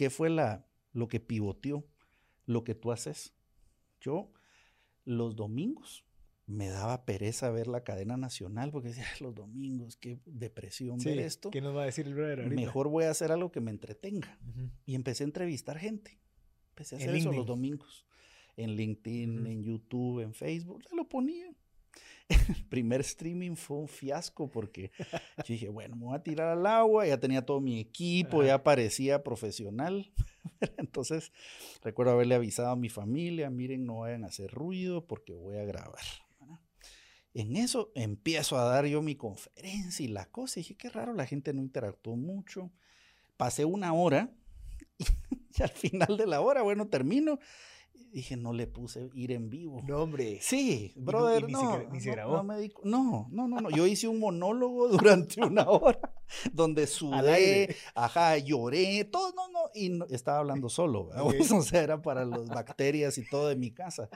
¿Qué 0.00 0.08
fue 0.08 0.30
la, 0.30 0.66
lo 0.92 1.08
que 1.08 1.20
pivoteó 1.20 1.86
lo 2.46 2.64
que 2.64 2.74
tú 2.74 2.90
haces? 2.90 3.34
Yo 4.00 4.32
los 5.04 5.36
domingos 5.36 6.06
me 6.46 6.68
daba 6.68 7.04
pereza 7.04 7.50
ver 7.50 7.66
la 7.66 7.84
cadena 7.84 8.16
nacional 8.16 8.70
porque 8.70 8.88
decía, 8.88 9.04
los 9.20 9.34
domingos, 9.34 9.96
qué 9.96 10.18
depresión 10.24 10.98
ver 11.00 11.18
esto. 11.18 11.50
¿Qué 11.50 11.60
nos 11.60 11.76
va 11.76 11.82
a 11.82 11.84
decir 11.84 12.06
el 12.06 12.14
brother 12.14 12.48
Mejor 12.48 12.88
voy 12.88 13.04
a 13.04 13.10
hacer 13.10 13.30
algo 13.30 13.52
que 13.52 13.60
me 13.60 13.70
entretenga. 13.70 14.38
Y 14.86 14.94
empecé 14.94 15.24
a 15.24 15.26
entrevistar 15.26 15.78
gente. 15.78 16.18
Empecé 16.70 16.94
a 16.94 16.98
hacer 16.98 17.14
eso 17.14 17.30
los 17.32 17.44
domingos. 17.44 18.06
En 18.62 18.76
LinkedIn, 18.76 19.46
en 19.46 19.62
YouTube, 19.62 20.20
en 20.20 20.34
Facebook. 20.34 20.82
Ya 20.82 20.96
lo 20.96 21.08
ponía. 21.08 21.46
el 22.48 22.64
primer 22.66 23.00
streaming 23.00 23.56
fue 23.56 23.78
un 23.78 23.88
fiasco 23.88 24.48
porque 24.48 24.92
yo 25.38 25.44
dije, 25.48 25.68
bueno, 25.68 25.96
me 25.96 26.04
voy 26.06 26.14
a 26.14 26.22
tirar 26.22 26.48
al 26.48 26.66
agua, 26.66 27.06
ya 27.06 27.18
tenía 27.18 27.44
todo 27.44 27.60
mi 27.60 27.80
equipo, 27.80 28.42
ya 28.42 28.62
parecía 28.62 29.22
profesional. 29.22 30.12
Entonces, 30.76 31.32
recuerdo 31.82 32.12
haberle 32.12 32.34
avisado 32.34 32.70
a 32.70 32.76
mi 32.76 32.88
familia, 32.88 33.50
miren, 33.50 33.84
no 33.84 34.00
vayan 34.00 34.24
a 34.24 34.28
hacer 34.28 34.50
ruido 34.50 35.06
porque 35.06 35.32
voy 35.32 35.56
a 35.56 35.64
grabar. 35.64 36.04
En 37.32 37.56
eso 37.56 37.92
empiezo 37.94 38.58
a 38.58 38.64
dar 38.64 38.86
yo 38.86 39.02
mi 39.02 39.14
conferencia 39.14 40.04
y 40.04 40.08
la 40.08 40.26
cosa. 40.26 40.58
Y 40.58 40.62
dije, 40.62 40.76
qué 40.76 40.88
raro, 40.90 41.14
la 41.14 41.26
gente 41.26 41.52
no 41.52 41.62
interactuó 41.62 42.16
mucho. 42.16 42.72
Pasé 43.36 43.64
una 43.64 43.92
hora 43.92 44.32
y 44.98 45.62
al 45.62 45.70
final 45.70 46.16
de 46.16 46.26
la 46.26 46.40
hora, 46.40 46.62
bueno, 46.62 46.88
termino 46.88 47.38
dije, 48.12 48.36
no 48.36 48.52
le 48.52 48.66
puse 48.66 49.10
ir 49.14 49.32
en 49.32 49.50
vivo. 49.50 49.82
No, 49.86 49.98
hombre. 50.02 50.38
Sí, 50.40 50.92
brother, 50.96 51.48
no, 51.48 51.88
ni 51.90 52.00
se 52.00 52.10
grabó. 52.10 52.42
No, 52.84 53.28
no, 53.30 53.48
no, 53.48 53.60
no, 53.60 53.70
Yo 53.70 53.86
hice 53.86 54.08
un 54.08 54.18
monólogo 54.18 54.88
durante 54.88 55.42
una 55.42 55.68
hora 55.68 56.14
donde 56.52 56.86
sudé, 56.86 57.76
ajá, 57.94 58.38
lloré, 58.38 59.04
todo, 59.04 59.32
no, 59.34 59.48
no, 59.50 59.70
y 59.74 60.14
estaba 60.14 60.38
hablando 60.38 60.68
solo. 60.68 61.10
O 61.60 61.62
sea, 61.62 61.82
era 61.82 62.00
para 62.00 62.24
las 62.24 62.48
bacterias 62.48 63.18
y 63.18 63.28
todo 63.28 63.48
de 63.48 63.56
mi 63.56 63.72
casa. 63.72 64.08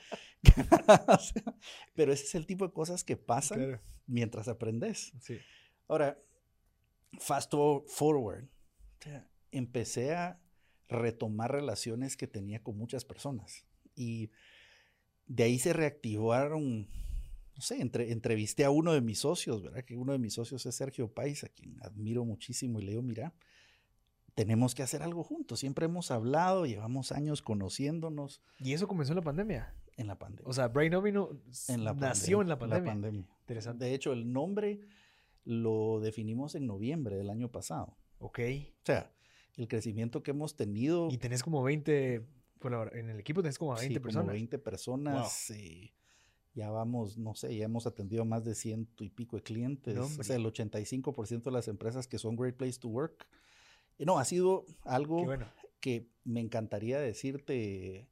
Pero 1.95 2.13
ese 2.13 2.25
es 2.25 2.35
el 2.35 2.47
tipo 2.47 2.67
de 2.67 2.73
cosas 2.73 3.05
que 3.05 3.17
pasan 3.17 3.81
mientras 4.07 4.49
aprendes. 4.49 5.13
Sí. 5.21 5.39
Ahora, 5.89 6.19
fast 7.19 7.53
forward. 7.87 8.49
empecé 9.51 10.15
a 10.15 10.41
retomar 10.89 11.53
relaciones 11.53 12.17
que 12.17 12.27
tenía 12.27 12.63
con 12.63 12.77
muchas 12.77 13.05
personas 13.05 13.65
y 13.95 14.31
de 15.27 15.45
ahí 15.45 15.59
se 15.59 15.73
reactivaron, 15.73 16.89
no 17.57 17.61
sé, 17.61 17.81
entre, 17.81 18.13
entrevisté 18.13 18.65
a 18.65 18.71
uno 18.71 18.93
de 18.93 19.01
mis 19.01 19.21
socios, 19.21 19.63
¿verdad? 19.63 19.85
Que 19.85 19.97
uno 19.97 20.13
de 20.13 20.19
mis 20.19 20.35
socios 20.35 20.65
es 20.67 20.75
Sergio 20.75 21.13
Pais, 21.13 21.45
a 21.45 21.49
quien 21.49 21.77
admiro 21.83 22.25
muchísimo 22.25 22.81
y 22.81 22.85
le 22.85 22.91
digo, 22.93 23.03
mira, 23.03 23.35
tenemos 24.35 24.75
que 24.75 24.83
hacer 24.83 25.03
algo 25.03 25.23
juntos. 25.23 25.61
Siempre 25.61 25.87
hemos 25.87 26.11
hablado, 26.11 26.67
llevamos 26.67 27.13
años 27.13 27.41
conociéndonos. 27.41 28.43
¿Y 28.59 28.73
eso 28.73 28.89
comenzó 28.89 29.13
en 29.13 29.17
la 29.17 29.23
pandemia? 29.23 29.75
En 29.97 30.09
la 30.09 30.19
pandemia. 30.19 30.49
O 30.49 30.53
sea, 30.53 30.69
Brain 30.69 30.95
Ovino 30.95 31.31
nació 31.97 32.43
en 32.43 32.49
la 32.49 32.59
pandemia. 32.59 32.93
pandemia. 32.93 33.27
Interesante. 33.41 33.85
De 33.85 33.95
hecho, 33.95 34.13
el 34.13 34.33
nombre 34.33 34.81
lo 35.45 36.01
definimos 36.01 36.55
en 36.57 36.67
noviembre 36.67 37.17
del 37.17 37.31
año 37.31 37.51
pasado. 37.51 37.97
Ok. 38.19 38.41
O 38.41 38.87
sea, 38.87 39.13
el 39.57 39.69
crecimiento 39.69 40.23
que 40.23 40.33
hemos 40.33 40.57
tenido. 40.57 41.09
Y 41.11 41.19
tenés 41.19 41.45
como 41.45 41.63
20 41.63 42.27
en 42.93 43.11
el 43.11 43.21
equipo 43.21 43.43
tenés 43.43 43.59
como 43.59 43.75
20 43.75 44.01
personas. 44.01 44.25
Como 44.25 44.33
20 44.33 44.59
personas. 44.59 45.51
Eh, 45.51 45.93
ya 46.55 46.71
vamos, 46.71 47.19
no 47.19 47.35
sé, 47.35 47.55
ya 47.57 47.65
hemos 47.65 47.87
atendido 47.87 48.25
más 48.25 48.45
de 48.45 48.55
ciento 48.55 49.03
y 49.03 49.11
pico 49.11 49.37
de 49.37 49.43
clientes. 49.43 49.99
o 49.99 50.23
sea, 50.23 50.37
el 50.37 50.45
85% 50.45 51.43
de 51.43 51.51
las 51.51 51.69
empresas 51.69 52.07
que 52.07 52.19
son 52.19 52.37
Great 52.37 52.57
Place 52.57 52.79
to 52.79 52.89
Work. 52.89 53.27
no, 53.99 54.19
ha 54.19 54.25
sido 54.25 54.65
algo 54.85 55.27
que 55.81 56.09
me 56.23 56.41
encantaría 56.41 56.99
decirte 57.01 58.09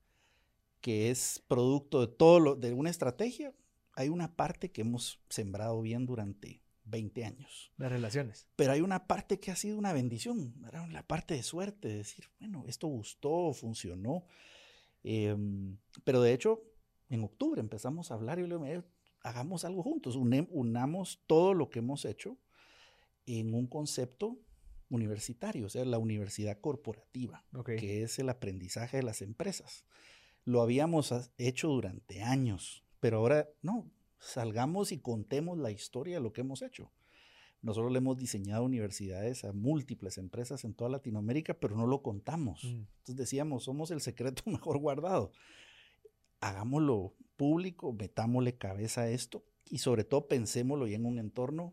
que 0.81 1.11
es 1.11 1.43
producto 1.47 2.01
de 2.01 2.09
todo 2.09 2.41
lo, 2.41 2.57
de 2.57 2.73
una 2.73 2.91
estrategia. 2.91 3.55
Hay 3.95 4.09
una 4.09 4.35
parte 4.35 4.73
que 4.73 4.81
hemos 4.81 5.21
sembrado 5.29 5.81
bien 5.81 6.05
durante 6.05 6.63
20 6.93 7.25
años. 7.25 7.73
Las 7.77 7.91
relaciones. 7.91 8.47
Pero 8.55 8.73
hay 8.73 8.83
una 8.83 9.09
parte 9.09 9.41
que 9.41 9.51
ha 9.51 9.57
sido 9.57 9.77
una 9.79 9.93
bendición, 9.93 10.55
era 10.69 10.87
la 10.87 11.03
parte 11.03 11.35
de 11.35 11.43
suerte, 11.43 11.89
de 11.89 11.97
decir, 11.97 12.27
bueno, 12.39 12.65
esto 12.69 12.87
gustó, 12.87 13.53
funcionó. 13.53 14.27
Em, 15.03 15.79
pero 16.05 16.23
de 16.23 16.33
hecho, 16.33 16.63
en 17.09 17.25
octubre 17.25 17.61
empezamos 17.61 18.11
a 18.11 18.15
hablar 18.15 18.39
y 18.39 18.47
le 18.47 18.57
digo, 18.57 18.85
hagamos 19.23 19.65
algo 19.65 19.83
juntos, 19.83 20.17
unamos 20.17 21.23
todo 21.27 21.55
lo 21.55 21.71
que 21.71 21.81
hemos 21.81 22.05
hecho 22.05 22.39
en 23.27 23.55
un 23.55 23.67
concepto 23.67 24.39
universitario, 24.91 25.67
o 25.67 25.69
sea, 25.71 25.85
la 25.87 25.99
universidad 25.99 26.61
corporativa, 26.61 27.45
que 27.65 28.03
es 28.03 28.19
el 28.19 28.29
aprendizaje 28.29 28.99
de 28.99 29.03
las 29.03 29.23
empresas. 29.23 29.87
Lo 30.45 30.61
habíamos 30.61 31.13
hecho 31.39 31.69
durante 31.69 32.23
años, 32.23 32.85
pero 33.01 33.19
ahora 33.19 33.49
no, 33.63 33.91
salgamos 34.23 34.93
y 34.93 34.99
contemos 34.99 35.59
la 35.59 35.71
historia 35.71 36.17
de 36.17 36.23
lo 36.23 36.33
que 36.33 36.43
hemos 36.43 36.63
hecho. 36.63 36.91
Nosotros 37.61 37.93
le 37.93 37.99
hemos 37.99 38.17
diseñado 38.17 38.65
universidades 38.65 39.45
a 39.45 39.53
múltiples 39.53 40.19
empresas 40.19 40.65
en 40.65 40.75
toda 40.75 40.91
Latinoamérica, 40.91 41.55
pero 41.55 41.77
no 41.77 41.87
lo 41.87 42.03
contamos. 42.03 42.65
Mm. 42.65 42.69
Entonces 42.69 43.17
decíamos, 43.17 43.65
somos 43.65 43.91
el 43.91 44.01
secreto 44.01 44.43
mejor 44.51 44.79
guardado. 44.79 45.33
Hagámoslo 46.41 47.15
público, 47.37 47.93
metámosle 47.93 48.57
cabeza 48.57 49.03
a 49.03 49.11
esto 49.11 49.45
y 49.69 49.79
sobre 49.79 50.05
todo 50.05 50.29
pensémoslo 50.29 50.87
ya 50.87 50.97
en 50.97 51.07
un 51.07 51.19
entorno 51.19 51.73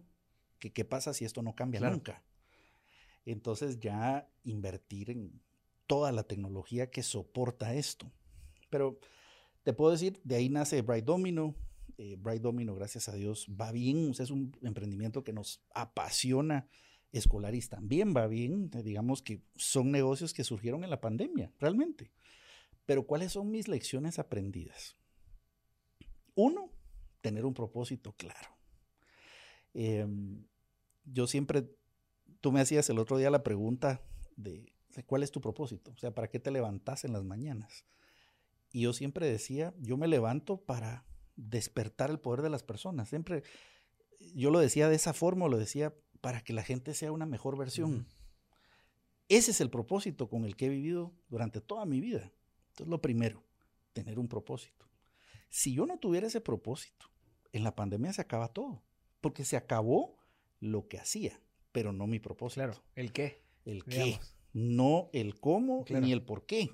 que 0.60 0.72
qué 0.74 0.86
pasa 0.86 1.14
si 1.14 1.26
esto 1.26 1.42
no 1.42 1.56
cambia 1.56 1.80
nunca. 1.80 2.24
Entonces 3.26 3.80
ya 3.80 4.30
invertir 4.44 5.10
en 5.10 5.42
toda 5.88 6.12
la 6.12 6.24
tecnología 6.24 6.92
que 6.92 7.04
soporta 7.04 7.74
esto. 7.74 8.12
Pero 8.70 9.00
te 9.64 9.74
puedo 9.74 9.92
decir, 9.92 10.20
de 10.24 10.36
ahí 10.36 10.50
nace 10.50 10.82
Bright 10.82 11.06
Domino. 11.06 11.56
Eh, 12.02 12.16
Bright 12.16 12.42
Domino, 12.42 12.74
gracias 12.76 13.10
a 13.10 13.14
Dios, 13.14 13.46
va 13.50 13.74
bien. 13.74 14.12
es 14.18 14.32
un 14.32 14.56
emprendimiento 14.62 15.22
que 15.26 15.34
nos 15.34 15.62
apasiona. 15.74 16.70
Escolaris 17.12 17.68
también 17.68 18.14
va 18.16 18.26
bien. 18.28 18.70
Digamos 18.70 19.22
que 19.22 19.44
son 19.58 19.92
negocios 19.92 20.34
que 20.34 20.46
surgieron 20.46 20.86
en 20.86 20.92
la 20.92 21.02
pandemia, 21.02 21.52
realmente. 21.60 22.14
Pero 22.86 23.06
¿cuáles 23.06 23.34
son 23.34 23.52
mis 23.52 23.68
lecciones 23.68 24.18
aprendidas? 24.18 24.96
Uno, 26.36 26.72
tener 27.20 27.46
un 27.46 27.54
propósito 27.54 28.14
claro. 28.14 28.50
Em, 29.74 30.46
yo 31.04 31.28
siempre 31.28 31.70
tú 32.40 32.54
me 32.54 32.62
hacías 32.62 32.90
el 32.90 33.00
otro 33.00 33.18
día 33.18 33.30
la 33.30 33.44
pregunta 33.44 34.02
de 34.38 34.72
cuál 35.06 35.24
es 35.24 35.32
tu 35.32 35.42
propósito, 35.42 35.92
o 35.92 35.98
sea, 35.98 36.16
¿para 36.16 36.30
qué 36.30 36.40
te 36.40 36.50
levantas 36.50 37.04
en 37.04 37.12
las 37.12 37.26
mañanas? 37.26 37.86
Y 38.72 38.82
yo 38.84 38.94
siempre 38.94 39.30
decía, 39.30 39.74
yo 39.80 39.98
me 39.98 40.08
levanto 40.08 40.62
para 40.62 41.09
despertar 41.48 42.10
el 42.10 42.20
poder 42.20 42.42
de 42.42 42.50
las 42.50 42.64
personas. 42.64 43.10
Siempre, 43.10 43.44
yo 44.34 44.52
lo 44.52 44.60
decía 44.60 44.90
de 44.90 44.96
esa 44.96 45.14
forma, 45.14 45.48
lo 45.48 45.58
decía 45.58 45.94
para 46.22 46.42
que 46.42 46.54
la 46.54 46.64
gente 46.64 46.94
sea 46.94 47.12
una 47.12 47.26
mejor 47.26 47.58
versión. 47.58 48.08
Ese 49.28 49.52
es 49.52 49.62
el 49.62 49.70
propósito 49.70 50.28
con 50.28 50.46
el 50.46 50.56
que 50.56 50.66
he 50.66 50.70
vivido 50.70 51.14
durante 51.30 51.62
toda 51.62 51.86
mi 51.86 52.02
vida. 52.02 52.32
Entonces, 52.70 52.88
lo 52.88 53.02
primero, 53.02 53.44
tener 53.94 54.20
un 54.20 54.28
propósito. 54.28 54.88
Si 55.50 55.74
yo 55.74 55.86
no 55.86 55.98
tuviera 55.98 56.28
ese 56.28 56.42
propósito, 56.42 57.08
en 57.52 57.64
la 57.64 57.76
pandemia 57.76 58.14
se 58.14 58.22
acaba 58.22 58.50
todo, 58.50 58.84
porque 59.22 59.46
se 59.46 59.58
acabó 59.58 60.18
lo 60.60 60.88
que 60.88 61.00
hacía 61.00 61.40
pero 61.72 61.92
no 61.92 62.08
mi 62.08 62.20
propósito. 62.20 62.62
Claro, 62.62 62.84
¿el 62.96 63.12
qué? 63.12 63.42
El 63.66 63.84
qué. 63.84 64.20
No 64.54 65.10
el 65.14 65.40
cómo 65.40 65.86
ni 65.90 66.12
el 66.12 66.24
por 66.24 66.46
qué. 66.46 66.70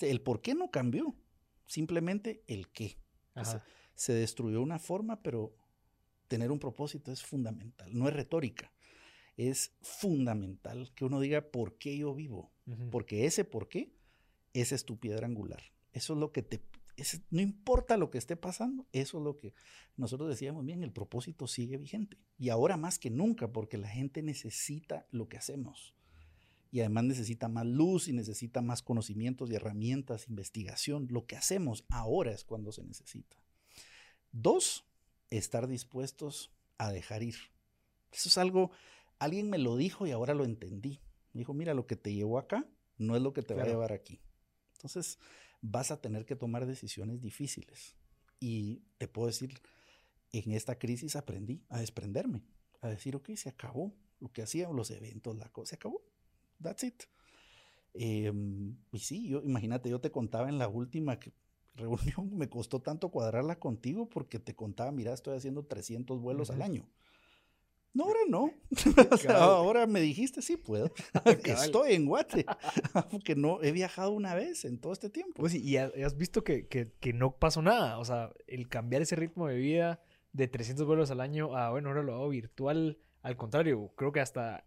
el 0.00 0.20
por 0.20 0.40
qué 0.40 0.54
no 0.54 0.70
cambió, 0.70 1.14
simplemente 1.66 2.44
el 2.46 2.68
qué. 2.68 2.98
Se 3.94 4.12
destruyó 4.14 4.62
una 4.62 4.78
forma, 4.78 5.22
pero 5.22 5.54
tener 6.28 6.50
un 6.50 6.58
propósito 6.58 7.12
es 7.12 7.22
fundamental, 7.22 7.96
no 7.96 8.08
es 8.08 8.14
retórica. 8.14 8.72
Es 9.36 9.72
fundamental 9.80 10.92
que 10.94 11.06
uno 11.06 11.18
diga 11.18 11.50
por 11.50 11.78
qué 11.78 11.96
yo 11.96 12.14
vivo, 12.14 12.52
porque 12.90 13.24
ese 13.24 13.44
por 13.44 13.68
qué, 13.68 13.94
esa 14.52 14.74
es 14.74 14.84
tu 14.84 14.98
piedra 14.98 15.26
angular. 15.26 15.62
Eso 15.92 16.12
es 16.12 16.18
lo 16.18 16.32
que 16.32 16.42
te 16.42 16.60
no 17.30 17.40
importa 17.40 17.96
lo 17.96 18.10
que 18.10 18.18
esté 18.18 18.36
pasando, 18.36 18.86
eso 18.92 19.18
es 19.18 19.24
lo 19.24 19.38
que 19.38 19.54
nosotros 19.96 20.28
decíamos 20.28 20.64
bien, 20.64 20.82
el 20.82 20.92
propósito 20.92 21.46
sigue 21.46 21.76
vigente. 21.76 22.18
Y 22.38 22.50
ahora 22.50 22.76
más 22.76 22.98
que 22.98 23.10
nunca, 23.10 23.52
porque 23.52 23.78
la 23.78 23.88
gente 23.88 24.22
necesita 24.22 25.06
lo 25.10 25.28
que 25.28 25.38
hacemos. 25.38 25.94
Y 26.70 26.80
además 26.80 27.04
necesita 27.04 27.48
más 27.48 27.66
luz 27.66 28.08
y 28.08 28.12
necesita 28.12 28.62
más 28.62 28.82
conocimientos 28.82 29.50
y 29.50 29.54
herramientas, 29.54 30.28
investigación. 30.28 31.06
Lo 31.10 31.26
que 31.26 31.36
hacemos 31.36 31.84
ahora 31.88 32.32
es 32.32 32.44
cuando 32.44 32.72
se 32.72 32.82
necesita. 32.82 33.36
Dos, 34.32 34.84
estar 35.30 35.68
dispuestos 35.68 36.50
a 36.78 36.90
dejar 36.90 37.22
ir. 37.22 37.36
Eso 38.12 38.28
es 38.28 38.38
algo, 38.38 38.70
alguien 39.18 39.48
me 39.48 39.58
lo 39.58 39.76
dijo 39.76 40.06
y 40.06 40.10
ahora 40.10 40.34
lo 40.34 40.44
entendí. 40.44 41.00
Me 41.32 41.40
dijo, 41.40 41.54
mira, 41.54 41.74
lo 41.74 41.86
que 41.86 41.96
te 41.96 42.12
llevó 42.12 42.38
acá 42.38 42.66
no 42.98 43.16
es 43.16 43.22
lo 43.22 43.32
que 43.32 43.42
te 43.42 43.54
va 43.54 43.62
a 43.62 43.66
llevar 43.66 43.92
aquí. 43.92 44.20
Entonces, 44.74 45.18
vas 45.60 45.90
a 45.90 46.00
tener 46.00 46.26
que 46.26 46.36
tomar 46.36 46.66
decisiones 46.66 47.22
difíciles. 47.22 47.96
Y 48.40 48.82
te 48.98 49.08
puedo 49.08 49.28
decir, 49.28 49.60
en 50.32 50.52
esta 50.52 50.78
crisis 50.78 51.16
aprendí 51.16 51.64
a 51.68 51.78
desprenderme, 51.78 52.42
a 52.80 52.88
decir, 52.88 53.16
ok, 53.16 53.30
se 53.36 53.48
acabó 53.48 53.94
lo 54.18 54.32
que 54.32 54.42
hacía, 54.42 54.68
los 54.70 54.90
eventos, 54.90 55.36
la 55.36 55.48
cosa, 55.50 55.70
se 55.70 55.76
acabó. 55.76 56.02
That's 56.60 56.84
it. 56.84 57.02
Em, 57.94 58.76
y 58.90 58.98
sí, 59.00 59.28
yo, 59.28 59.42
imagínate, 59.42 59.90
yo 59.90 60.00
te 60.00 60.10
contaba 60.10 60.48
en 60.48 60.58
la 60.58 60.68
última 60.68 61.18
reunión, 61.74 62.36
me 62.36 62.48
costó 62.48 62.80
tanto 62.80 63.10
cuadrarla 63.10 63.58
contigo 63.58 64.08
porque 64.08 64.38
te 64.38 64.54
contaba, 64.54 64.92
mira, 64.92 65.12
estoy 65.12 65.36
haciendo 65.36 65.64
300 65.64 66.20
vuelos 66.20 66.50
al 66.50 66.62
año. 66.62 66.88
No, 67.94 68.04
ahora 68.04 68.20
no. 68.28 68.50
ahora 69.36 69.86
me 69.86 70.00
dijiste, 70.00 70.40
sí 70.42 70.56
puedo. 70.56 70.90
Estoy 71.44 71.94
en 71.94 72.06
Guate. 72.06 72.46
Porque 73.10 73.36
no 73.36 73.62
he 73.62 73.72
viajado 73.72 74.12
una 74.12 74.34
vez 74.34 74.64
en 74.64 74.78
todo 74.78 74.92
este 74.92 75.10
tiempo. 75.10 75.34
Pues, 75.34 75.54
y 75.54 75.76
has 75.76 76.16
visto 76.16 76.42
que, 76.42 76.92
no 77.14 77.36
pasó 77.36 77.60
nada. 77.62 77.98
O 77.98 78.04
sea, 78.04 78.32
el 78.46 78.68
cambiar 78.68 79.02
ese 79.02 79.16
ritmo 79.16 79.46
de 79.48 79.56
vida 79.56 80.00
de 80.32 80.48
300 80.48 80.86
vuelos 80.86 81.10
al 81.10 81.20
año 81.20 81.54
a, 81.56 81.70
bueno, 81.70 81.90
ahora 81.90 82.02
lo 82.02 82.14
hago 82.14 82.28
virtual. 82.30 82.98
Al 83.20 83.36
contrario, 83.36 83.92
creo 83.96 84.12
que 84.12 84.20
hasta, 84.20 84.64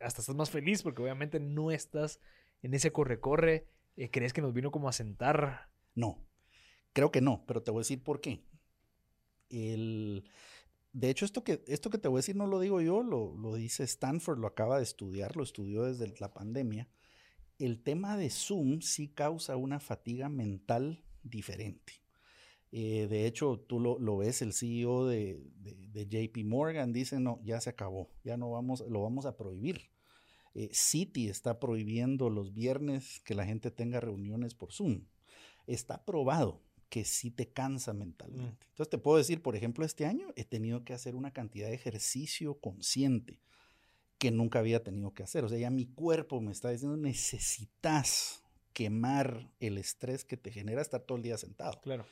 hasta 0.00 0.20
estás 0.20 0.36
más 0.36 0.50
feliz 0.50 0.82
porque 0.82 1.02
obviamente 1.02 1.40
no 1.40 1.72
estás 1.72 2.20
en 2.62 2.74
ese 2.74 2.92
corre-corre. 2.92 3.66
Eh, 3.96 4.10
¿Crees 4.10 4.32
que 4.32 4.40
nos 4.40 4.54
vino 4.54 4.70
como 4.70 4.88
a 4.88 4.92
sentar? 4.92 5.68
No, 5.96 6.27
creo 6.98 7.12
que 7.12 7.20
no, 7.20 7.44
pero 7.46 7.62
te 7.62 7.70
voy 7.70 7.78
a 7.78 7.82
decir 7.82 8.02
por 8.02 8.20
qué. 8.20 8.42
El 9.50 10.24
de 10.92 11.10
hecho, 11.10 11.24
esto 11.24 11.44
que, 11.44 11.62
esto 11.68 11.90
que 11.90 11.98
te 11.98 12.08
voy 12.08 12.18
a 12.18 12.22
decir 12.22 12.34
no 12.34 12.48
lo 12.48 12.58
digo 12.58 12.80
yo, 12.80 13.04
lo, 13.04 13.36
lo 13.36 13.54
dice 13.54 13.84
Stanford, 13.84 14.40
lo 14.40 14.48
acaba 14.48 14.78
de 14.78 14.82
estudiar, 14.82 15.36
lo 15.36 15.44
estudió 15.44 15.84
desde 15.84 16.12
la 16.18 16.34
pandemia. 16.34 16.88
El 17.60 17.80
tema 17.80 18.16
de 18.16 18.30
Zoom 18.30 18.80
sí 18.80 19.06
causa 19.06 19.54
una 19.54 19.78
fatiga 19.78 20.28
mental 20.28 21.04
diferente. 21.22 21.92
Eh, 22.72 23.06
de 23.08 23.26
hecho, 23.28 23.60
tú 23.60 23.78
lo, 23.78 24.00
lo, 24.00 24.16
ves, 24.16 24.42
el 24.42 24.52
CEO 24.52 25.06
de, 25.06 25.40
de, 25.60 26.08
JP 26.08 26.44
Morgan 26.44 26.92
dice, 26.92 27.20
no, 27.20 27.40
ya 27.44 27.60
se 27.60 27.70
acabó, 27.70 28.10
ya 28.24 28.36
no 28.36 28.50
vamos, 28.50 28.80
lo 28.88 29.02
vamos 29.02 29.24
a 29.24 29.36
prohibir. 29.36 29.88
Eh, 30.54 30.68
Citi 30.72 31.28
está 31.28 31.60
prohibiendo 31.60 32.28
los 32.28 32.54
viernes 32.54 33.20
que 33.20 33.36
la 33.36 33.46
gente 33.46 33.70
tenga 33.70 34.00
reuniones 34.00 34.56
por 34.56 34.72
Zoom. 34.72 35.04
Está 35.68 36.04
probado 36.04 36.60
que 36.88 37.04
sí 37.04 37.30
te 37.30 37.48
cansa 37.48 37.92
mentalmente. 37.92 38.66
Mm. 38.66 38.70
Entonces 38.70 38.90
te 38.90 38.98
puedo 38.98 39.18
decir, 39.18 39.42
por 39.42 39.56
ejemplo, 39.56 39.84
este 39.84 40.06
año 40.06 40.28
he 40.36 40.44
tenido 40.44 40.84
que 40.84 40.94
hacer 40.94 41.14
una 41.14 41.32
cantidad 41.32 41.68
de 41.68 41.74
ejercicio 41.74 42.54
consciente 42.58 43.40
que 44.18 44.30
nunca 44.30 44.58
había 44.58 44.82
tenido 44.82 45.14
que 45.14 45.22
hacer. 45.22 45.44
O 45.44 45.48
sea, 45.48 45.58
ya 45.58 45.70
mi 45.70 45.86
cuerpo 45.86 46.40
me 46.40 46.52
está 46.52 46.70
diciendo, 46.70 46.96
necesitas 46.96 48.42
quemar 48.72 49.50
el 49.60 49.78
estrés 49.78 50.24
que 50.24 50.36
te 50.36 50.50
genera 50.50 50.82
estar 50.82 51.00
todo 51.00 51.16
el 51.16 51.24
día 51.24 51.36
sentado. 51.36 51.80
Claro. 51.80 52.06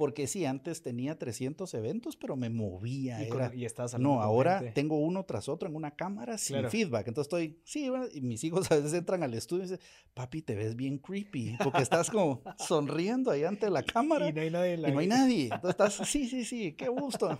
Porque 0.00 0.26
sí, 0.26 0.46
antes 0.46 0.80
tenía 0.80 1.18
300 1.18 1.74
eventos, 1.74 2.16
pero 2.16 2.34
me 2.34 2.48
movía. 2.48 3.22
Y, 3.22 3.26
era, 3.26 3.54
y 3.54 3.66
estás 3.66 3.98
No, 3.98 4.22
ahora 4.22 4.72
tengo 4.72 4.98
uno 4.98 5.26
tras 5.26 5.46
otro 5.46 5.68
en 5.68 5.76
una 5.76 5.94
cámara 5.94 6.38
sin 6.38 6.70
feedback. 6.70 7.08
Entonces 7.08 7.26
estoy, 7.26 7.60
sí, 7.64 7.86
y 8.14 8.22
mis 8.22 8.42
hijos 8.42 8.70
a 8.72 8.76
veces 8.76 8.94
entran 8.94 9.22
al 9.22 9.34
estudio 9.34 9.64
y 9.64 9.68
dicen, 9.68 9.80
papi, 10.14 10.40
te 10.40 10.54
ves 10.54 10.74
bien 10.74 10.96
creepy, 10.96 11.58
porque 11.62 11.82
estás 11.82 12.08
como 12.08 12.42
sonriendo 12.66 13.30
ahí 13.30 13.44
ante 13.44 13.68
la 13.68 13.82
cámara. 13.82 14.30
Y 14.30 14.32
no 14.32 14.40
hay 14.40 14.50
nadie. 14.50 14.74
y 14.76 14.90
no 14.90 14.98
hay 15.00 15.06
nadie. 15.06 15.44
Entonces 15.52 15.70
estás, 15.70 16.08
sí, 16.08 16.26
sí, 16.30 16.46
sí, 16.46 16.72
qué 16.72 16.88
gusto. 16.88 17.38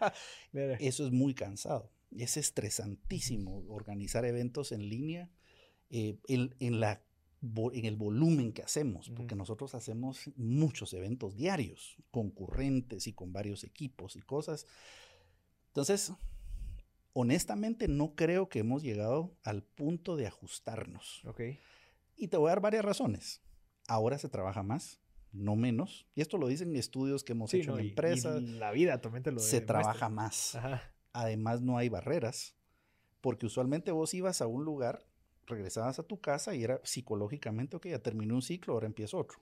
Eso 0.80 1.04
es 1.04 1.12
muy 1.12 1.34
cansado. 1.34 1.92
Es 2.16 2.38
estresantísimo 2.38 3.66
organizar 3.68 4.24
eventos 4.24 4.72
en 4.72 4.88
línea. 4.88 5.30
Eh, 5.90 6.16
en 6.26 6.80
la 6.80 7.02
en 7.40 7.84
el 7.84 7.96
volumen 7.96 8.52
que 8.52 8.62
hacemos, 8.62 9.10
porque 9.10 9.36
nosotros 9.36 9.74
hacemos 9.74 10.30
muchos 10.36 10.92
eventos 10.92 11.36
diarios, 11.36 11.96
concurrentes 12.10 13.06
y 13.06 13.12
con 13.12 13.32
varios 13.32 13.64
equipos 13.64 14.16
y 14.16 14.20
cosas. 14.20 14.66
Entonces, 15.68 16.12
honestamente 17.12 17.88
no 17.88 18.14
creo 18.14 18.48
que 18.48 18.60
hemos 18.60 18.82
llegado 18.82 19.36
al 19.42 19.62
punto 19.62 20.16
de 20.16 20.26
ajustarnos. 20.26 21.24
Okay. 21.24 21.58
Y 22.16 22.28
te 22.28 22.36
voy 22.36 22.48
a 22.48 22.50
dar 22.50 22.60
varias 22.60 22.84
razones. 22.84 23.40
Ahora 23.86 24.18
se 24.18 24.28
trabaja 24.28 24.62
más, 24.62 25.00
no 25.32 25.56
menos. 25.56 26.06
Y 26.14 26.20
esto 26.20 26.38
lo 26.38 26.48
dicen 26.48 26.74
estudios 26.76 27.24
que 27.24 27.32
hemos 27.32 27.52
hecho 27.54 27.78
en 27.78 27.86
empresas. 27.86 28.42
la 28.42 28.72
vida 28.72 29.00
también 29.00 29.22
lo 29.34 29.40
Se 29.40 29.60
trabaja 29.60 30.08
más. 30.08 30.58
Además, 31.12 31.62
no 31.62 31.78
hay 31.78 31.88
barreras, 31.88 32.54
porque 33.20 33.46
usualmente 33.46 33.92
vos 33.92 34.14
ibas 34.14 34.40
a 34.40 34.46
un 34.46 34.64
lugar, 34.64 35.06
regresabas 35.48 35.98
a 35.98 36.02
tu 36.02 36.20
casa 36.20 36.54
y 36.54 36.64
era 36.64 36.80
psicológicamente, 36.84 37.76
ok, 37.76 37.86
ya 37.86 37.98
terminé 37.98 38.34
un 38.34 38.42
ciclo, 38.42 38.74
ahora 38.74 38.86
empiezo 38.86 39.18
otro. 39.18 39.38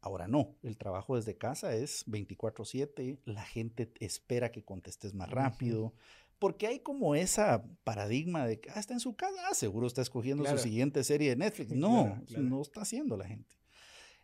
Ahora 0.00 0.26
no, 0.26 0.56
el 0.62 0.76
trabajo 0.76 1.16
desde 1.16 1.36
casa 1.36 1.74
es 1.74 2.04
24/7, 2.06 3.18
la 3.24 3.44
gente 3.44 3.92
espera 4.00 4.50
que 4.50 4.64
contestes 4.64 5.14
más 5.14 5.30
rápido, 5.30 5.94
porque 6.40 6.66
hay 6.66 6.80
como 6.80 7.14
esa 7.14 7.64
paradigma 7.84 8.44
de 8.46 8.58
que 8.58 8.68
ah, 8.70 8.80
está 8.80 8.94
en 8.94 9.00
su 9.00 9.14
casa, 9.14 9.36
ah, 9.48 9.54
seguro 9.54 9.86
está 9.86 10.02
escogiendo 10.02 10.44
su 10.44 10.58
siguiente 10.58 11.04
serie 11.04 11.30
de 11.30 11.36
Netflix. 11.36 11.70
No, 11.76 12.20
no 12.36 12.60
está 12.60 12.82
haciendo 12.82 13.16
la 13.16 13.26
gente. 13.26 13.54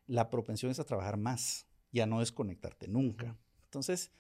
La 0.08 0.30
propensión 0.30 0.72
es 0.72 0.80
a 0.80 0.84
trabajar 0.84 1.16
más, 1.16 1.68
ya 1.92 2.06
no 2.06 2.20
es 2.20 2.32
conectarte 2.32 2.88
nunca. 2.88 3.36
Entonces, 3.64 4.10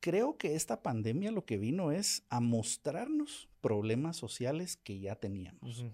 creo 0.00 0.36
que 0.36 0.54
esta 0.54 0.82
pandemia 0.82 1.30
lo 1.30 1.46
que 1.46 1.56
vino 1.56 1.92
es 1.92 2.24
a 2.28 2.40
mostrarnos 2.40 3.48
problemas 3.64 4.18
sociales 4.18 4.76
que 4.76 5.00
ya 5.00 5.16
teníamos. 5.16 5.86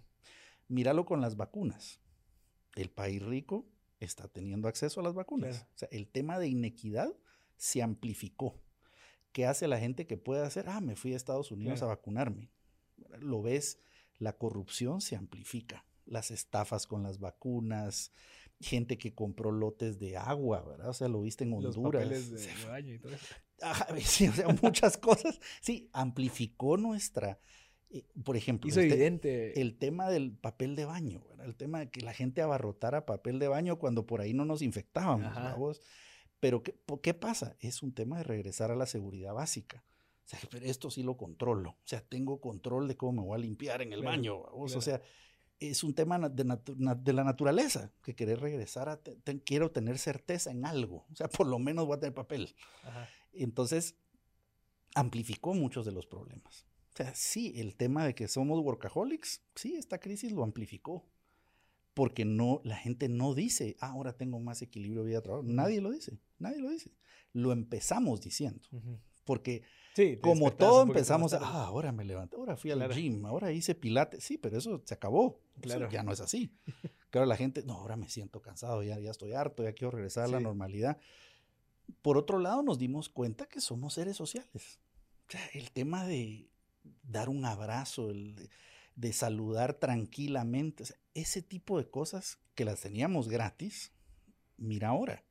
Míralo 0.67 1.07
con 1.07 1.21
las 1.21 1.37
vacunas. 1.37 2.01
El 2.75 2.91
país 2.91 3.23
rico 3.23 3.65
está 4.01 4.27
teniendo 4.27 4.67
acceso 4.67 4.99
a 4.99 5.05
las 5.05 5.15
vacunas. 5.15 5.69
O 5.77 5.79
sea, 5.79 5.89
el 5.93 6.09
tema 6.09 6.41
de 6.41 6.49
inequidad 6.49 7.15
se 7.57 7.81
amplificó. 7.81 8.61
¿Qué 9.31 9.47
hace 9.47 9.69
la 9.69 9.79
gente 9.79 10.09
que 10.09 10.17
puede 10.17 10.45
hacer? 10.45 10.69
Ah, 10.69 10.81
me 10.81 10.97
fui 10.97 11.13
a 11.13 11.17
Estados 11.17 11.53
Unidos 11.53 11.81
a 11.83 11.87
vacunarme. 11.87 12.51
Lo 13.21 13.41
ves, 13.41 13.79
la 14.19 14.37
corrupción 14.37 15.01
se 15.01 15.15
amplifica. 15.15 15.85
Las 16.07 16.33
estafas 16.33 16.89
con 16.89 17.05
las 17.05 17.21
vacunas, 17.21 18.11
gente 18.61 18.99
que 18.99 19.15
compró 19.15 19.51
lotes 19.51 19.99
de 19.99 20.17
agua, 20.17 20.63
¿verdad? 20.63 20.91
O 20.91 20.95
sea, 20.95 21.09
lo 21.09 21.23
viste 21.23 21.45
en 21.45 21.55
Honduras. 21.55 22.09
Los 22.09 22.31
de 22.31 22.65
baño 22.69 22.95
y 22.95 22.99
todo 22.99 23.13
eso. 23.15 23.27
sí, 24.01 24.29
o 24.29 24.33
sea, 24.33 24.49
muchas 24.63 24.97
cosas. 24.99 25.41
Sí, 25.61 25.89
amplificó 25.93 26.77
nuestra. 26.77 27.39
Eh, 27.91 28.05
por 28.23 28.37
ejemplo, 28.37 28.69
Hizo 28.69 28.81
este, 28.81 28.93
evidente. 28.93 29.61
el 29.61 29.77
tema 29.77 30.09
del 30.09 30.33
papel 30.33 30.77
de 30.77 30.85
baño, 30.85 31.25
¿verdad? 31.29 31.47
el 31.47 31.57
tema 31.57 31.81
de 31.81 31.91
que 31.91 32.03
la 32.03 32.13
gente 32.13 32.43
abarrotara 32.43 33.07
papel 33.07 33.39
de 33.39 33.49
baño 33.49 33.79
cuando 33.79 34.07
por 34.07 34.21
ahí 34.21 34.35
no 34.35 34.45
nos 34.45 34.63
infectábamos. 34.63 35.81
Pero 36.39 36.63
¿qué, 36.63 36.75
¿qué 37.03 37.13
pasa? 37.13 37.57
Es 37.61 37.83
un 37.83 37.93
tema 37.93 38.19
de 38.19 38.25
regresar 38.25 38.71
a 38.71 38.77
la 38.77 38.87
seguridad 38.87 39.35
básica. 39.35 39.85
O 40.25 40.29
sea, 40.31 40.39
pero 40.51 40.65
esto 40.65 40.91
sí 40.91 41.03
lo 41.03 41.17
controlo. 41.17 41.71
O 41.71 41.87
sea, 41.87 42.01
tengo 42.01 42.41
control 42.41 42.89
de 42.89 42.97
cómo 42.97 43.21
me 43.21 43.27
voy 43.27 43.35
a 43.35 43.39
limpiar 43.39 43.83
en 43.83 43.93
el 43.93 44.03
baño. 44.03 44.41
O 44.53 44.69
sea, 44.69 45.03
es 45.61 45.85
un 45.85 45.95
tema 45.95 46.19
de, 46.19 46.59
de, 46.97 47.13
la 47.13 47.23
naturaleza, 47.23 47.93
que 48.03 48.17
querer 48.17 48.41
regresar 48.41 48.89
a, 48.89 49.01
quiero 49.45 49.71
tener 49.71 49.99
certeza 49.99 50.51
en 50.51 50.65
algo, 50.65 51.07
o 51.13 51.15
sea, 51.15 51.29
por 51.29 51.47
lo 51.47 51.59
menos 51.59 51.87
voy 51.87 51.97
a 51.97 52.01
tener 52.01 52.15
papel. 52.15 52.55
Entonces, 53.33 53.95
amplificó 54.95 55.55
muchos 55.55 55.85
de 55.85 55.93
los 55.93 56.07
problemas. 56.07 56.67
O 56.93 56.97
sea, 56.97 57.15
sí, 57.15 57.53
el 57.57 57.77
tema 57.77 58.05
de 58.05 58.15
que 58.15 58.27
somos 58.27 58.59
workaholics, 58.61 59.43
sí, 59.55 59.77
esta 59.77 59.99
crisis 59.99 60.33
lo 60.33 60.43
amplificó. 60.43 61.07
Porque 61.95 62.25
no, 62.25 62.61
la 62.65 62.77
gente 62.77 63.09
no 63.09 63.35
dice, 63.35 63.77
ah, 63.81 63.89
ahora 63.89 64.17
tengo 64.17 64.39
más 64.41 64.63
equilibrio 64.63 65.05
vida-trabajo. 65.05 65.45
Nadie 65.45 65.81
lo 65.81 65.91
dice, 65.91 66.19
nadie 66.39 66.61
lo 66.61 66.71
dice. 66.71 66.93
Lo 67.33 67.53
empezamos 67.53 68.21
diciendo. 68.21 68.63
Porque 69.25 69.63
como 70.21 70.53
todo 70.53 70.83
empezamos 70.83 71.33
a, 71.33 71.39
ah, 71.39 71.67
ahora 71.67 71.93
me 71.93 72.05
levanté, 72.05 72.37
ahora 72.37 72.57
fui 72.57 72.71
al 72.71 72.89
gym, 72.93 73.27
ahora 73.27 73.53
hice 73.53 73.75
pilates. 73.75 74.25
Sí, 74.25 74.39
pero 74.39 74.59
eso 74.59 74.83
se 74.85 74.95
acabó. 74.95 75.41
Claro. 75.61 75.91
ya 75.91 76.03
no 76.03 76.13
es 76.13 76.21
así. 76.21 76.55
claro, 77.11 77.27
la 77.27 77.37
gente, 77.37 77.63
no, 77.65 77.75
ahora 77.75 77.97
me 77.97 78.09
siento 78.09 78.41
cansado, 78.41 78.83
ya, 78.83 78.99
ya 78.99 79.11
estoy 79.11 79.33
harto, 79.33 79.63
ya 79.63 79.73
quiero 79.73 79.91
regresar 79.91 80.25
a 80.25 80.29
la 80.29 80.41
normalidad. 80.41 80.99
Por 82.03 82.17
otro 82.17 82.39
lado, 82.39 82.63
nos 82.63 82.79
dimos 82.79 83.09
cuenta 83.09 83.47
que 83.47 83.61
somos 83.61 83.95
seres 83.95 84.17
sociales. 84.17 84.81
O 85.29 85.33
sea, 85.33 85.41
el 85.55 85.71
tema 85.71 86.07
de 86.07 86.49
dar 87.03 87.29
un 87.29 87.45
abrazo, 87.45 88.11
el 88.11 88.49
de, 88.95 89.13
saludar 89.13 89.75
tranquilamente, 89.75 90.85
ese 91.15 91.43
tipo 91.43 91.79
de 91.79 91.91
cosas 91.91 92.39
que 92.55 92.65
las 92.65 92.81
teníamos 92.81 93.29
gratis, 93.29 93.93
mira 94.57 94.89
ahora. 94.89 95.25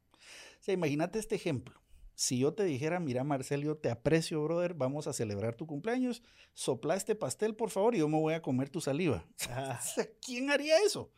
O 0.59 0.63
sea, 0.63 0.73
imagínate 0.73 1.17
este 1.17 1.35
ejemplo 1.35 1.78
si 2.19 2.37
yo 2.37 2.53
te 2.53 2.65
dijera, 2.65 2.99
mira 2.99 3.23
Marcelio, 3.23 3.77
te 3.77 3.89
aprecio, 3.89 4.43
brother, 4.43 4.73
vamos 4.73 5.07
a 5.07 5.13
celebrar 5.13 5.55
tu 5.55 5.65
cumpleaños, 5.65 6.21
sopla 6.53 6.95
este 6.95 7.15
pastel, 7.15 7.55
por 7.55 7.69
favor, 7.69 7.95
y 7.95 7.99
yo 7.99 8.09
me 8.09 8.19
voy 8.19 8.33
a 8.33 8.41
comer 8.41 8.69
tu 8.69 8.81
saliva. 8.81 9.25
Ah. 9.49 9.79
¿Quién 10.21 10.51
haría 10.51 10.77
eso? 10.85 11.13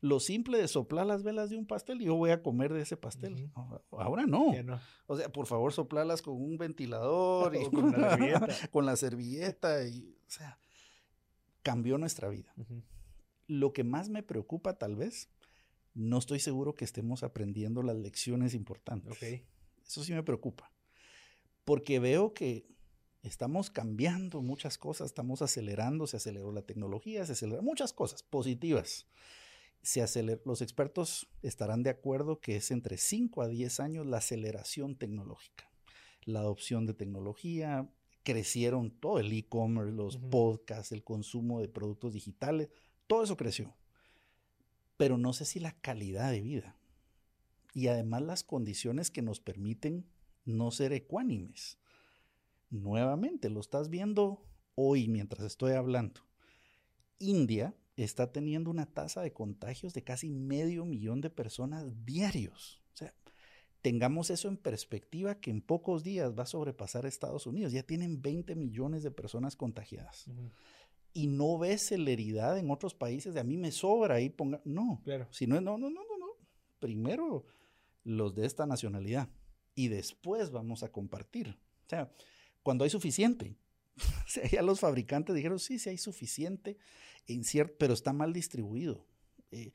Lo 0.00 0.20
simple 0.20 0.58
de 0.58 0.68
soplar 0.68 1.06
las 1.06 1.24
velas 1.24 1.50
de 1.50 1.56
un 1.56 1.66
pastel 1.66 2.00
y 2.00 2.04
yo 2.04 2.14
voy 2.14 2.30
a 2.30 2.40
comer 2.40 2.72
de 2.72 2.82
ese 2.82 2.96
pastel. 2.96 3.50
Ahora 3.90 4.26
no. 4.26 4.52
O 5.06 5.16
sea, 5.16 5.28
por 5.32 5.46
favor, 5.46 5.72
soplalas 5.72 6.22
con 6.22 6.34
un 6.34 6.56
ventilador 6.56 7.56
y 7.56 7.68
con, 7.70 7.90
la 7.90 8.10
servilleta. 8.10 8.46
con 8.70 8.86
la 8.86 8.96
servilleta. 8.96 9.88
Y, 9.88 10.16
o 10.24 10.30
sea, 10.30 10.58
cambió 11.62 11.98
nuestra 11.98 12.28
vida. 12.28 12.54
Lo 13.48 13.72
que 13.72 13.82
más 13.82 14.08
me 14.08 14.22
preocupa, 14.22 14.78
tal 14.78 14.94
vez, 14.94 15.30
no 15.94 16.18
estoy 16.18 16.38
seguro 16.38 16.74
que 16.76 16.84
estemos 16.84 17.24
aprendiendo 17.24 17.82
las 17.82 17.96
lecciones 17.96 18.54
importantes. 18.54 19.16
Okay. 19.16 19.46
Eso 19.86 20.04
sí 20.04 20.12
me 20.12 20.22
preocupa. 20.22 20.70
Porque 21.64 21.98
veo 21.98 22.34
que 22.34 22.66
estamos 23.22 23.70
cambiando 23.70 24.42
muchas 24.42 24.78
cosas, 24.78 25.06
estamos 25.06 25.42
acelerando, 25.42 26.06
se 26.06 26.18
aceleró 26.18 26.52
la 26.52 26.62
tecnología, 26.62 27.24
se 27.26 27.32
aceleró 27.32 27.62
muchas 27.62 27.92
cosas 27.92 28.22
positivas. 28.22 29.06
Se 29.82 30.22
los 30.44 30.62
expertos 30.62 31.28
estarán 31.42 31.82
de 31.82 31.90
acuerdo 31.90 32.40
que 32.40 32.56
es 32.56 32.70
entre 32.70 32.96
5 32.96 33.42
a 33.42 33.48
10 33.48 33.80
años 33.80 34.06
la 34.06 34.18
aceleración 34.18 34.96
tecnológica. 34.96 35.70
La 36.24 36.40
adopción 36.40 36.86
de 36.86 36.94
tecnología, 36.94 37.86
crecieron 38.24 38.90
todo 38.90 39.20
el 39.20 39.32
e-commerce, 39.32 39.92
los 39.92 40.16
podcasts, 40.16 40.90
el 40.90 41.04
consumo 41.04 41.60
de 41.60 41.68
productos 41.68 42.14
digitales, 42.14 42.70
todo 43.06 43.22
eso 43.22 43.36
creció. 43.36 43.76
Pero 44.96 45.18
no 45.18 45.32
sé 45.32 45.44
si 45.44 45.60
la 45.60 45.72
calidad 45.72 46.32
de 46.32 46.40
vida 46.40 46.76
y 47.74 47.88
además 47.88 48.22
las 48.22 48.44
condiciones 48.44 49.10
que 49.10 49.20
nos 49.20 49.40
permiten 49.40 50.06
no 50.44 50.70
ser 50.70 50.92
ecuánimes. 50.92 51.78
Nuevamente, 52.70 53.50
lo 53.50 53.60
estás 53.60 53.90
viendo 53.90 54.46
hoy 54.76 55.08
mientras 55.08 55.44
estoy 55.44 55.72
hablando. 55.72 56.20
India 57.18 57.74
está 57.96 58.32
teniendo 58.32 58.70
una 58.70 58.86
tasa 58.86 59.22
de 59.22 59.32
contagios 59.32 59.92
de 59.92 60.04
casi 60.04 60.30
medio 60.30 60.84
millón 60.84 61.20
de 61.20 61.30
personas 61.30 62.04
diarios. 62.04 62.82
O 62.94 62.96
sea, 62.96 63.14
tengamos 63.82 64.30
eso 64.30 64.48
en 64.48 64.56
perspectiva 64.56 65.40
que 65.40 65.50
en 65.50 65.60
pocos 65.60 66.04
días 66.04 66.36
va 66.36 66.44
a 66.44 66.46
sobrepasar 66.46 67.04
a 67.04 67.08
Estados 67.08 67.46
Unidos. 67.46 67.72
Ya 67.72 67.82
tienen 67.82 68.22
20 68.22 68.54
millones 68.54 69.02
de 69.02 69.10
personas 69.10 69.56
contagiadas. 69.56 70.26
Y 71.12 71.26
no 71.28 71.58
ves 71.58 71.82
celeridad 71.82 72.58
en 72.58 72.70
otros 72.70 72.94
países 72.94 73.34
de 73.34 73.40
a 73.40 73.44
mí 73.44 73.56
me 73.56 73.72
sobra 73.72 74.16
ahí 74.16 74.30
ponga. 74.30 74.60
No, 74.64 75.00
claro. 75.04 75.28
Si 75.30 75.46
no, 75.46 75.60
no, 75.60 75.78
no, 75.78 75.90
no, 75.90 76.00
no. 76.00 76.26
Primero 76.80 77.46
los 78.04 78.34
de 78.34 78.46
esta 78.46 78.66
nacionalidad 78.66 79.28
y 79.74 79.88
después 79.88 80.50
vamos 80.50 80.82
a 80.82 80.92
compartir. 80.92 81.56
O 81.86 81.88
sea, 81.88 82.10
cuando 82.62 82.84
hay 82.84 82.90
suficiente. 82.90 83.56
O 83.96 84.28
sea, 84.28 84.48
ya 84.48 84.62
los 84.62 84.80
fabricantes 84.80 85.34
dijeron, 85.36 85.58
sí, 85.58 85.78
sí 85.78 85.90
hay 85.90 85.98
suficiente, 85.98 86.78
en 87.28 87.44
cierto, 87.44 87.76
pero 87.78 87.94
está 87.94 88.12
mal 88.12 88.32
distribuido. 88.32 89.06
Eh, 89.52 89.72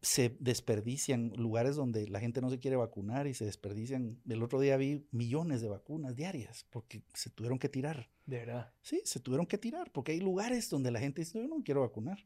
se 0.00 0.36
desperdician 0.38 1.32
lugares 1.36 1.74
donde 1.74 2.06
la 2.06 2.20
gente 2.20 2.40
no 2.40 2.50
se 2.50 2.60
quiere 2.60 2.76
vacunar 2.76 3.26
y 3.26 3.34
se 3.34 3.44
desperdician. 3.44 4.20
El 4.28 4.44
otro 4.44 4.60
día 4.60 4.76
vi 4.76 5.04
millones 5.10 5.60
de 5.60 5.68
vacunas 5.68 6.14
diarias 6.14 6.66
porque 6.70 7.02
se 7.14 7.30
tuvieron 7.30 7.58
que 7.58 7.68
tirar. 7.68 8.08
De 8.26 8.38
verdad. 8.38 8.72
Sí, 8.82 9.02
se 9.04 9.18
tuvieron 9.18 9.46
que 9.46 9.58
tirar 9.58 9.90
porque 9.90 10.12
hay 10.12 10.20
lugares 10.20 10.70
donde 10.70 10.92
la 10.92 11.00
gente 11.00 11.22
dice, 11.22 11.40
yo 11.40 11.48
no 11.48 11.64
quiero 11.64 11.80
vacunar. 11.80 12.24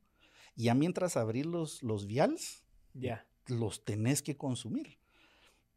Y 0.55 0.65
ya 0.65 0.75
mientras 0.75 1.17
abrir 1.17 1.47
los, 1.47 1.83
los 1.83 2.07
vials, 2.07 2.63
ya. 2.93 3.27
los 3.47 3.87
tenés 3.87 4.21
que 4.21 4.37
consumir 4.37 4.99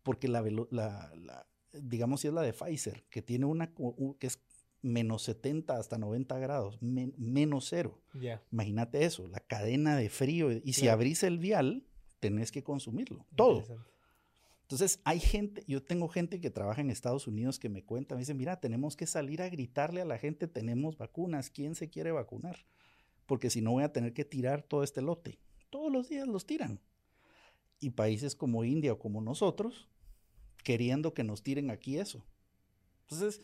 porque 0.05 0.27
la, 0.27 0.45
la, 0.69 1.47
digamos 1.73 2.21
si 2.21 2.27
es 2.27 2.33
la 2.33 2.43
de 2.43 2.53
Pfizer, 2.53 3.03
que 3.09 3.23
tiene 3.23 3.45
una 3.45 3.73
que 4.19 4.27
es 4.27 4.39
menos 4.83 5.23
70 5.23 5.77
hasta 5.77 5.97
90 5.97 6.37
grados, 6.37 6.77
menos 6.79 7.65
cero. 7.67 7.99
Imagínate 8.51 9.03
eso, 9.03 9.27
la 9.27 9.39
cadena 9.39 9.97
de 9.97 10.09
frío. 10.09 10.51
Y 10.51 10.73
si 10.73 10.87
abrís 10.89 11.23
el 11.23 11.39
vial, 11.39 11.87
tenés 12.19 12.51
que 12.51 12.63
consumirlo, 12.63 13.25
todo. 13.35 13.65
Entonces, 14.61 14.99
hay 15.03 15.19
gente, 15.19 15.63
yo 15.67 15.83
tengo 15.83 16.07
gente 16.07 16.39
que 16.39 16.51
trabaja 16.51 16.81
en 16.81 16.91
Estados 16.91 17.27
Unidos 17.27 17.57
que 17.57 17.69
me 17.69 17.83
cuenta, 17.83 18.13
me 18.13 18.21
dice, 18.21 18.35
mira, 18.35 18.59
tenemos 18.59 18.95
que 18.95 19.07
salir 19.07 19.41
a 19.41 19.49
gritarle 19.49 20.01
a 20.01 20.05
la 20.05 20.19
gente, 20.19 20.47
tenemos 20.47 20.97
vacunas, 20.97 21.49
¿quién 21.49 21.73
se 21.73 21.89
quiere 21.89 22.11
vacunar? 22.11 22.65
Porque 23.25 23.49
si 23.49 23.61
no 23.61 23.71
voy 23.71 23.83
a 23.83 23.91
tener 23.91 24.13
que 24.13 24.25
tirar 24.25 24.61
todo 24.61 24.83
este 24.83 25.01
lote. 25.01 25.39
Todos 25.71 25.91
los 25.91 26.09
días 26.09 26.27
los 26.27 26.45
tiran. 26.45 26.79
Y 27.79 27.91
países 27.91 28.35
como 28.35 28.63
India 28.63 28.93
o 28.93 28.99
como 28.99 29.19
nosotros, 29.21 29.87
queriendo 30.65 31.13
que 31.13 31.23
nos 31.23 31.43
tiren 31.43 31.69
aquí 31.69 31.97
eso. 31.97 32.25
Entonces, 33.03 33.41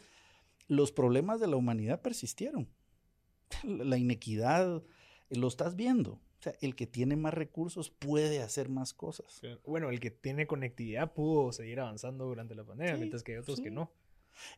los 0.67 0.91
problemas 0.91 1.39
de 1.39 1.47
la 1.47 1.55
humanidad 1.55 2.01
persistieron. 2.01 2.67
La 3.63 3.97
inequidad, 3.97 4.83
lo 5.29 5.47
estás 5.47 5.75
viendo. 5.75 6.13
O 6.13 6.43
sea, 6.43 6.53
el 6.59 6.75
que 6.75 6.87
tiene 6.87 7.15
más 7.15 7.33
recursos 7.33 7.91
puede 7.91 8.41
hacer 8.41 8.67
más 8.67 8.93
cosas. 8.93 9.41
Bueno, 9.65 9.91
el 9.91 9.99
que 9.99 10.09
tiene 10.09 10.47
conectividad 10.47 11.13
pudo 11.13 11.51
seguir 11.51 11.79
avanzando 11.79 12.25
durante 12.25 12.55
la 12.55 12.65
pandemia, 12.65 12.97
mientras 12.97 13.21
que 13.21 13.33
hay 13.33 13.37
otros 13.37 13.61
que 13.61 13.69
no. 13.69 13.91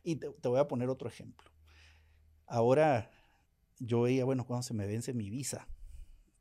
Y 0.02 0.16
te, 0.16 0.28
voy 0.42 0.58
a 0.58 0.66
poner 0.66 0.88
otro 0.88 1.08
ejemplo. 1.08 1.50
Ahora 2.46 3.10
yo 3.78 4.02
veía, 4.02 4.24
bueno, 4.24 4.46
cuando 4.46 4.62
se 4.62 4.72
me 4.72 4.86
vence 4.86 5.12
mi 5.12 5.28
visa? 5.28 5.68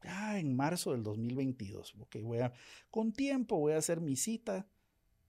Ah, 0.03 0.39
en 0.39 0.55
marzo 0.55 0.93
del 0.93 1.03
2022. 1.03 1.95
Ok, 1.99 2.17
voy 2.21 2.39
a, 2.39 2.53
con 2.89 3.11
tiempo 3.11 3.57
voy 3.57 3.73
a 3.73 3.77
hacer 3.77 3.99
mi 3.99 4.15
cita, 4.15 4.65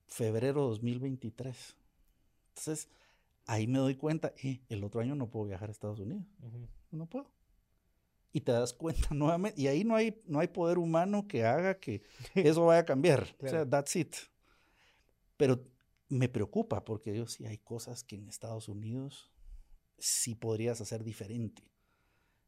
febrero 0.07 0.63
2023. 0.69 1.77
Entonces, 2.51 2.89
ahí 3.47 3.67
me 3.67 3.79
doy 3.79 3.97
cuenta, 3.97 4.33
eh, 4.43 4.61
el 4.69 4.85
otro 4.85 5.01
año 5.01 5.15
no 5.15 5.31
puedo 5.31 5.47
viajar 5.47 5.69
a 5.69 5.73
Estados 5.73 6.01
Unidos. 6.01 6.25
No 6.91 7.07
puedo. 7.07 7.31
Y 8.33 8.41
te 8.41 8.53
das 8.53 8.73
cuenta 8.73 9.09
nuevamente, 9.15 9.61
y 9.61 9.69
ahí 9.69 9.85
no 9.85 9.97
hay, 9.97 10.21
no 10.27 10.41
hay 10.41 10.49
poder 10.49 10.79
humano 10.79 11.27
que 11.29 11.45
haga 11.45 11.79
que 11.79 12.03
eso 12.35 12.67
vaya 12.67 12.81
a 12.81 12.85
cambiar. 12.85 13.37
O 13.43 13.49
sea, 13.49 13.69
that's 13.69 13.95
it. 13.97 14.15
Pero 15.37 15.65
me 16.09 16.29
preocupa 16.29 16.85
porque 16.85 17.17
yo 17.17 17.27
sí 17.27 17.47
hay 17.47 17.59
cosas 17.59 18.05
que 18.05 18.17
en 18.17 18.29
Estados 18.29 18.69
Unidos 18.69 19.31
sí 19.99 20.35
podrías 20.35 20.81
hacer 20.81 21.03
diferente. 21.03 21.63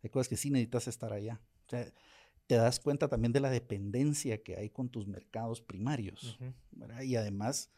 Hay 0.03 0.11
cosas 0.11 0.29
que 0.29 0.37
sí 0.37 0.51
necesitas 0.51 0.89
estar 0.89 1.13
allá. 1.13 1.41
O 1.67 1.71
sea, 1.71 1.93
te 2.47 2.55
das 2.55 2.81
cuenta 2.81 3.09
también 3.09 3.33
de 3.33 3.41
la 3.41 3.51
dependencia 3.51 4.43
que 4.43 4.57
hay 4.57 4.71
con 4.71 4.89
tus 4.89 5.07
mercados 5.07 5.61
primarios. 5.61 6.39
Y 7.03 7.17
además, 7.17 7.71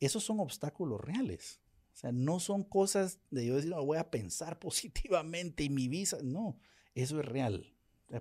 esos 0.00 0.24
son 0.24 0.40
obstáculos 0.40 1.00
reales. 1.00 1.60
O 1.94 1.96
sea, 1.96 2.12
no 2.12 2.40
son 2.40 2.62
cosas 2.62 3.20
de 3.30 3.46
yo 3.46 3.56
decir, 3.56 3.70
no, 3.70 3.84
voy 3.84 3.98
a 3.98 4.10
pensar 4.10 4.58
positivamente 4.60 5.64
y 5.64 5.70
mi 5.70 5.88
visa. 5.88 6.18
No, 6.22 6.58
eso 6.94 7.20
es 7.20 7.26
real. 7.26 7.72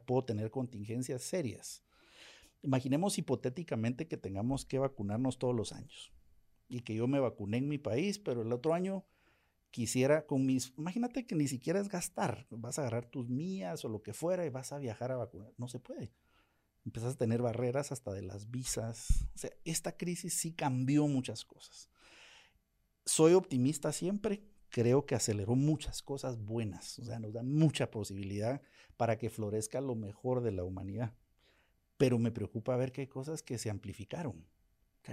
puedo 0.06 0.24
tener 0.24 0.52
contingencias 0.52 1.24
serias. 1.24 1.84
Imaginemos 2.62 3.18
hipotéticamente 3.18 4.08
que 4.08 4.18
tengamos 4.18 4.66
que 4.66 4.80
vacunarnos 4.80 5.38
todos 5.38 5.56
los 5.56 5.72
años 5.74 6.12
y 6.68 6.80
que 6.82 6.96
yo 6.96 7.08
me 7.08 7.20
vacuné 7.20 7.58
en 7.58 7.68
mi 7.68 7.78
país, 7.78 8.18
pero 8.18 8.42
el 8.42 8.52
otro 8.52 8.74
año 8.74 9.06
quisiera 9.76 10.26
con 10.26 10.46
mis, 10.46 10.74
imagínate 10.78 11.26
que 11.26 11.36
ni 11.36 11.50
siquiera 11.50 11.82
es 11.82 11.90
gastar, 11.90 12.48
vas 12.50 12.80
a 12.80 12.84
agarrar 12.84 13.08
tus 13.08 13.28
mías 13.28 13.84
o 13.84 13.90
lo 13.90 14.02
que 14.02 14.14
fuera 14.14 14.46
y 14.46 14.50
vas 14.50 14.72
a 14.72 14.78
viajar 14.78 15.12
a 15.12 15.18
vacunar, 15.18 15.52
no 15.58 15.68
se 15.68 15.80
puede. 15.80 16.14
Empiezas 16.86 17.16
a 17.16 17.18
tener 17.18 17.42
barreras 17.42 17.92
hasta 17.92 18.14
de 18.14 18.22
las 18.22 18.50
visas. 18.50 19.28
O 19.36 19.38
sea, 19.38 19.52
esta 19.66 19.98
crisis 19.98 20.34
sí 20.34 20.54
cambió 20.54 21.10
muchas 21.10 21.44
cosas. 21.44 21.90
Soy 23.06 23.34
optimista 23.34 23.92
siempre, 23.92 24.46
creo 24.70 25.06
que 25.06 25.14
aceleró 25.14 25.56
muchas 25.56 26.02
cosas 26.02 26.38
buenas, 26.42 26.98
o 27.00 27.04
sea, 27.04 27.20
nos 27.20 27.34
da 27.34 27.44
mucha 27.44 27.92
posibilidad 27.92 28.62
para 28.96 29.18
que 29.18 29.30
florezca 29.30 29.82
lo 29.82 29.96
mejor 29.96 30.42
de 30.42 30.54
la 30.54 30.64
humanidad. 30.64 31.14
Pero 31.98 32.18
me 32.18 32.32
preocupa 32.32 32.78
ver 32.78 32.94
que 32.94 33.02
hay 33.02 33.08
cosas 33.08 33.44
que 33.44 33.58
se 33.58 33.70
amplificaron. 33.70 34.48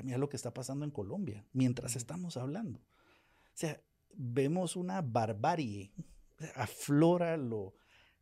Mira 0.04 0.18
lo 0.18 0.28
que 0.28 0.36
está 0.36 0.54
pasando 0.54 0.84
en 0.84 0.92
Colombia 0.92 1.44
mientras 1.52 1.96
estamos 1.96 2.36
hablando. 2.36 2.78
O 2.78 3.54
sea, 3.54 3.82
vemos 4.14 4.76
una 4.76 5.02
barbarie, 5.02 5.92
aflora 6.54 7.36
lo, 7.36 7.74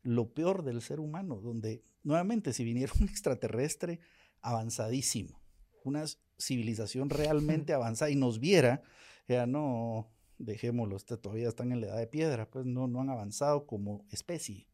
lo 0.03 0.33
peor 0.33 0.63
del 0.63 0.83
ser 0.83 1.01
humano, 1.01 1.41
donde 1.41 1.85
nuevamente 2.03 2.53
si 2.53 2.65
viniera 2.65 2.93
un 3.01 3.09
extraterrestre 3.09 4.01
avanzadísimo, 4.41 5.41
una 5.85 6.05
civilización 6.39 7.11
realmente 7.11 7.73
avanzada 7.75 8.11
y 8.11 8.17
nos 8.17 8.41
viera, 8.41 8.83
ya 9.29 9.47
no, 9.47 10.11
dejémoslo, 10.39 10.99
todavía 10.99 11.49
están 11.49 11.73
en 11.73 11.81
la 11.81 11.89
edad 11.89 11.99
de 11.99 12.07
piedra, 12.07 12.51
pues 12.51 12.67
no, 12.67 12.89
no 12.89 13.01
han 13.01 13.11
avanzado 13.11 13.67
como 13.67 14.05
especie. 14.11 14.67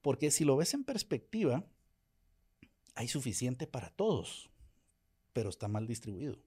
Porque 0.00 0.30
si 0.30 0.44
lo 0.44 0.56
ves 0.56 0.74
en 0.74 0.84
perspectiva, 0.84 1.64
hay 2.94 3.08
suficiente 3.08 3.66
para 3.66 3.90
todos, 3.90 4.50
pero 5.32 5.48
está 5.48 5.68
mal 5.68 5.86
distribuido. 5.86 6.38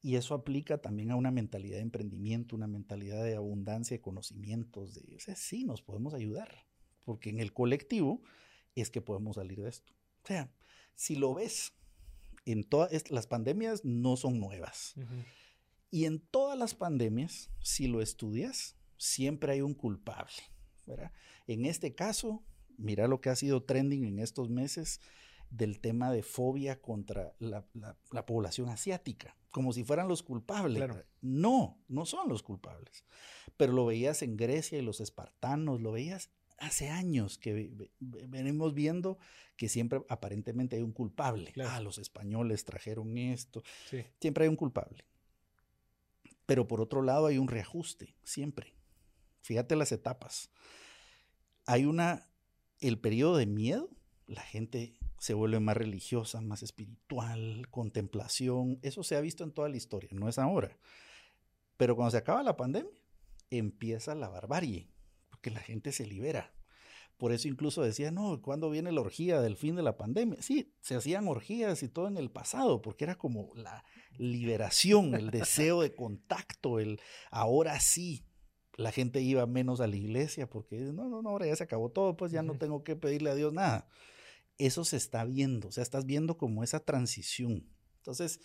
Y 0.00 0.16
eso 0.16 0.34
aplica 0.34 0.78
también 0.78 1.10
a 1.10 1.16
una 1.16 1.30
mentalidad 1.30 1.76
de 1.76 1.82
emprendimiento, 1.82 2.54
una 2.54 2.68
mentalidad 2.68 3.24
de 3.24 3.34
abundancia 3.34 3.96
de 3.96 4.00
conocimientos. 4.00 4.94
De, 4.94 5.16
o 5.16 5.20
sea, 5.20 5.34
sí, 5.34 5.64
nos 5.64 5.82
podemos 5.82 6.14
ayudar, 6.14 6.66
porque 7.04 7.30
en 7.30 7.40
el 7.40 7.52
colectivo 7.52 8.22
es 8.74 8.90
que 8.90 9.00
podemos 9.00 9.36
salir 9.36 9.60
de 9.60 9.70
esto. 9.70 9.92
O 10.22 10.26
sea, 10.26 10.52
si 10.94 11.16
lo 11.16 11.34
ves, 11.34 11.72
en 12.44 12.64
todas 12.64 13.10
las 13.10 13.26
pandemias 13.26 13.84
no 13.84 14.16
son 14.16 14.38
nuevas. 14.38 14.94
Y 15.90 16.04
en 16.04 16.20
todas 16.20 16.58
las 16.58 16.74
pandemias, 16.74 17.50
si 17.60 17.88
lo 17.88 18.00
estudias, 18.00 18.76
siempre 18.96 19.52
hay 19.52 19.62
un 19.62 19.74
culpable. 19.74 20.32
En 21.46 21.64
este 21.64 21.94
caso, 21.94 22.44
mira 22.76 23.08
lo 23.08 23.20
que 23.20 23.30
ha 23.30 23.36
sido 23.36 23.64
trending 23.64 24.04
en 24.04 24.18
estos 24.18 24.48
meses 24.48 25.00
del 25.50 25.80
tema 25.80 26.12
de 26.12 26.22
fobia 26.22 26.80
contra 26.80 27.34
la, 27.38 27.66
población 28.26 28.68
asiática, 28.68 29.36
como 29.50 29.72
si 29.72 29.84
fueran 29.84 30.08
los 30.08 30.22
culpables. 30.22 30.82
No, 31.20 31.78
no 31.88 32.06
son 32.06 32.28
los 32.28 32.42
culpables. 32.42 33.04
Pero 33.56 33.72
lo 33.72 33.86
veías 33.86 34.22
en 34.22 34.36
Grecia 34.36 34.78
y 34.78 34.82
los 34.82 35.00
espartanos, 35.00 35.80
lo 35.80 35.92
veías 35.92 36.30
hace 36.58 36.88
años 36.88 37.38
que 37.38 37.72
venimos 38.00 38.74
viendo 38.74 39.18
que 39.56 39.68
siempre 39.68 40.02
aparentemente 40.08 40.76
hay 40.76 40.82
un 40.82 40.92
culpable. 40.92 41.52
Ah, 41.66 41.80
los 41.80 41.98
españoles 41.98 42.64
trajeron 42.64 43.16
esto. 43.16 43.62
Siempre 44.20 44.44
hay 44.44 44.48
un 44.48 44.56
culpable. 44.56 45.04
Pero 46.46 46.66
por 46.66 46.80
otro 46.80 47.02
lado 47.02 47.26
hay 47.26 47.38
un 47.38 47.48
reajuste, 47.48 48.14
siempre. 48.22 48.74
Fíjate 49.42 49.76
las 49.76 49.92
etapas. 49.92 50.50
Hay 51.66 51.84
una, 51.84 52.28
el 52.80 52.98
periodo 52.98 53.36
de 53.36 53.46
miedo, 53.46 53.90
la 54.26 54.42
gente 54.42 54.97
se 55.18 55.34
vuelve 55.34 55.60
más 55.60 55.76
religiosa, 55.76 56.40
más 56.40 56.62
espiritual, 56.62 57.68
contemplación. 57.70 58.78
Eso 58.82 59.02
se 59.02 59.16
ha 59.16 59.20
visto 59.20 59.44
en 59.44 59.52
toda 59.52 59.68
la 59.68 59.76
historia, 59.76 60.10
no 60.12 60.28
es 60.28 60.38
ahora. 60.38 60.78
Pero 61.76 61.96
cuando 61.96 62.12
se 62.12 62.18
acaba 62.18 62.42
la 62.42 62.56
pandemia, 62.56 62.90
empieza 63.50 64.14
la 64.14 64.28
barbarie, 64.28 64.90
porque 65.28 65.50
la 65.50 65.60
gente 65.60 65.92
se 65.92 66.06
libera. 66.06 66.52
Por 67.16 67.32
eso 67.32 67.48
incluso 67.48 67.82
decía, 67.82 68.12
no, 68.12 68.40
¿cuándo 68.40 68.70
viene 68.70 68.92
la 68.92 69.00
orgía 69.00 69.40
del 69.40 69.56
fin 69.56 69.74
de 69.74 69.82
la 69.82 69.96
pandemia? 69.96 70.40
Sí, 70.40 70.72
se 70.80 70.94
hacían 70.94 71.26
orgías 71.26 71.82
y 71.82 71.88
todo 71.88 72.06
en 72.06 72.16
el 72.16 72.30
pasado, 72.30 72.80
porque 72.80 73.04
era 73.04 73.16
como 73.16 73.50
la 73.56 73.84
liberación, 74.18 75.14
el 75.14 75.30
deseo 75.30 75.82
de 75.82 75.94
contacto, 75.94 76.78
el 76.78 77.00
ahora 77.30 77.80
sí. 77.80 78.24
La 78.76 78.92
gente 78.92 79.20
iba 79.20 79.44
menos 79.46 79.80
a 79.80 79.88
la 79.88 79.96
iglesia 79.96 80.48
porque, 80.48 80.78
no, 80.78 81.08
no, 81.08 81.20
no, 81.20 81.30
ahora 81.30 81.46
ya 81.46 81.56
se 81.56 81.64
acabó 81.64 81.90
todo, 81.90 82.16
pues 82.16 82.30
ya 82.30 82.42
no 82.44 82.54
tengo 82.54 82.84
que 82.84 82.94
pedirle 82.94 83.30
a 83.30 83.34
Dios 83.34 83.52
nada 83.52 83.88
eso 84.58 84.84
se 84.84 84.96
está 84.96 85.24
viendo, 85.24 85.68
o 85.68 85.72
sea, 85.72 85.82
estás 85.82 86.04
viendo 86.04 86.36
como 86.36 86.64
esa 86.64 86.80
transición. 86.80 87.64
Entonces, 87.98 88.40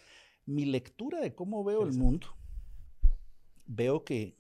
mi 0.46 0.66
lectura 0.66 1.20
de 1.20 1.34
cómo 1.34 1.64
veo 1.64 1.84
el 1.84 1.94
mundo, 1.94 2.28
veo 3.66 4.04
que 4.04 4.38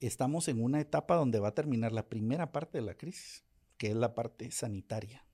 estamos 0.00 0.48
en 0.48 0.62
una 0.62 0.80
etapa 0.80 1.16
donde 1.16 1.40
va 1.40 1.48
a 1.48 1.54
terminar 1.54 1.92
la 1.92 2.08
primera 2.08 2.52
parte 2.52 2.78
de 2.78 2.84
la 2.84 2.96
crisis, 2.96 3.44
que 3.76 3.88
es 3.88 3.96
la 3.96 4.14
parte 4.14 4.50
sanitaria. 4.50 5.24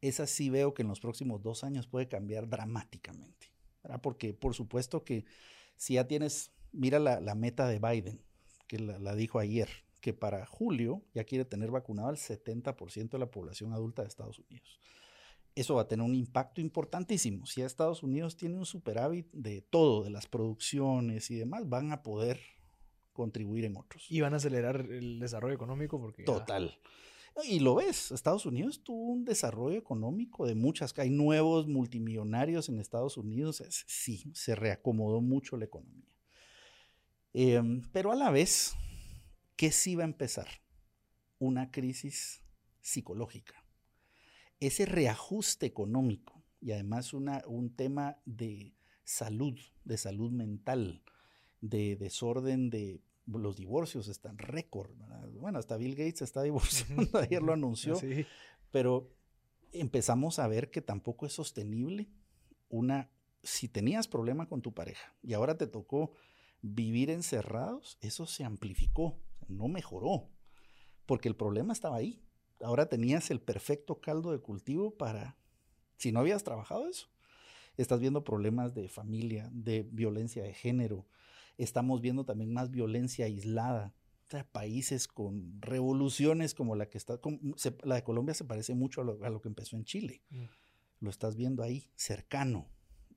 Esa 0.00 0.26
sí 0.26 0.50
veo 0.50 0.74
que 0.74 0.82
en 0.82 0.88
los 0.88 1.00
próximos 1.00 1.42
dos 1.42 1.64
años 1.64 1.86
puede 1.86 2.08
cambiar 2.08 2.48
dramáticamente, 2.48 3.52
porque 4.02 4.34
por 4.34 4.54
supuesto 4.54 5.04
que 5.04 5.24
si 5.76 5.94
ya 5.94 6.06
tienes, 6.06 6.52
mira 6.72 6.98
la, 6.98 7.34
meta 7.34 7.68
de 7.68 7.78
Biden, 7.78 8.20
que 8.66 8.78
la 8.78 9.14
dijo 9.14 9.38
ayer, 9.38 9.68
que 10.02 10.12
para 10.12 10.44
julio 10.44 11.00
ya 11.14 11.24
quiere 11.24 11.46
tener 11.46 11.70
vacunado 11.70 12.08
al 12.08 12.16
70% 12.16 13.10
de 13.10 13.18
la 13.18 13.30
población 13.30 13.72
adulta 13.72 14.02
de 14.02 14.08
Estados 14.08 14.40
Unidos. 14.40 14.80
Eso 15.54 15.76
va 15.76 15.82
a 15.82 15.88
tener 15.88 16.04
un 16.04 16.14
impacto 16.14 16.60
importantísimo. 16.60 17.46
Si 17.46 17.62
Estados 17.62 18.02
Unidos 18.02 18.36
tiene 18.36 18.56
un 18.56 18.66
superávit 18.66 19.30
de 19.32 19.62
todo, 19.62 20.02
de 20.02 20.10
las 20.10 20.26
producciones 20.26 21.30
y 21.30 21.36
demás, 21.36 21.68
van 21.68 21.92
a 21.92 22.02
poder 22.02 22.40
contribuir 23.12 23.64
en 23.64 23.76
otros. 23.76 24.04
Y 24.10 24.20
van 24.20 24.34
a 24.34 24.38
acelerar 24.38 24.80
el 24.90 25.20
desarrollo 25.20 25.54
económico 25.54 26.00
porque... 26.00 26.24
Total. 26.24 26.76
Y 27.44 27.60
lo 27.60 27.76
ves, 27.76 28.10
Estados 28.10 28.44
Unidos 28.44 28.82
tuvo 28.82 29.12
un 29.12 29.24
desarrollo 29.24 29.78
económico 29.78 30.46
de 30.46 30.54
muchas, 30.54 30.98
hay 30.98 31.10
nuevos 31.10 31.66
multimillonarios 31.66 32.68
en 32.68 32.78
Estados 32.78 33.16
Unidos, 33.16 33.62
sí, 33.86 34.30
se 34.34 34.54
reacomodó 34.54 35.22
mucho 35.22 35.56
la 35.56 35.64
economía. 35.64 36.12
Em, 37.32 37.80
pero 37.92 38.12
a 38.12 38.16
la 38.16 38.30
vez, 38.30 38.74
¿Qué 39.56 39.72
sí 39.72 39.94
va 39.94 40.02
a 40.02 40.06
empezar? 40.06 40.48
Una 41.38 41.70
crisis 41.70 42.42
psicológica. 42.80 43.64
Ese 44.60 44.86
reajuste 44.86 45.66
económico 45.66 46.42
y 46.60 46.72
además 46.72 47.12
una, 47.12 47.42
un 47.46 47.74
tema 47.74 48.18
de 48.24 48.74
salud, 49.04 49.58
de 49.84 49.98
salud 49.98 50.30
mental, 50.30 51.02
de 51.60 51.96
desorden 51.96 52.70
de 52.70 53.02
los 53.26 53.56
divorcios 53.56 54.08
están 54.08 54.38
récord. 54.38 54.90
Bueno, 55.34 55.58
hasta 55.58 55.76
Bill 55.76 55.94
Gates 55.94 56.22
está 56.22 56.42
divorciando, 56.42 57.18
ayer 57.18 57.42
lo 57.42 57.52
anunció, 57.52 57.98
pero 58.70 59.12
empezamos 59.72 60.38
a 60.38 60.48
ver 60.48 60.70
que 60.70 60.82
tampoco 60.82 61.26
es 61.26 61.32
sostenible 61.32 62.08
una, 62.68 63.10
si 63.42 63.68
tenías 63.68 64.08
problema 64.08 64.48
con 64.48 64.62
tu 64.62 64.72
pareja 64.72 65.14
y 65.22 65.34
ahora 65.34 65.56
te 65.56 65.66
tocó 65.66 66.12
vivir 66.62 67.10
encerrados, 67.10 67.98
eso 68.00 68.26
se 68.26 68.44
amplificó 68.44 69.18
no 69.52 69.68
mejoró, 69.68 70.28
porque 71.06 71.28
el 71.28 71.36
problema 71.36 71.72
estaba 71.72 71.96
ahí. 71.96 72.22
Ahora 72.60 72.88
tenías 72.88 73.30
el 73.30 73.40
perfecto 73.40 74.00
caldo 74.00 74.32
de 74.32 74.40
cultivo 74.40 74.96
para, 74.96 75.36
si 75.96 76.12
no 76.12 76.20
habías 76.20 76.44
trabajado 76.44 76.88
eso, 76.88 77.08
estás 77.76 78.00
viendo 78.00 78.24
problemas 78.24 78.74
de 78.74 78.88
familia, 78.88 79.48
de 79.52 79.82
violencia 79.82 80.42
de 80.42 80.54
género, 80.54 81.06
estamos 81.58 82.00
viendo 82.00 82.24
también 82.24 82.52
más 82.52 82.70
violencia 82.70 83.26
aislada. 83.26 83.94
países 84.50 85.08
con 85.08 85.60
revoluciones 85.60 86.54
como 86.54 86.74
la 86.74 86.88
que 86.88 86.96
está, 86.96 87.20
la 87.84 87.96
de 87.96 88.02
Colombia 88.02 88.34
se 88.34 88.46
parece 88.46 88.74
mucho 88.74 89.02
a 89.02 89.04
lo, 89.04 89.42
que 89.42 89.48
empezó 89.48 89.76
en 89.76 89.84
Chile. 89.84 90.22
Mm. 90.30 90.44
Lo 91.00 91.10
estás 91.10 91.36
viendo 91.36 91.62
ahí, 91.62 91.90
cercano. 91.96 92.66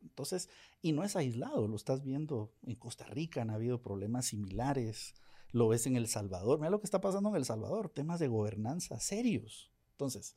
Entonces, 0.01 0.49
y 0.81 0.91
no 0.91 1.03
es 1.03 1.15
aislado, 1.15 1.67
lo 1.67 1.75
estás 1.75 2.03
viendo 2.03 2.53
en 2.63 2.75
Costa 2.75 3.05
Rica, 3.05 3.41
han 3.41 3.49
habido 3.49 3.81
problemas 3.81 4.25
similares, 4.25 5.15
lo 5.51 5.67
ves 5.67 5.87
en 5.87 5.95
El 5.95 6.07
Salvador, 6.07 6.59
mira 6.59 6.69
lo 6.69 6.79
que 6.79 6.85
está 6.85 7.01
pasando 7.01 7.29
en 7.29 7.35
El 7.35 7.45
Salvador, 7.45 7.89
temas 7.89 8.19
de 8.19 8.27
gobernanza 8.27 8.99
serios. 8.99 9.71
Entonces, 9.91 10.35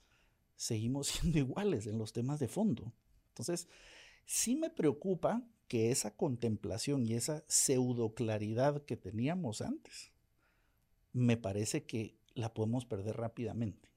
seguimos 0.57 1.07
siendo 1.09 1.39
iguales 1.39 1.87
en 1.87 1.99
los 1.99 2.13
temas 2.13 2.39
de 2.39 2.49
fondo. 2.49 2.93
Entonces, 3.29 3.69
sí 4.27 4.57
me 4.57 4.71
preocupa 4.71 5.43
que 5.69 5.91
esa 5.91 6.17
contemplación 6.17 7.05
y 7.05 7.15
esa 7.15 7.45
pseudo 7.47 8.15
claridad 8.15 8.85
que 8.85 8.97
teníamos 8.97 9.61
antes, 9.61 10.13
me 11.13 11.37
parece 11.37 11.85
que 11.85 12.19
la 12.35 12.55
podemos 12.55 12.87
perder 12.87 13.17
rápidamente. 13.17 13.89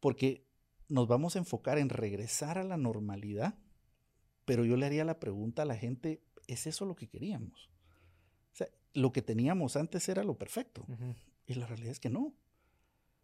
porque 0.00 0.46
nos 0.88 1.08
vamos 1.08 1.36
a 1.36 1.40
enfocar 1.40 1.78
en 1.78 1.88
regresar 1.88 2.58
a 2.58 2.64
la 2.64 2.76
normalidad, 2.76 3.58
pero 4.44 4.64
yo 4.64 4.76
le 4.76 4.86
haría 4.86 5.04
la 5.04 5.18
pregunta 5.18 5.62
a 5.62 5.66
la 5.66 5.76
gente, 5.76 6.22
¿es 6.46 6.66
eso 6.66 6.84
lo 6.84 6.96
que 6.96 7.08
queríamos? 7.08 7.70
Lo 8.96 9.12
que 9.12 9.20
teníamos 9.20 9.76
antes 9.76 10.08
era 10.08 10.24
lo 10.24 10.38
perfecto. 10.38 10.86
Y 11.46 11.54
la 11.54 11.66
realidad 11.66 11.92
es 11.92 12.00
que 12.00 12.08
no. 12.08 12.32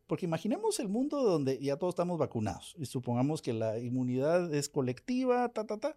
Porque 0.06 0.26
imaginemos 0.26 0.78
el 0.80 0.88
mundo 0.88 1.22
donde 1.22 1.58
ya 1.58 1.78
todos 1.78 1.92
estamos 1.92 2.18
vacunados 2.18 2.74
y 2.78 2.84
supongamos 2.84 3.40
que 3.40 3.54
la 3.54 3.78
inmunidad 3.78 4.52
es 4.52 4.68
colectiva, 4.68 5.48
ta, 5.48 5.64
ta, 5.64 5.78
ta. 5.78 5.96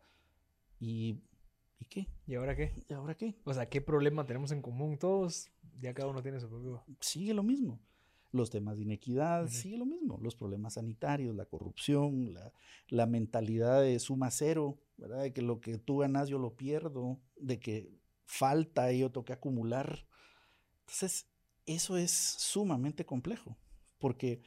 ¿Y, 0.79 1.19
¿y 1.77 1.85
qué? 1.89 2.07
¿Y 2.25 2.35
ahora 2.35 2.55
qué? 2.55 2.71
¿Y 2.87 2.93
ahora 2.93 3.17
qué? 3.17 3.35
O 3.43 3.53
sea, 3.53 3.67
¿qué 3.67 3.81
problema 3.81 4.25
tenemos 4.25 4.53
en 4.53 4.61
común 4.61 4.97
todos? 4.97 5.51
Ya 5.81 5.93
cada 5.93 6.07
uno 6.07 6.21
tiene 6.21 6.39
su 6.39 6.47
propio. 6.47 6.81
Sigue 7.01 7.33
lo 7.33 7.43
mismo. 7.43 7.81
Los 8.31 8.49
temas 8.49 8.77
de 8.77 8.83
inequidad, 8.83 9.49
sigue 9.49 9.77
lo 9.77 9.85
mismo. 9.85 10.17
Los 10.21 10.37
problemas 10.37 10.75
sanitarios, 10.75 11.35
la 11.35 11.45
corrupción, 11.45 12.33
la, 12.33 12.53
la 12.87 13.07
mentalidad 13.07 13.81
de 13.81 13.99
suma 13.99 14.31
cero, 14.31 14.77
¿verdad? 14.95 15.23
De 15.23 15.33
que 15.33 15.41
lo 15.41 15.59
que 15.59 15.77
tú 15.77 15.97
ganas 15.97 16.29
yo 16.29 16.37
lo 16.39 16.55
pierdo, 16.55 17.19
de 17.35 17.59
que 17.59 17.91
falta 18.25 18.91
y 18.91 18.99
yo 18.99 19.11
tengo 19.11 19.25
que 19.25 19.33
acumular. 19.33 20.05
Entonces, 20.81 21.27
eso 21.65 21.97
es 21.97 22.11
sumamente 22.11 23.05
complejo. 23.05 23.57
Porque, 23.97 24.41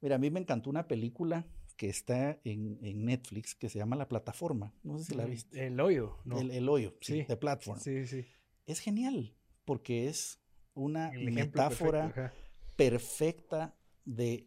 mira, 0.00 0.16
a 0.16 0.18
mí 0.18 0.30
me 0.30 0.40
encantó 0.40 0.70
una 0.70 0.88
película 0.88 1.46
que 1.76 1.88
está 1.88 2.40
en, 2.44 3.04
Netflix 3.04 3.54
que 3.54 3.68
se 3.68 3.78
llama 3.78 3.96
La 3.96 4.08
Plataforma. 4.08 4.72
No 4.82 4.98
sé 4.98 5.04
si 5.04 5.14
la 5.14 5.26
viste. 5.26 5.66
El 5.66 5.78
hoyo, 5.80 6.18
¿no? 6.24 6.38
El, 6.38 6.68
hoyo, 6.68 6.96
sí, 7.00 7.24
de 7.24 7.36
Platform. 7.36 7.78
Sí, 7.80 8.06
sí. 8.06 8.26
Es 8.64 8.80
genial 8.80 9.34
porque 9.64 10.08
es 10.08 10.40
una 10.74 11.10
metáfora 11.12 12.32
perfecta 12.76 13.76
de, 14.04 14.46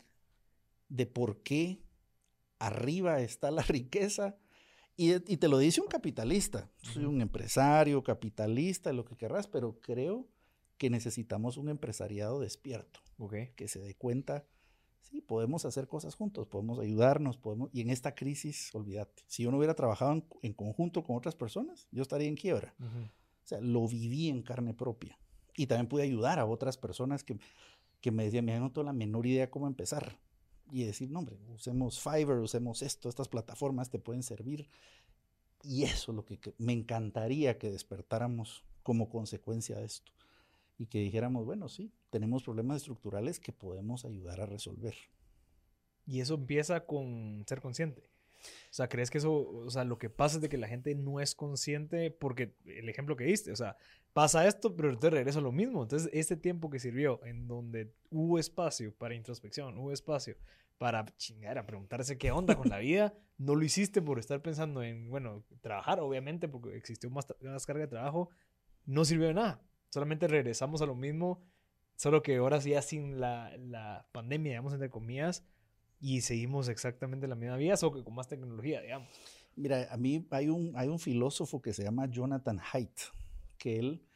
de 0.88 1.05
por 1.05 1.43
qué 1.43 1.84
arriba 2.57 3.22
está 3.22 3.51
la 3.51 3.61
riqueza. 3.63 4.38
Y, 4.99 5.13
y, 5.31 5.37
te 5.37 5.47
lo 5.47 5.57
dice 5.57 5.79
un 5.79 5.87
capitalista. 5.87 6.69
Soy 6.81 7.05
un 7.05 7.21
empresario, 7.21 8.03
capitalista, 8.03 8.91
lo 8.91 9.05
que 9.05 9.15
querrás, 9.15 9.47
pero 9.47 9.79
creo 9.79 10.27
que 10.77 10.89
necesitamos 10.89 11.55
un 11.55 11.69
empresariado 11.69 12.39
despierto. 12.39 12.99
Que 13.55 13.67
se 13.67 13.79
dé 13.79 13.95
cuenta 13.95 14.45
Sí, 15.09 15.21
podemos 15.21 15.65
hacer 15.65 15.87
cosas 15.87 16.13
juntos, 16.13 16.47
podemos 16.47 16.77
ayudarnos, 16.79 17.37
podemos... 17.37 17.69
Y 17.73 17.81
en 17.81 17.89
esta 17.89 18.13
crisis, 18.13 18.73
olvídate, 18.75 19.23
si 19.25 19.43
yo 19.43 19.49
no 19.49 19.57
hubiera 19.57 19.73
trabajado 19.73 20.23
en, 20.43 20.53
conjunto 20.53 21.03
con 21.03 21.15
otras 21.15 21.35
personas, 21.35 21.87
yo 21.91 22.03
estaría 22.03 22.27
en 22.27 22.35
quiebra. 22.35 22.75
O 22.79 23.47
sea, 23.47 23.59
lo 23.59 23.87
viví 23.87 24.29
en 24.29 24.43
carne 24.43 24.75
propia. 24.75 25.17
Y 25.55 25.65
también 25.65 25.87
pude 25.87 26.03
ayudar 26.03 26.37
a 26.37 26.45
otras 26.45 26.77
personas 26.77 27.23
que, 27.23 27.39
que 28.01 28.11
me 28.11 28.25
decían, 28.25 28.45
mira, 28.45 28.59
no 28.59 28.71
tengo 28.71 28.85
la 28.85 28.93
menor 28.93 29.25
idea 29.25 29.49
cómo 29.49 29.65
empezar. 29.65 30.19
Y 30.72 30.84
decir, 30.84 31.09
no, 31.09 31.20
hombre, 31.20 31.38
usemos 31.53 31.99
Fiverr, 31.99 32.39
usemos 32.39 32.82
esto, 32.82 33.09
estas 33.09 33.28
plataformas 33.28 33.89
te 33.89 33.99
pueden 33.99 34.24
servir. 34.24 34.70
Y 35.63 35.84
eso 35.84 36.11
es 36.11 36.15
lo 36.15 36.26
que 36.26 36.39
me 36.57 36.74
encantaría 36.74 37.57
que 37.57 37.72
despertáramos 37.72 38.63
como 38.84 39.09
consecuencia 39.09 39.78
de 39.78 39.86
esto 39.86 40.11
y 40.78 40.88
que 40.88 40.99
dijéramos, 40.99 41.45
bueno, 41.45 41.67
sí, 41.67 41.91
tenemos 42.09 42.43
problemas 42.43 42.78
estructurales 42.78 43.39
que 43.39 43.51
podemos 43.51 44.05
ayudar 44.05 44.39
a 44.39 44.45
resolver. 44.45 44.95
Y 46.05 46.22
eso 46.22 46.36
empieza 46.36 46.86
con 46.86 47.43
ser 47.47 47.61
consciente. 47.61 48.09
O 48.41 48.73
sea, 48.73 48.87
¿crees 48.87 49.09
que 49.09 49.17
eso, 49.17 49.33
o 49.33 49.69
sea, 49.69 49.83
lo 49.83 49.97
que 49.97 50.09
pasa 50.09 50.37
es 50.37 50.41
de 50.41 50.49
que 50.49 50.57
la 50.57 50.67
gente 50.67 50.93
no 50.95 51.19
es 51.19 51.35
consciente 51.35 52.11
porque 52.11 52.53
el 52.65 52.89
ejemplo 52.89 53.15
que 53.15 53.25
diste, 53.25 53.51
o 53.51 53.55
sea, 53.55 53.77
pasa 54.13 54.47
esto, 54.47 54.75
pero 54.75 54.97
te 54.97 55.09
regresa 55.09 55.41
lo 55.41 55.51
mismo. 55.51 55.83
Entonces, 55.83 56.09
este 56.13 56.35
tiempo 56.35 56.69
que 56.69 56.79
sirvió 56.79 57.23
en 57.25 57.47
donde 57.47 57.93
hubo 58.09 58.39
espacio 58.39 58.93
para 58.95 59.15
introspección, 59.15 59.77
hubo 59.77 59.91
espacio 59.91 60.35
para 60.77 61.05
chingar, 61.17 61.57
a 61.57 61.65
preguntarse 61.65 62.17
qué 62.17 62.31
onda 62.31 62.55
con 62.55 62.69
la 62.69 62.77
vida, 62.79 63.13
no 63.37 63.55
lo 63.55 63.63
hiciste 63.63 64.01
por 64.01 64.17
estar 64.17 64.41
pensando 64.41 64.81
en, 64.81 65.09
bueno, 65.09 65.43
trabajar, 65.61 65.99
obviamente, 65.99 66.47
porque 66.47 66.75
existió 66.75 67.09
más, 67.09 67.27
más 67.41 67.65
carga 67.65 67.81
de 67.81 67.89
trabajo, 67.89 68.29
no 68.85 69.05
sirvió 69.05 69.27
de 69.27 69.33
nada. 69.33 69.61
Solamente 69.89 70.27
regresamos 70.27 70.81
a 70.81 70.85
lo 70.85 70.95
mismo, 70.95 71.43
solo 71.95 72.21
que 72.21 72.37
ahora 72.37 72.59
ya 72.59 72.81
sin 72.81 73.19
la, 73.19 73.55
la 73.57 74.07
pandemia, 74.11 74.51
digamos, 74.51 74.73
entre 74.73 74.89
comillas, 74.89 75.43
y 75.99 76.21
seguimos 76.21 76.69
exactamente 76.69 77.27
la 77.27 77.35
misma 77.35 77.57
vía, 77.57 77.75
solo 77.75 77.93
que 77.97 78.03
con 78.03 78.15
más 78.15 78.27
tecnología, 78.27 78.81
digamos. 78.81 79.09
Mira, 79.55 79.87
a 79.91 79.97
mí 79.97 80.25
hay 80.31 80.47
un, 80.47 80.99
filósofo 80.99 81.61
que 81.61 81.73
se 81.73 81.83
llama 81.83 82.09
Jonathan 82.09 82.59
Haidt, 82.71 82.99
que 83.57 83.77
él 83.77 84.07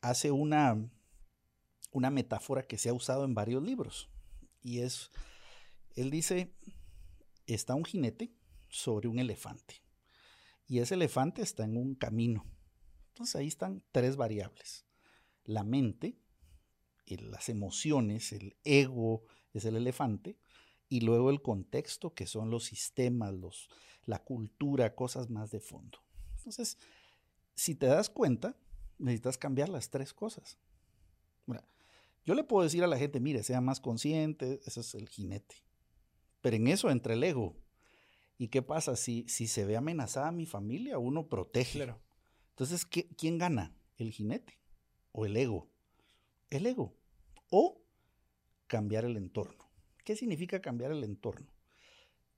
hace 0.00 0.30
una, 0.30 0.90
una 1.92 2.10
metáfora 2.10 2.62
que 2.62 2.78
se 2.78 2.88
ha 2.88 2.94
usado 2.94 3.24
en 3.24 3.34
varios 3.34 3.62
libros. 3.62 4.08
Y 4.62 4.78
es, 4.80 5.10
él 5.96 6.10
dice, 6.10 6.54
está 7.46 7.74
un 7.74 7.84
jinete 7.84 8.32
sobre 8.70 9.08
un 9.08 9.18
elefante. 9.18 9.82
Y 10.66 10.78
ese 10.78 10.94
elefante 10.94 11.42
está 11.42 11.64
en 11.64 11.76
un 11.76 11.94
camino. 11.94 12.46
Entonces 13.08 13.36
ahí 13.36 13.48
están 13.48 13.82
tres 13.92 14.16
variables. 14.16 14.86
La 15.44 15.62
mente, 15.62 16.16
las 17.06 17.50
emociones, 17.50 18.32
el 18.32 18.56
ego 18.64 19.24
es 19.52 19.66
el 19.66 19.76
elefante, 19.76 20.38
y 20.88 21.00
luego 21.00 21.30
el 21.30 21.42
contexto, 21.42 22.14
que 22.14 22.26
son 22.26 22.50
los 22.50 22.64
sistemas, 22.64 23.32
los, 23.34 23.68
la 24.04 24.22
cultura, 24.22 24.94
cosas 24.94 25.30
más 25.30 25.50
de 25.50 25.60
fondo. 25.60 25.98
Entonces, 26.36 26.78
si 27.54 27.74
te 27.74 27.86
das 27.86 28.10
cuenta, 28.10 28.56
necesitas 28.98 29.38
cambiar 29.38 29.68
las 29.68 29.90
tres 29.90 30.12
cosas. 30.12 30.58
yo 32.26 32.34
le 32.34 32.44
puedo 32.44 32.64
decir 32.64 32.82
a 32.82 32.86
la 32.86 32.96
gente, 32.96 33.20
mire, 33.20 33.42
sea 33.42 33.60
más 33.60 33.80
consciente, 33.80 34.60
ese 34.64 34.80
es 34.80 34.94
el 34.94 35.08
jinete. 35.08 35.56
Pero 36.40 36.56
en 36.56 36.68
eso 36.68 36.90
entra 36.90 37.14
el 37.14 37.22
ego. 37.22 37.56
¿Y 38.38 38.48
qué 38.48 38.62
pasa? 38.62 38.96
Si, 38.96 39.26
si 39.28 39.46
se 39.46 39.64
ve 39.64 39.76
amenazada 39.76 40.32
mi 40.32 40.46
familia, 40.46 40.98
uno 40.98 41.28
protege. 41.28 41.78
Claro. 41.78 42.00
Entonces, 42.50 42.86
¿quién 42.86 43.38
gana? 43.38 43.76
¿El 43.96 44.10
jinete 44.10 44.58
o 45.12 45.26
el 45.26 45.36
ego? 45.36 45.70
El 46.50 46.66
ego. 46.66 46.96
O 47.50 47.82
cambiar 48.66 49.04
el 49.04 49.16
entorno. 49.16 49.63
¿Qué 50.04 50.16
significa 50.16 50.60
cambiar 50.60 50.92
el 50.92 51.02
entorno? 51.02 51.48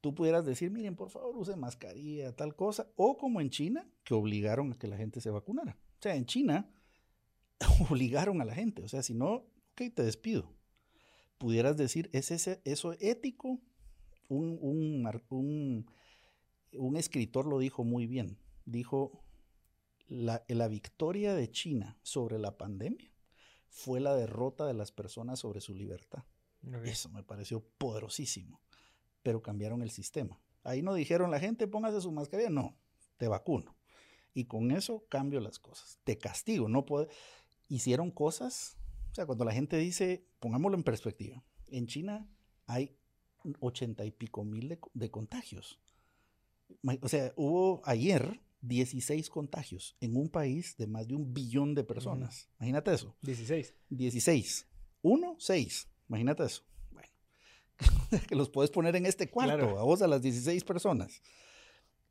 Tú 0.00 0.14
pudieras 0.14 0.46
decir, 0.46 0.70
miren, 0.70 0.94
por 0.94 1.10
favor, 1.10 1.36
use 1.36 1.56
mascarilla, 1.56 2.34
tal 2.34 2.54
cosa. 2.54 2.88
O 2.96 3.16
como 3.16 3.40
en 3.40 3.50
China, 3.50 3.90
que 4.04 4.14
obligaron 4.14 4.72
a 4.72 4.78
que 4.78 4.86
la 4.86 4.96
gente 4.96 5.20
se 5.20 5.30
vacunara. 5.30 5.76
O 5.98 6.02
sea, 6.02 6.14
en 6.14 6.26
China 6.26 6.70
obligaron 7.90 8.40
a 8.40 8.44
la 8.44 8.54
gente. 8.54 8.82
O 8.82 8.88
sea, 8.88 9.02
si 9.02 9.14
no, 9.14 9.34
ok, 9.72 9.82
te 9.94 10.02
despido. 10.04 10.54
Pudieras 11.38 11.76
decir, 11.76 12.08
¿es 12.12 12.30
ese, 12.30 12.60
eso 12.64 12.94
ético? 13.00 13.60
Un, 14.28 14.58
un, 14.60 15.86
un 16.72 16.96
escritor 16.96 17.46
lo 17.46 17.58
dijo 17.58 17.84
muy 17.84 18.06
bien. 18.06 18.38
Dijo, 18.64 19.24
la, 20.08 20.44
la, 20.48 20.68
victoria 20.68 21.34
de 21.34 21.50
China 21.50 21.98
sobre 22.02 22.38
la 22.38 22.56
pandemia 22.56 23.12
fue 23.68 24.00
la 24.00 24.14
derrota 24.14 24.66
de 24.66 24.74
las 24.74 24.92
personas 24.92 25.40
sobre 25.40 25.60
su 25.60 25.74
libertad. 25.74 26.24
Eso 26.84 27.08
me 27.10 27.22
pareció 27.22 27.60
poderosísimo, 27.78 28.60
pero 29.22 29.42
cambiaron 29.42 29.82
el 29.82 29.90
sistema. 29.90 30.40
Ahí 30.62 30.82
no 30.82 30.94
dijeron 30.94 31.30
la 31.30 31.38
gente 31.38 31.68
póngase 31.68 32.00
su 32.00 32.10
mascarilla, 32.10 32.50
no, 32.50 32.76
te 33.18 33.28
vacuno. 33.28 33.76
Y 34.34 34.44
con 34.44 34.70
eso 34.70 35.06
cambio 35.08 35.40
las 35.40 35.58
cosas. 35.58 35.98
Te 36.04 36.18
castigo, 36.18 36.68
no 36.68 36.84
puede. 36.84 37.08
Hicieron 37.68 38.10
cosas, 38.10 38.76
o 39.12 39.14
sea, 39.14 39.26
cuando 39.26 39.44
la 39.44 39.52
gente 39.52 39.76
dice, 39.78 40.26
pongámoslo 40.40 40.76
en 40.76 40.84
perspectiva, 40.84 41.42
en 41.68 41.86
China 41.86 42.28
hay 42.66 42.96
ochenta 43.60 44.04
y 44.04 44.10
pico 44.10 44.44
mil 44.44 44.68
de, 44.68 44.78
de 44.92 45.10
contagios. 45.10 45.80
O 47.00 47.08
sea, 47.08 47.32
hubo 47.36 47.80
ayer 47.84 48.40
16 48.62 49.30
contagios 49.30 49.96
en 50.00 50.16
un 50.16 50.28
país 50.28 50.76
de 50.76 50.86
más 50.86 51.06
de 51.06 51.14
un 51.14 51.32
billón 51.32 51.74
de 51.74 51.84
personas. 51.84 52.48
Imagínate 52.58 52.92
eso. 52.92 53.16
16. 53.22 53.74
16. 53.90 54.66
Uno, 55.02 55.36
seis. 55.38 55.88
Imagínate 56.08 56.44
eso. 56.44 56.62
Bueno, 56.90 57.08
que 58.28 58.34
los 58.34 58.50
puedes 58.50 58.70
poner 58.70 58.96
en 58.96 59.06
este 59.06 59.28
cuarto, 59.28 59.78
a 59.78 59.82
vos, 59.82 60.02
a 60.02 60.08
las 60.08 60.22
16 60.22 60.64
personas. 60.64 61.22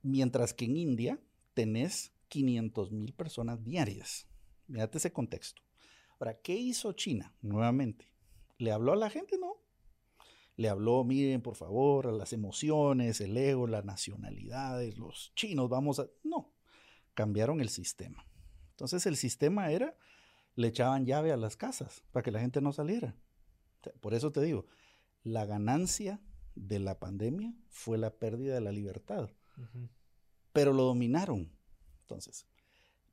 Mientras 0.02 0.54
que 0.54 0.66
en 0.66 0.78
India 0.78 1.20
tenés 1.54 2.14
500 2.28 2.92
mil 2.92 3.14
personas 3.14 3.64
diarias. 3.64 4.28
Mírate 4.68 4.98
ese 4.98 5.12
contexto. 5.12 5.62
Ahora, 6.20 6.40
¿qué 6.42 6.54
hizo 6.54 6.94
China 6.94 7.34
nuevamente? 7.42 8.10
¿Le 8.58 8.72
habló 8.72 8.94
a 8.94 8.98
la 8.98 9.10
gente? 9.10 9.38
No. 9.38 9.58
Le 10.58 10.70
habló, 10.70 11.04
miren, 11.04 11.42
por 11.42 11.56
favor, 11.56 12.08
a 12.08 12.12
las 12.12 12.32
emociones, 12.32 13.20
el 13.20 13.36
ego, 13.36 13.68
las 13.68 13.84
nacionalidades, 13.84 14.98
los 14.98 15.34
chinos, 15.36 15.70
vamos 15.70 16.00
a... 16.00 16.08
No, 16.24 16.54
cambiaron 17.14 17.60
el 17.60 17.70
sistema. 17.70 18.26
Entonces 18.72 19.06
el 19.06 19.18
sistema 19.18 19.72
era, 19.72 19.98
le 20.56 20.68
echaban 20.70 21.06
llave 21.06 21.34
a 21.34 21.38
las 21.38 21.58
casas 21.58 22.04
para 22.12 22.24
que 22.24 22.32
la 22.32 22.40
gente 22.40 22.62
no 22.62 22.72
saliera. 22.72 23.16
Por 24.00 24.14
eso 24.14 24.32
te 24.32 24.42
digo, 24.42 24.66
la 25.24 25.46
ganancia 25.46 26.22
de 26.56 26.80
la 26.80 27.00
pandemia 27.00 27.54
fue 27.70 27.98
la 27.98 28.18
pérdida 28.18 28.54
de 28.56 28.62
la 28.62 28.72
libertad. 28.72 29.30
Pero 30.54 30.74
lo 30.74 30.84
dominaron. 30.84 31.52
Entonces, 32.02 32.48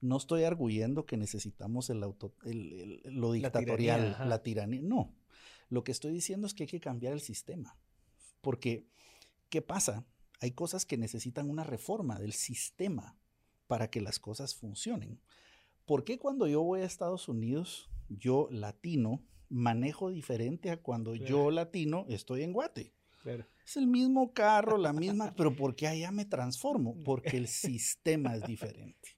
no 0.00 0.16
estoy 0.16 0.44
arguyendo 0.44 1.06
que 1.06 1.16
necesitamos 1.16 1.88
el 1.90 2.02
auto, 2.02 2.34
lo 3.04 3.32
dictatorial, 3.32 4.16
la 4.28 4.42
tiranía, 4.42 4.82
No. 4.82 5.14
Lo 5.68 5.84
que 5.84 5.92
estoy 5.92 6.12
diciendo 6.12 6.46
es 6.46 6.52
que 6.52 6.64
hay 6.64 6.68
que 6.68 6.80
cambiar 6.80 7.14
el 7.14 7.22
sistema. 7.22 7.78
Porque, 8.42 8.90
¿qué 9.48 9.62
pasa? 9.62 10.04
Hay 10.40 10.50
cosas 10.50 10.84
que 10.84 10.98
necesitan 10.98 11.48
una 11.48 11.64
reforma 11.64 12.18
del 12.18 12.34
sistema 12.34 13.16
para 13.68 13.88
que 13.88 14.02
las 14.02 14.18
cosas 14.18 14.54
funcionen. 14.54 15.22
¿Por 15.86 16.04
qué 16.04 16.18
cuando 16.18 16.46
yo 16.46 16.62
voy 16.62 16.82
a 16.82 16.84
Estados 16.84 17.26
Unidos, 17.28 17.90
yo 18.08 18.48
latino, 18.50 19.24
manejo 19.52 20.10
diferente 20.10 20.70
a 20.70 20.78
cuando 20.78 21.14
yo 21.14 21.50
latino 21.50 22.06
estoy 22.08 22.42
en 22.42 22.52
Guate? 22.52 22.92
Es 23.64 23.76
el 23.76 23.86
mismo 23.86 24.32
carro, 24.32 24.78
la 24.78 24.92
misma, 24.92 25.32
pero 25.36 25.54
¿por 25.54 25.76
qué 25.76 25.86
allá 25.86 26.10
me 26.10 26.24
transformo? 26.24 26.96
Porque 27.04 27.36
el 27.36 27.46
sistema 27.48 28.34
es 28.34 28.44
diferente. 28.44 29.16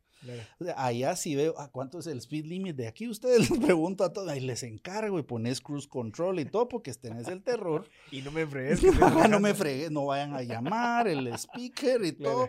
allá 0.77 1.17
sí 1.17 1.35
veo, 1.37 1.59
¿a 1.59 1.71
cuánto 1.71 1.99
es 1.99 2.07
el 2.07 2.19
speed 2.19 2.47
limit 2.47 2.77
de 2.77 2.89
aquí? 2.89 3.09
Ustedes 3.09 3.39
les 3.51 3.59
pregunto 3.59 4.05
a 4.05 4.13
todos, 4.13 4.37
y 4.37 4.41
les 4.41 4.63
encargo 4.63 5.19
y 5.19 5.23
pones 5.23 5.61
cruise 5.61 5.87
control 5.87 6.41
y 6.41 6.45
todo 6.45 6.69
porque 6.69 6.93
tenés 6.93 7.29
el 7.29 7.43
terror. 7.43 7.89
y 8.11 8.21
no 8.23 8.31
me 8.31 8.47
fregues. 8.47 8.83
no 9.31 9.41
me 9.41 9.55
fregues, 9.55 9.91
no 9.91 10.07
vayan 10.07 10.35
a 10.35 10.43
llamar, 10.43 11.09
el 11.09 11.29
speaker 11.29 12.05
y 12.05 12.13
todo. 12.13 12.49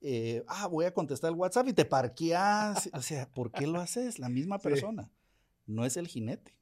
Eh, 0.00 0.44
ah, 0.48 0.66
voy 0.66 0.84
a 0.84 0.92
contestar 0.92 1.30
el 1.30 1.36
WhatsApp 1.36 1.68
y 1.68 1.72
te 1.72 1.86
parqueas. 1.86 2.90
O 2.92 3.00
sea, 3.00 3.30
¿por 3.30 3.50
qué 3.50 3.66
lo 3.66 3.80
haces? 3.80 4.18
La 4.18 4.28
misma 4.28 4.58
persona. 4.58 5.10
No 5.66 5.86
es 5.86 5.96
el 5.96 6.08
jinete, 6.08 6.54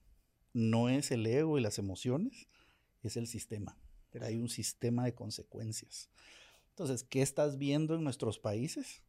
no 0.52 0.88
es 0.88 1.10
el 1.10 1.26
ego 1.26 1.58
y 1.58 1.62
las 1.62 1.78
emociones, 1.78 2.48
es 3.02 3.16
el 3.16 3.26
sistema. 3.26 3.76
Hay 4.20 4.36
un 4.36 4.48
sistema 4.48 5.04
de 5.04 5.14
consecuencias. 5.14 6.10
Entonces, 6.70 7.04
¿qué 7.04 7.22
estás 7.22 7.58
viendo 7.58 7.94
en 7.94 8.04
nuestros 8.04 8.38
países? 8.38 9.02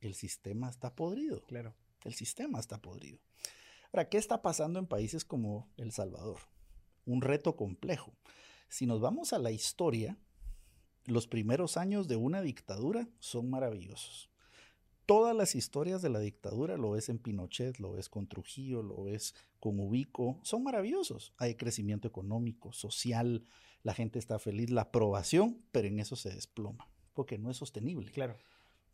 El 0.00 0.14
sistema 0.14 0.68
está 0.68 0.94
podrido. 0.94 1.42
Claro. 1.42 1.74
El 2.04 2.14
sistema 2.14 2.58
está 2.58 2.80
podrido. 2.80 3.18
Ahora, 3.92 4.08
¿qué 4.08 4.18
está 4.18 4.42
pasando 4.42 4.78
en 4.78 4.86
países 4.86 5.24
como 5.24 5.70
El 5.76 5.92
Salvador? 5.92 6.40
Un 7.06 7.22
reto 7.22 7.56
complejo. 7.56 8.12
Si 8.68 8.86
nos 8.86 9.00
vamos 9.00 9.32
a 9.32 9.38
la 9.38 9.50
historia, 9.50 10.18
los 11.06 11.26
primeros 11.26 11.76
años 11.76 12.06
de 12.06 12.16
una 12.16 12.42
dictadura 12.42 13.08
son 13.18 13.48
maravillosos. 13.48 14.30
Todas 15.08 15.34
las 15.34 15.54
historias 15.54 16.02
de 16.02 16.10
la 16.10 16.18
dictadura, 16.18 16.76
lo 16.76 16.90
ves 16.90 17.08
en 17.08 17.18
Pinochet, 17.18 17.78
lo 17.78 17.92
ves 17.92 18.10
con 18.10 18.26
Trujillo, 18.28 18.82
lo 18.82 19.04
ves 19.04 19.34
con 19.58 19.80
Ubico, 19.80 20.38
son 20.42 20.62
maravillosos. 20.62 21.32
Hay 21.38 21.54
crecimiento 21.54 22.06
económico, 22.06 22.74
social, 22.74 23.42
la 23.82 23.94
gente 23.94 24.18
está 24.18 24.38
feliz, 24.38 24.68
la 24.68 24.82
aprobación, 24.82 25.64
pero 25.72 25.88
en 25.88 25.98
eso 25.98 26.14
se 26.14 26.28
desploma, 26.28 26.92
porque 27.14 27.38
no 27.38 27.50
es 27.50 27.56
sostenible. 27.56 28.12
Claro. 28.12 28.36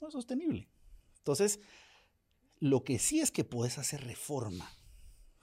No 0.01 0.07
es 0.07 0.13
sostenible. 0.13 0.69
Entonces, 1.19 1.59
lo 2.61 2.85
que 2.85 3.01
sí 3.01 3.19
es 3.19 3.33
que 3.33 3.43
puedes 3.43 3.79
hacer 3.79 4.05
reforma, 4.05 4.71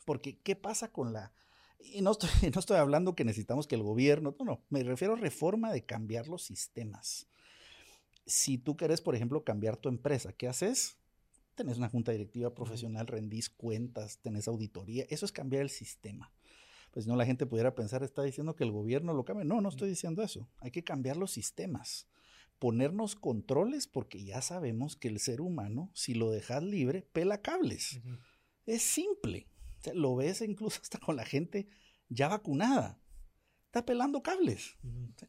porque 0.05 0.39
¿qué 0.39 0.55
pasa 0.55 0.89
con 0.89 1.11
la... 1.11 1.33
Y 1.79 2.01
no 2.01 2.11
estoy, 2.11 2.29
no 2.53 2.61
estoy 2.61 2.77
hablando 2.77 3.13
que 3.13 3.25
necesitamos 3.25 3.67
que 3.67 3.75
el 3.75 3.83
gobierno, 3.83 4.37
no, 4.39 4.45
no, 4.45 4.63
me 4.69 4.83
refiero 4.83 5.15
a 5.15 5.17
reforma 5.17 5.73
de 5.73 5.85
cambiar 5.85 6.29
los 6.29 6.43
sistemas. 6.43 7.27
Si 8.25 8.57
tú 8.57 8.77
quieres, 8.77 9.01
por 9.01 9.15
ejemplo, 9.15 9.43
cambiar 9.43 9.77
tu 9.77 9.89
empresa, 9.89 10.33
¿qué 10.33 10.47
haces? 10.47 10.97
Tenés 11.55 11.77
una 11.77 11.89
junta 11.89 12.11
directiva 12.11 12.53
profesional, 12.53 13.07
rendís 13.07 13.49
cuentas, 13.49 14.19
tenés 14.19 14.47
auditoría, 14.47 15.05
eso 15.09 15.25
es 15.25 15.31
cambiar 15.31 15.63
el 15.63 15.69
sistema 15.69 16.31
pues 16.91 17.07
no 17.07 17.15
la 17.15 17.25
gente 17.25 17.45
pudiera 17.45 17.73
pensar, 17.73 18.03
está 18.03 18.21
diciendo 18.21 18.55
que 18.55 18.63
el 18.63 18.71
gobierno 18.71 19.13
lo 19.13 19.23
cambie. 19.23 19.45
No, 19.45 19.61
no 19.61 19.69
estoy 19.69 19.89
diciendo 19.89 20.21
eso. 20.21 20.49
Hay 20.59 20.71
que 20.71 20.83
cambiar 20.83 21.17
los 21.17 21.31
sistemas, 21.31 22.07
ponernos 22.59 23.15
controles 23.15 23.87
porque 23.87 24.23
ya 24.23 24.41
sabemos 24.41 24.95
que 24.95 25.07
el 25.07 25.19
ser 25.19 25.41
humano, 25.41 25.89
si 25.93 26.13
lo 26.13 26.29
dejas 26.29 26.61
libre, 26.63 27.07
pela 27.13 27.41
cables. 27.41 28.01
Es 28.65 28.83
simple. 28.83 29.47
lo 29.93 30.15
ves 30.15 30.41
incluso 30.41 30.79
hasta 30.81 30.99
con 30.99 31.15
la 31.15 31.25
gente 31.25 31.67
ya 32.09 32.27
vacunada. 32.27 32.99
Está 33.67 33.85
pelando 33.85 34.21
cables. 34.21 34.75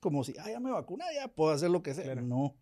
como 0.00 0.24
si, 0.24 0.34
ah, 0.38 0.50
ya 0.50 0.58
me 0.58 0.72
vacuné, 0.72 1.04
ya 1.14 1.28
puedo 1.28 1.52
hacer 1.52 1.70
lo 1.70 1.82
que 1.82 1.94
sea. 1.94 2.16
No, 2.16 2.56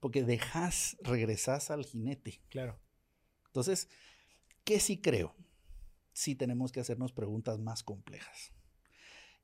porque 0.00 0.24
dejas, 0.24 0.96
regresas 1.02 1.70
al 1.70 1.84
jinete. 1.84 2.40
Claro. 2.48 2.80
Entonces, 3.46 3.88
¿qué 4.64 4.80
sí 4.80 5.00
creo? 5.00 5.34
sí 6.12 6.34
tenemos 6.34 6.72
que 6.72 6.80
hacernos 6.80 7.12
preguntas 7.12 7.58
más 7.58 7.82
complejas. 7.82 8.52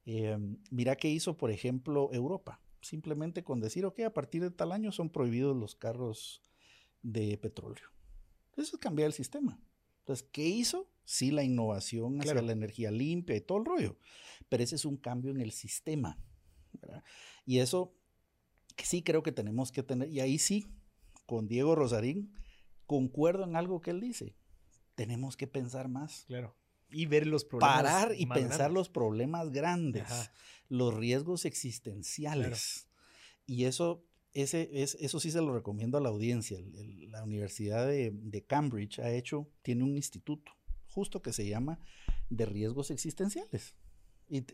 Em, 0.04 0.58
mira 0.70 0.96
qué 0.96 1.08
hizo, 1.08 1.36
por 1.36 1.50
ejemplo, 1.50 2.10
Europa. 2.12 2.60
Simplemente 2.80 3.42
con 3.42 3.60
decir, 3.60 3.84
ok, 3.86 4.00
a 4.00 4.12
partir 4.12 4.42
de 4.42 4.50
tal 4.50 4.72
año 4.72 4.92
son 4.92 5.10
prohibidos 5.10 5.56
los 5.56 5.74
carros 5.74 6.42
de 7.02 7.36
petróleo. 7.38 7.88
Eso 8.56 8.76
es 8.76 8.80
cambiar 8.80 9.06
el 9.06 9.12
sistema. 9.12 9.58
Entonces, 10.00 10.28
¿qué 10.30 10.46
hizo? 10.46 10.88
Sí, 11.04 11.30
la 11.30 11.42
innovación 11.42 12.20
hacia 12.20 12.42
la 12.42 12.52
energía 12.52 12.90
limpia 12.90 13.36
y 13.36 13.40
todo 13.40 13.58
el 13.58 13.64
rollo. 13.64 13.96
Pero 14.48 14.62
ese 14.62 14.76
es 14.76 14.84
un 14.84 14.96
cambio 14.96 15.30
en 15.30 15.40
el 15.40 15.52
sistema. 15.52 16.18
Y 17.44 17.58
eso 17.58 17.94
sí 18.84 19.02
creo 19.02 19.22
que 19.22 19.32
tenemos 19.32 19.72
que 19.72 19.82
tener. 19.82 20.08
Y 20.10 20.20
ahí 20.20 20.38
sí, 20.38 20.66
con 21.24 21.48
Diego 21.48 21.74
Rosarín, 21.74 22.34
concuerdo 22.86 23.44
en 23.44 23.56
algo 23.56 23.80
que 23.80 23.90
él 23.90 24.00
dice 24.00 24.36
tenemos 24.96 25.36
que 25.36 25.46
pensar 25.46 25.88
más. 25.88 26.24
Claro. 26.26 26.56
Y 26.90 27.06
ver 27.06 27.26
los 27.26 27.44
problemas. 27.44 27.76
Parar 27.76 28.14
y 28.16 28.26
pensar 28.26 28.72
los 28.72 28.88
problemas 28.88 29.52
grandes, 29.52 30.08
los 30.68 30.94
riesgos 30.94 31.44
existenciales. 31.44 32.88
Y 33.44 33.64
eso, 33.64 34.04
ese, 34.32 34.68
es, 34.72 34.96
eso 35.00 35.20
sí 35.20 35.30
se 35.30 35.40
lo 35.40 35.52
recomiendo 35.52 35.98
a 35.98 36.00
la 36.00 36.08
audiencia. 36.08 36.58
la 37.08 37.22
Universidad 37.22 37.86
de, 37.86 38.44
Cambridge 38.46 38.98
ha 38.98 39.10
hecho, 39.10 39.48
tiene 39.62 39.84
un 39.84 39.96
instituto 39.96 40.52
justo 40.88 41.20
que 41.20 41.32
se 41.32 41.46
llama 41.46 41.78
de 42.30 42.46
riesgos 42.46 42.90
existenciales. 42.90 43.74
Y, 44.28 44.44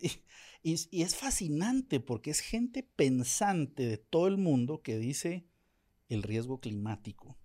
es 0.63 1.17
fascinante 1.17 2.01
porque 2.01 2.31
es 2.31 2.41
gente 2.41 2.83
pensante 2.83 3.87
de 3.87 3.99
todo 3.99 4.27
el 4.27 4.37
mundo 4.37 4.83
que 4.83 4.99
dice 4.99 5.47
el 6.09 6.23
riesgo 6.23 6.61
climático, 6.61 7.39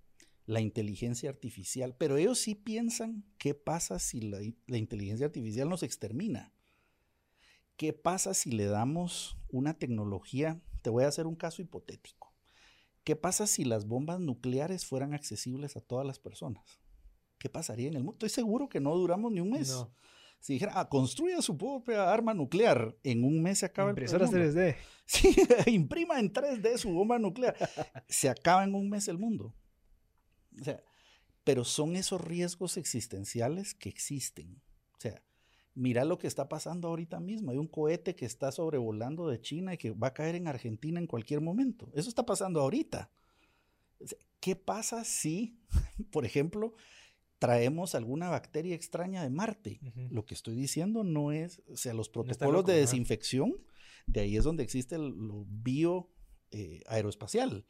la 0.46 0.62
inteligencia 0.62 1.30
artificial, 1.30 1.96
pero 1.98 2.18
ellos 2.18 2.40
sí 2.40 2.56
piensan 2.56 3.26
qué 3.38 3.54
pasa 3.54 4.00
si 4.00 4.22
la, 4.22 4.42
inteligencia 4.78 5.26
artificial 5.26 5.70
nos 5.70 5.84
extermina. 5.84 6.54
¿Qué 7.76 7.94
pasa 7.94 8.34
si 8.34 8.52
le 8.52 8.66
damos 8.66 9.38
una 9.50 9.78
tecnología? 9.78 10.62
Te 10.82 10.90
voy 10.90 11.04
a 11.04 11.08
hacer 11.08 11.28
un 11.28 11.36
caso 11.36 11.62
hipotético. 11.62 12.34
¿Qué 13.04 13.16
pasa 13.16 13.48
si 13.48 13.64
las 13.64 13.86
bombas 13.86 14.20
nucleares 14.20 14.86
fueran 14.86 15.14
accesibles 15.14 15.78
a 15.78 15.82
todas 15.82 16.06
las 16.06 16.20
personas? 16.20 16.82
¿Qué 17.38 17.50
pasaría 17.50 17.88
en 17.88 17.96
el 17.96 18.04
mundo? 18.04 18.14
Estoy 18.14 18.30
seguro 18.30 18.68
que 18.68 18.80
no 18.80 18.96
duramos 18.96 19.32
ni 19.32 19.40
un 19.40 19.52
mes. 19.52 19.86
Si 20.40 20.54
dijera, 20.54 20.74
ah, 20.76 20.88
construya 20.88 21.42
su 21.42 21.58
propia 21.58 22.12
arma 22.12 22.34
nuclear, 22.34 22.96
en 23.04 23.24
un 23.24 23.42
mes 23.42 23.60
se 23.60 23.66
acaba 23.66 23.90
Impresoras 23.90 24.32
el 24.32 24.40
mundo. 24.40 24.60
3D. 24.60 24.76
Sí, 25.10 25.34
imprima 25.68 26.20
en 26.20 26.34
3D 26.34 26.78
su 26.78 26.92
bomba 26.92 27.18
nuclear. 27.18 27.56
se 28.10 28.28
acaba 28.28 28.66
en 28.66 28.76
un 28.76 28.90
mes 28.90 29.08
el 29.08 29.18
mundo. 29.18 29.56
O 30.60 30.64
sea, 30.66 30.84
pero 31.46 31.64
son 31.64 31.96
esos 31.96 32.20
riesgos 32.20 32.76
existenciales 32.76 33.74
que 33.74 33.88
existen. 33.88 34.62
O 34.98 35.00
sea, 35.00 35.24
mira 35.76 36.04
lo 36.04 36.18
que 36.18 36.28
está 36.28 36.50
pasando 36.50 36.90
ahorita 36.90 37.22
mismo. 37.22 37.52
Hay 37.52 37.58
un 37.58 37.68
cohete 37.68 38.16
que 38.16 38.26
está 38.26 38.52
sobrevolando 38.52 39.30
de 39.30 39.40
China 39.40 39.74
y 39.74 39.78
que 39.78 39.92
va 39.92 40.08
a 40.08 40.14
caer 40.14 40.36
en 40.36 40.48
Argentina 40.48 41.00
en 41.00 41.08
cualquier 41.08 41.40
momento. 41.40 41.90
Eso 41.94 42.10
está 42.10 42.26
pasando 42.26 42.60
ahorita. 42.60 43.10
¿Qué 44.42 44.56
pasa 44.56 45.06
si, 45.06 45.58
por 46.12 46.26
ejemplo, 46.26 46.74
traemos 47.40 47.96
alguna 47.96 48.30
bacteria 48.30 48.76
extraña 48.76 49.24
de 49.24 49.30
Marte? 49.30 49.80
Lo 50.10 50.26
que 50.26 50.34
estoy 50.34 50.56
diciendo 50.56 51.04
no 51.04 51.32
es, 51.32 51.62
o 51.72 51.78
sea, 51.78 51.94
los 51.94 52.10
protocolos 52.10 52.66
de 52.66 52.74
desinfección, 52.74 53.56
de 54.06 54.22
ahí 54.22 54.38
es 54.38 54.44
donde 54.44 54.64
existe 54.64 54.96
el, 54.96 55.10
lo 55.10 55.46
bio 55.48 56.10
eh, 56.52 56.82
aeroespacial 56.88 57.66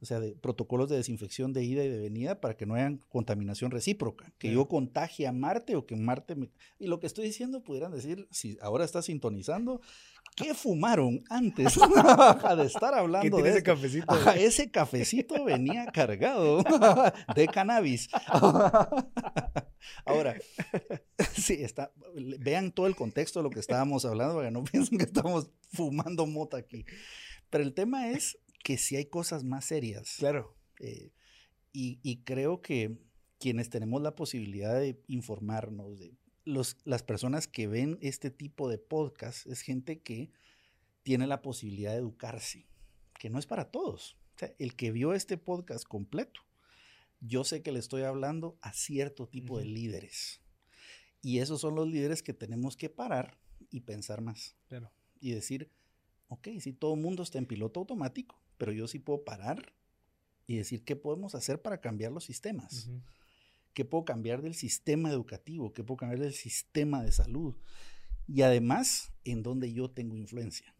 o 0.00 0.06
sea, 0.06 0.20
de 0.20 0.32
protocolos 0.32 0.88
de 0.88 0.96
desinfección 0.96 1.52
de 1.52 1.64
ida 1.64 1.84
y 1.84 1.88
de 1.88 1.98
venida 1.98 2.40
para 2.40 2.56
que 2.56 2.66
no 2.66 2.74
haya 2.74 2.96
contaminación 3.08 3.70
recíproca, 3.70 4.32
que 4.38 4.52
yo 4.52 4.68
contagie 4.68 5.26
a 5.26 5.32
Marte 5.32 5.74
o 5.74 5.86
que 5.86 5.96
Marte 5.96 6.36
me... 6.36 6.50
Y 6.78 6.86
lo 6.86 7.00
que 7.00 7.06
estoy 7.06 7.26
diciendo, 7.26 7.64
pudieran 7.64 7.90
decir, 7.90 8.28
si 8.30 8.56
ahora 8.60 8.84
está 8.84 9.02
sintonizando, 9.02 9.80
¿qué 10.36 10.54
fumaron 10.54 11.24
antes 11.30 11.74
de 12.56 12.64
estar 12.64 12.94
hablando 12.94 13.38
de 13.38 13.50
ese 13.50 13.62
cafecito? 13.62 14.32
ese 14.36 14.70
cafecito 14.70 15.44
venía 15.44 15.86
cargado 15.86 16.62
de 17.34 17.48
cannabis. 17.48 18.08
Ahora, 20.04 20.36
sí, 21.34 21.54
está, 21.60 21.92
vean 22.38 22.72
todo 22.72 22.86
el 22.86 22.96
contexto 22.96 23.40
de 23.40 23.44
lo 23.44 23.50
que 23.50 23.60
estábamos 23.60 24.04
hablando, 24.04 24.34
para 24.34 24.48
que 24.48 24.52
no 24.52 24.64
piensen 24.64 24.98
que 24.98 25.04
estamos 25.04 25.50
fumando 25.72 26.26
mota 26.26 26.56
aquí. 26.56 26.84
Pero 27.50 27.64
el 27.64 27.74
tema 27.74 28.10
es 28.10 28.38
que 28.62 28.78
si 28.78 28.96
hay 28.96 29.06
cosas 29.06 29.44
más 29.44 29.64
serias. 29.64 30.16
Claro. 30.18 30.56
Eh, 30.80 31.12
y, 31.72 32.00
y, 32.02 32.22
creo 32.24 32.60
que 32.60 32.98
quienes 33.38 33.70
tenemos 33.70 34.00
la 34.02 34.14
posibilidad 34.14 34.78
de 34.78 35.00
informarnos, 35.06 35.98
de 35.98 36.16
los, 36.44 36.76
las 36.84 37.02
personas 37.02 37.46
que 37.46 37.66
ven 37.66 37.98
este 38.00 38.30
tipo 38.30 38.68
de 38.68 38.78
podcast, 38.78 39.46
es 39.46 39.60
gente 39.60 40.00
que 40.00 40.30
tiene 41.02 41.26
la 41.26 41.42
posibilidad 41.42 41.92
de 41.92 41.98
educarse, 41.98 42.68
que 43.18 43.30
no 43.30 43.38
es 43.38 43.46
para 43.46 43.70
todos. 43.70 44.16
O 44.36 44.38
sea, 44.38 44.54
el 44.58 44.76
que 44.76 44.92
vio 44.92 45.12
este 45.12 45.36
podcast 45.36 45.84
completo 45.84 46.48
yo 47.20 47.44
sé 47.44 47.62
que 47.62 47.72
le 47.72 47.78
estoy 47.78 48.02
hablando 48.02 48.58
a 48.60 48.72
cierto 48.72 49.26
tipo 49.26 49.58
de 49.58 49.64
líderes. 49.64 50.40
Y 51.20 51.40
esos 51.40 51.60
son 51.60 51.74
los 51.74 51.88
líderes 51.88 52.22
que 52.22 52.32
tenemos 52.32 52.76
que 52.76 52.90
parar 52.90 53.38
y 53.70 53.80
pensar 53.80 54.20
más. 54.20 54.56
Y 55.20 55.32
decir, 55.32 55.70
ok, 56.28 56.48
si 56.60 56.72
todo 56.72 56.94
el 56.94 57.00
mundo 57.00 57.22
está 57.22 57.38
en 57.38 57.46
piloto 57.46 57.80
automático, 57.80 58.40
pero 58.58 58.72
yo 58.72 58.86
sí 58.86 58.98
puedo 58.98 59.24
parar 59.24 59.72
y 60.46 60.56
decir 60.56 60.84
qué 60.84 60.96
podemos 60.96 61.34
hacer 61.34 61.62
para 61.62 61.80
cambiar 61.80 62.12
los 62.12 62.24
sistemas. 62.24 62.90
¿Qué 63.72 63.84
puedo 63.84 64.04
cambiar 64.04 64.42
del 64.42 64.54
sistema 64.54 65.10
educativo? 65.10 65.72
¿Qué 65.72 65.84
puedo 65.84 65.98
cambiar 65.98 66.20
del 66.20 66.34
sistema 66.34 67.02
de 67.02 67.12
salud? 67.12 67.56
Y 68.26 68.42
además, 68.42 69.12
en 69.24 69.42
donde 69.42 69.72
yo 69.72 69.90
tengo 69.90 70.16
influencia. 70.16 70.74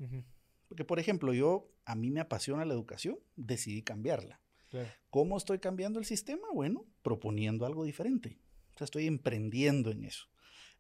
Porque, 0.66 0.85
por 0.85 0.99
ejemplo, 0.99 1.33
yo, 1.33 1.70
a 1.85 1.95
mí 1.95 2.11
me 2.11 2.20
apasiona 2.20 2.64
la 2.64 2.74
educación, 2.74 3.18
decidí 3.37 3.83
cambiarla. 3.83 4.41
¿Cómo 5.11 5.37
estoy 5.37 5.59
cambiando 5.59 5.99
el 5.99 6.05
sistema? 6.05 6.49
Bueno, 6.53 6.85
proponiendo 7.03 7.64
algo 7.64 7.85
diferente. 7.85 8.39
O 8.74 8.79
sea, 8.79 8.85
estoy 8.85 9.07
emprendiendo 9.07 9.91
en 9.91 10.05
eso, 10.05 10.29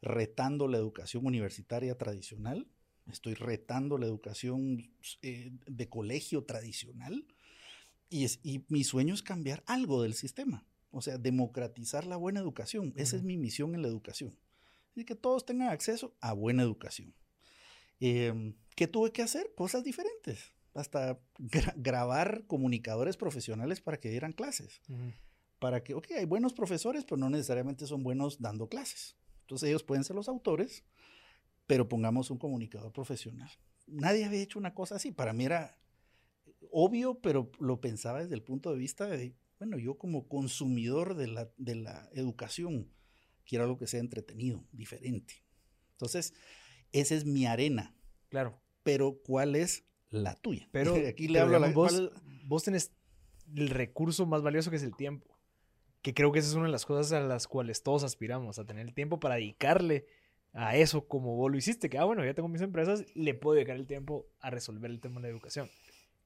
retando 0.02 0.68
la 0.68 0.76
educación 0.76 1.26
universitaria 1.26 1.96
tradicional, 1.96 2.68
estoy 3.10 3.34
retando 3.34 3.98
la 3.98 4.06
educación 4.06 4.90
eh, 5.22 5.52
de 5.66 5.88
colegio 5.88 6.44
tradicional 6.44 7.26
y, 8.10 8.24
es, 8.24 8.40
y 8.42 8.64
mi 8.68 8.84
sueño 8.84 9.14
es 9.14 9.22
cambiar 9.22 9.62
algo 9.66 10.02
del 10.02 10.14
sistema, 10.14 10.64
o 10.90 11.02
sea, 11.02 11.18
democratizar 11.18 12.06
la 12.06 12.16
buena 12.16 12.40
educación. 12.40 12.92
Esa 12.96 13.16
es 13.16 13.22
mi 13.22 13.36
misión 13.36 13.74
en 13.74 13.82
la 13.82 13.88
educación. 13.88 14.34
Y 14.94 15.04
que 15.04 15.14
todos 15.14 15.46
tengan 15.46 15.68
acceso 15.68 16.16
a 16.20 16.32
buena 16.32 16.62
educación. 16.62 17.14
Em, 18.00 18.54
¿Qué 18.74 18.86
tuve 18.86 19.12
que 19.12 19.22
hacer? 19.22 19.52
Cosas 19.54 19.84
diferentes 19.84 20.52
hasta 20.78 21.18
grabar 21.76 22.44
comunicadores 22.46 23.16
profesionales 23.16 23.80
para 23.80 23.98
que 23.98 24.10
dieran 24.10 24.32
clases. 24.32 24.80
Para 25.58 25.82
que, 25.82 25.94
ok, 25.94 26.12
hay 26.16 26.24
buenos 26.24 26.52
profesores, 26.52 27.04
pero 27.04 27.16
no 27.16 27.30
necesariamente 27.30 27.86
son 27.86 28.02
buenos 28.02 28.40
dando 28.40 28.68
clases. 28.68 29.16
Entonces 29.40 29.68
ellos 29.68 29.82
pueden 29.82 30.04
ser 30.04 30.14
los 30.14 30.28
autores, 30.28 30.84
pero 31.68 31.88
pongamos 31.88 32.32
un 32.32 32.38
comunicador 32.38 32.92
profesional. 32.92 33.48
Nadie 33.86 34.24
había 34.24 34.40
hecho 34.40 34.58
una 34.58 34.74
cosa 34.74 34.96
así. 34.96 35.12
Para 35.12 35.32
mí 35.32 35.44
era 35.44 35.78
obvio, 36.72 37.20
pero 37.20 37.52
lo 37.60 37.80
pensaba 37.80 38.20
desde 38.20 38.34
el 38.34 38.42
punto 38.42 38.72
de 38.72 38.78
vista 38.78 39.06
de, 39.06 39.36
bueno, 39.60 39.78
yo 39.78 39.96
como 39.96 40.26
consumidor 40.26 41.14
de 41.14 41.28
la, 41.28 41.48
de 41.56 41.76
la 41.76 42.08
educación, 42.12 42.90
quiero 43.46 43.62
algo 43.62 43.78
que 43.78 43.86
sea 43.86 44.00
entretenido, 44.00 44.66
diferente. 44.72 45.44
Entonces, 45.92 46.34
esa 46.90 47.14
es 47.14 47.24
mi 47.24 47.46
arena. 47.46 47.94
Claro. 48.30 48.60
Pero, 48.82 49.20
¿cuál 49.22 49.54
es 49.54 49.84
la 50.10 50.34
tuya. 50.34 50.68
Pero 50.72 50.94
aquí 51.08 51.28
le 51.28 51.40
hablo 51.40 51.56
a 51.56 51.60
la 51.60 51.70
vos, 51.70 52.10
vos 52.46 52.64
tenés 52.64 52.92
el 53.54 53.68
recurso 53.68 54.26
más 54.26 54.42
valioso 54.42 54.70
que 54.70 54.76
es 54.76 54.82
el 54.82 54.96
tiempo. 54.96 55.38
Que 56.02 56.14
creo 56.14 56.32
que 56.32 56.38
esa 56.38 56.48
es 56.48 56.54
una 56.54 56.66
de 56.66 56.72
las 56.72 56.86
cosas 56.86 57.12
a 57.12 57.20
las 57.20 57.48
cuales 57.48 57.82
todos 57.82 58.04
aspiramos, 58.04 58.58
a 58.58 58.64
tener 58.64 58.86
el 58.86 58.94
tiempo 58.94 59.18
para 59.20 59.34
dedicarle 59.34 60.06
a 60.52 60.76
eso 60.76 61.06
como 61.06 61.36
vos 61.36 61.50
lo 61.50 61.58
hiciste, 61.58 61.88
que 61.88 61.98
ah, 61.98 62.04
bueno, 62.04 62.24
ya 62.24 62.34
tengo 62.34 62.48
mis 62.48 62.62
empresas, 62.62 63.04
le 63.14 63.34
puedo 63.34 63.54
dedicar 63.54 63.76
el 63.76 63.86
tiempo 63.86 64.26
a 64.40 64.50
resolver 64.50 64.90
el 64.90 65.00
tema 65.00 65.20
de 65.20 65.28
la 65.28 65.28
educación. 65.28 65.68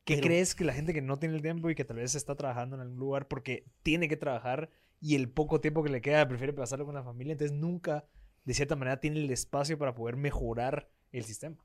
¿Qué 0.05 0.20
crees 0.20 0.55
que 0.55 0.64
la 0.64 0.73
gente 0.73 0.93
que 0.93 1.01
no 1.01 1.18
tiene 1.18 1.37
el 1.37 1.43
tiempo 1.43 1.70
y 1.70 1.75
que 1.75 1.85
tal 1.85 1.99
vez 1.99 2.14
está 2.14 2.35
trabajando 2.35 2.75
en 2.75 2.83
algún 2.83 2.99
lugar 2.99 3.29
porque 3.29 3.66
tiene 3.83 4.09
que 4.09 4.16
trabajar 4.16 4.68
y 5.01 5.14
el 5.14 5.29
poco 5.29 5.61
tiempo 5.61 5.83
que 5.85 5.91
le 5.91 6.01
queda 6.01 6.27
prefiere 6.27 6.53
pasarlo 6.53 6.87
con 6.87 6.95
la 6.95 7.05
familia, 7.05 7.33
entonces 7.33 7.57
nunca, 7.57 8.05
de 8.45 8.55
cierta 8.55 8.75
manera, 8.75 8.99
tiene 8.99 9.20
el 9.20 9.31
espacio 9.31 9.79
para 9.79 9.95
poder 9.95 10.16
mejorar 10.16 10.91
el 11.12 11.25
sistema? 11.25 11.57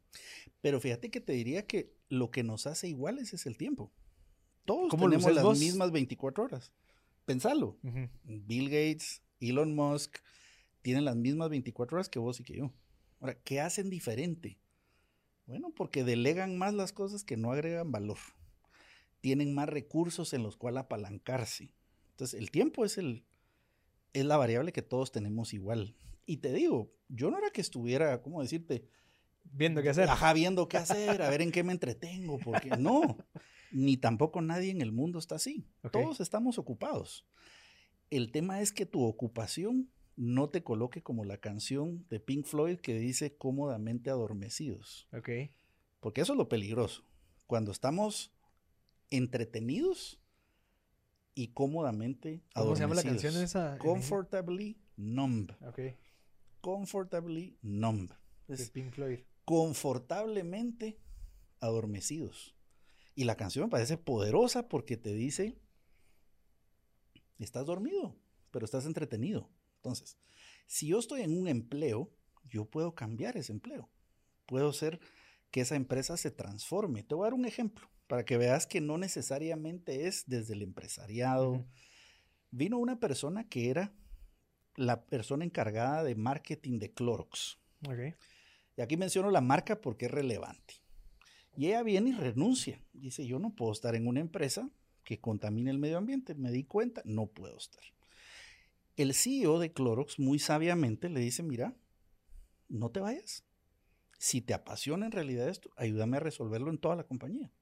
Pero 0.62 0.80
fíjate 0.80 1.10
que 1.10 1.20
te 1.20 1.34
diría 1.34 1.66
que 1.66 1.94
lo 2.10 2.30
que 2.30 2.44
nos 2.44 2.68
hace 2.68 2.88
iguales 2.88 3.34
es 3.34 3.46
el 3.48 3.58
tiempo. 3.58 3.92
Todos 4.66 4.90
tenemos 4.90 5.34
las 5.34 5.60
mismas 5.60 5.92
24 5.92 6.44
horas. 6.44 6.74
Pensalo. 7.26 7.78
Bill 8.24 8.66
Gates, 8.66 9.24
Elon 9.40 9.74
Musk, 9.74 10.18
tienen 10.88 11.04
las 11.04 11.18
mismas 11.18 11.50
24 11.50 11.98
horas 11.98 12.08
que 12.08 12.18
vos 12.18 12.40
y 12.40 12.46
que 12.46 12.56
yo. 12.56 12.72
Ahora, 13.20 13.38
¿qué 13.44 13.60
hacen 13.60 13.90
diferente? 13.90 14.58
Bueno, 15.46 15.74
porque 15.76 16.06
delegan 16.06 16.58
más 16.58 16.74
las 16.74 16.94
cosas 16.94 17.26
que 17.26 17.36
no 17.36 17.52
agregan 17.52 17.92
valor. 17.92 18.20
Tienen 19.20 19.54
más 19.54 19.68
recursos 19.68 20.32
en 20.32 20.44
los 20.44 20.56
cuales 20.56 20.84
apalancarse. 20.84 21.74
Entonces, 22.12 22.40
el 22.40 22.52
tiempo 22.52 22.86
es, 22.86 22.98
el, 22.98 23.26
es 24.14 24.24
la 24.24 24.38
variable 24.38 24.72
que 24.72 24.82
todos 24.82 25.12
tenemos 25.12 25.54
igual. 25.54 25.94
Y 26.26 26.38
te 26.38 26.54
digo, 26.54 26.94
yo 27.10 27.32
no 27.32 27.38
era 27.38 27.50
que 27.50 27.60
estuviera, 27.60 28.22
¿cómo 28.22 28.42
decirte? 28.42 28.88
Viendo 29.44 29.82
qué 29.82 29.90
hacer. 29.90 30.08
Ajá, 30.08 30.32
viendo 30.32 30.70
qué 30.70 30.78
hacer, 30.78 31.22
a 31.22 31.30
ver 31.30 31.42
en 31.42 31.52
qué 31.52 31.64
me 31.64 31.74
entretengo, 31.74 32.40
porque 32.40 32.70
no, 32.78 33.18
ni 33.74 33.98
tampoco 33.98 34.42
nadie 34.42 34.72
en 34.72 34.80
el 34.80 34.94
mundo 34.94 35.20
está 35.20 35.36
así. 35.36 35.68
Todos 35.92 36.22
estamos 36.22 36.58
ocupados. 36.58 37.28
El 38.10 38.32
tema 38.32 38.62
es 38.62 38.72
que 38.72 38.86
tu 38.86 39.04
ocupación 39.04 39.92
no 40.18 40.50
te 40.50 40.64
coloque 40.64 41.02
como 41.02 41.24
la 41.24 41.38
canción 41.38 42.06
de 42.10 42.20
Pink 42.20 42.46
Floyd 42.46 42.80
que 42.80 43.00
dice 43.00 43.38
cómodamente 43.38 44.10
adormecidos. 44.10 45.08
Ok. 45.14 45.30
Porque 46.02 46.22
eso 46.22 46.34
es 46.34 46.38
lo 46.38 46.50
peligroso. 46.50 47.06
Cuando 47.46 47.72
estamos 47.72 48.36
entretenidos 49.10 50.22
y 51.34 51.54
cómodamente 51.54 52.44
¿Cómo 52.54 52.76
se 52.76 52.82
llama 52.82 52.96
la 52.96 53.04
canción 53.04 53.38
esa? 53.38 53.78
Comfortably 53.78 54.78
numb. 54.98 55.52
Ok. 55.66 55.80
Comfortably 56.60 57.58
numb. 57.62 58.12
de 58.48 58.66
Pink 58.66 58.92
Floyd 58.92 59.20
confortablemente 59.48 61.00
adormecidos. 61.62 62.54
Y 63.16 63.24
la 63.24 63.38
canción 63.38 63.68
me 63.68 63.72
parece 63.72 63.98
poderosa 63.98 64.68
porque 64.68 64.98
te 64.98 65.14
dice, 65.14 65.58
estás 67.40 67.66
dormido, 67.66 68.18
pero 68.52 68.66
estás 68.66 68.86
entretenido. 68.86 69.50
Entonces, 69.88 70.18
si 70.68 70.88
yo 70.88 71.00
estoy 71.00 71.22
en 71.22 71.38
un 71.38 71.48
empleo, 71.48 72.12
yo 72.44 72.66
puedo 72.66 72.94
cambiar 72.94 73.38
ese 73.38 73.54
empleo. 73.54 73.90
Puedo 74.46 74.70
hacer 74.70 75.00
que 75.52 75.62
esa 75.62 75.76
empresa 75.76 76.18
se 76.18 76.32
transforme. 76.32 77.04
Te 77.04 77.16
voy 77.16 77.24
a 77.24 77.28
dar 77.28 77.34
un 77.34 77.46
ejemplo 77.46 77.90
para 78.08 78.26
que 78.26 78.38
veas 78.38 78.68
que 78.68 78.82
no 78.82 78.98
necesariamente 78.98 80.08
es 80.08 80.26
desde 80.28 80.54
el 80.54 80.62
empresariado. 80.62 81.66
Vino 82.52 82.78
una 82.78 83.00
persona 83.00 83.48
que 83.48 83.70
era 83.70 83.94
la 84.76 85.06
persona 85.06 85.46
encargada 85.46 86.04
de 86.04 86.16
marketing 86.16 86.80
de 86.80 86.94
Clorox. 86.94 87.60
Okay. 87.88 88.16
Y 88.76 88.82
aquí 88.82 88.98
menciono 88.98 89.32
la 89.32 89.42
marca 89.42 89.82
porque 89.82 90.06
es 90.06 90.12
relevante. 90.12 90.76
Y 91.56 91.68
ella 91.68 91.82
viene 91.84 92.12
y 92.12 92.14
renuncia. 92.14 92.84
Dice, 92.94 93.26
yo 93.26 93.40
no 93.40 93.56
puedo 93.56 93.72
estar 93.72 93.96
en 93.96 94.08
una 94.08 94.20
empresa 94.20 94.70
que 95.04 95.20
contamine 95.20 95.72
el 95.72 95.80
medio 95.80 95.98
ambiente. 95.98 96.36
Me 96.36 96.52
di 96.52 96.64
cuenta, 96.64 97.02
no 97.06 97.28
puedo 97.28 97.58
estar. 97.58 97.84
El 98.98 99.14
CEO 99.14 99.60
de 99.60 99.72
Clorox 99.72 100.20
muy 100.20 100.40
sabiamente 100.40 101.08
le 101.08 101.22
dice, 101.22 101.44
mira, 101.44 101.78
no 102.68 102.90
te 102.92 103.00
vayas. 103.00 103.46
Si 104.20 104.42
te 104.42 104.54
apasiona 104.54 105.06
en 105.06 105.12
realidad 105.12 105.48
esto, 105.48 105.70
ayúdame 105.78 106.18
a 106.18 106.20
resolverlo 106.20 106.70
en 106.70 106.80
toda 106.80 106.96
la 106.96 107.06
compañía. 107.06 107.54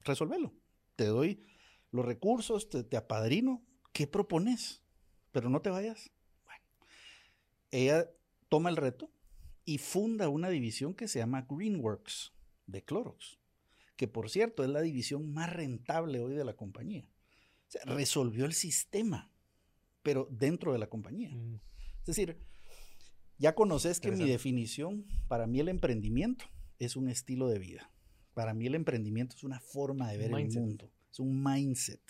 Resolverlo. 0.00 0.54
Te 0.96 1.04
doy 1.04 1.44
los 1.92 2.04
recursos, 2.04 2.68
te, 2.68 2.96
apadrino. 2.96 3.64
¿Qué 3.92 4.06
propones? 4.06 4.82
Pero 5.30 5.50
no 5.50 5.60
te 5.60 5.70
vayas. 5.70 6.10
Bueno, 6.44 6.64
ella 7.70 8.10
toma 8.48 8.70
el 8.70 8.76
reto, 8.76 9.12
y 9.64 9.78
funda 9.78 10.28
una 10.28 10.48
división 10.48 10.94
que 10.94 11.06
se 11.06 11.20
llama 11.20 11.46
Greenworks 11.48 12.32
de 12.66 12.82
Clorox, 12.84 13.38
que 13.96 14.08
por 14.08 14.28
cierto 14.28 14.64
es 14.64 14.70
la 14.70 14.80
división 14.80 15.32
más 15.32 15.52
rentable 15.52 16.18
hoy 16.18 16.34
de 16.34 16.44
la 16.44 16.56
compañía. 16.56 17.08
O 17.68 17.70
sea, 17.70 17.82
resolvió 17.84 18.46
el 18.46 18.52
sistema, 18.52 19.29
pero 20.02 20.28
dentro 20.30 20.72
de 20.72 20.78
la 20.78 20.88
compañía. 20.88 21.30
Mm. 21.30 21.60
Es 22.00 22.06
decir, 22.06 22.38
ya 23.38 23.54
conoces 23.54 24.00
que 24.00 24.10
mi 24.10 24.28
definición, 24.28 25.06
para 25.28 25.46
mí 25.46 25.60
el 25.60 25.68
emprendimiento 25.68 26.44
es 26.78 26.96
un 26.96 27.08
estilo 27.08 27.48
de 27.48 27.58
vida. 27.58 27.90
Para 28.34 28.54
mí 28.54 28.66
el 28.66 28.74
emprendimiento 28.74 29.36
es 29.36 29.44
una 29.44 29.60
forma 29.60 30.10
de 30.10 30.18
ver 30.18 30.32
el 30.32 30.50
mundo, 30.52 30.90
es 31.10 31.18
un 31.18 31.42
mindset. 31.42 32.00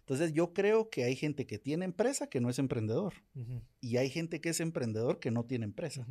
Entonces 0.00 0.32
yo 0.32 0.52
creo 0.52 0.90
que 0.90 1.04
hay 1.04 1.16
gente 1.16 1.46
que 1.46 1.58
tiene 1.58 1.84
empresa 1.84 2.28
que 2.28 2.40
no 2.40 2.50
es 2.50 2.58
emprendedor 2.58 3.14
y 3.80 3.96
hay 3.96 4.10
gente 4.10 4.40
que 4.40 4.50
es 4.50 4.60
emprendedor 4.60 5.20
que 5.20 5.30
no 5.30 5.44
tiene 5.44 5.64
empresa. 5.64 6.06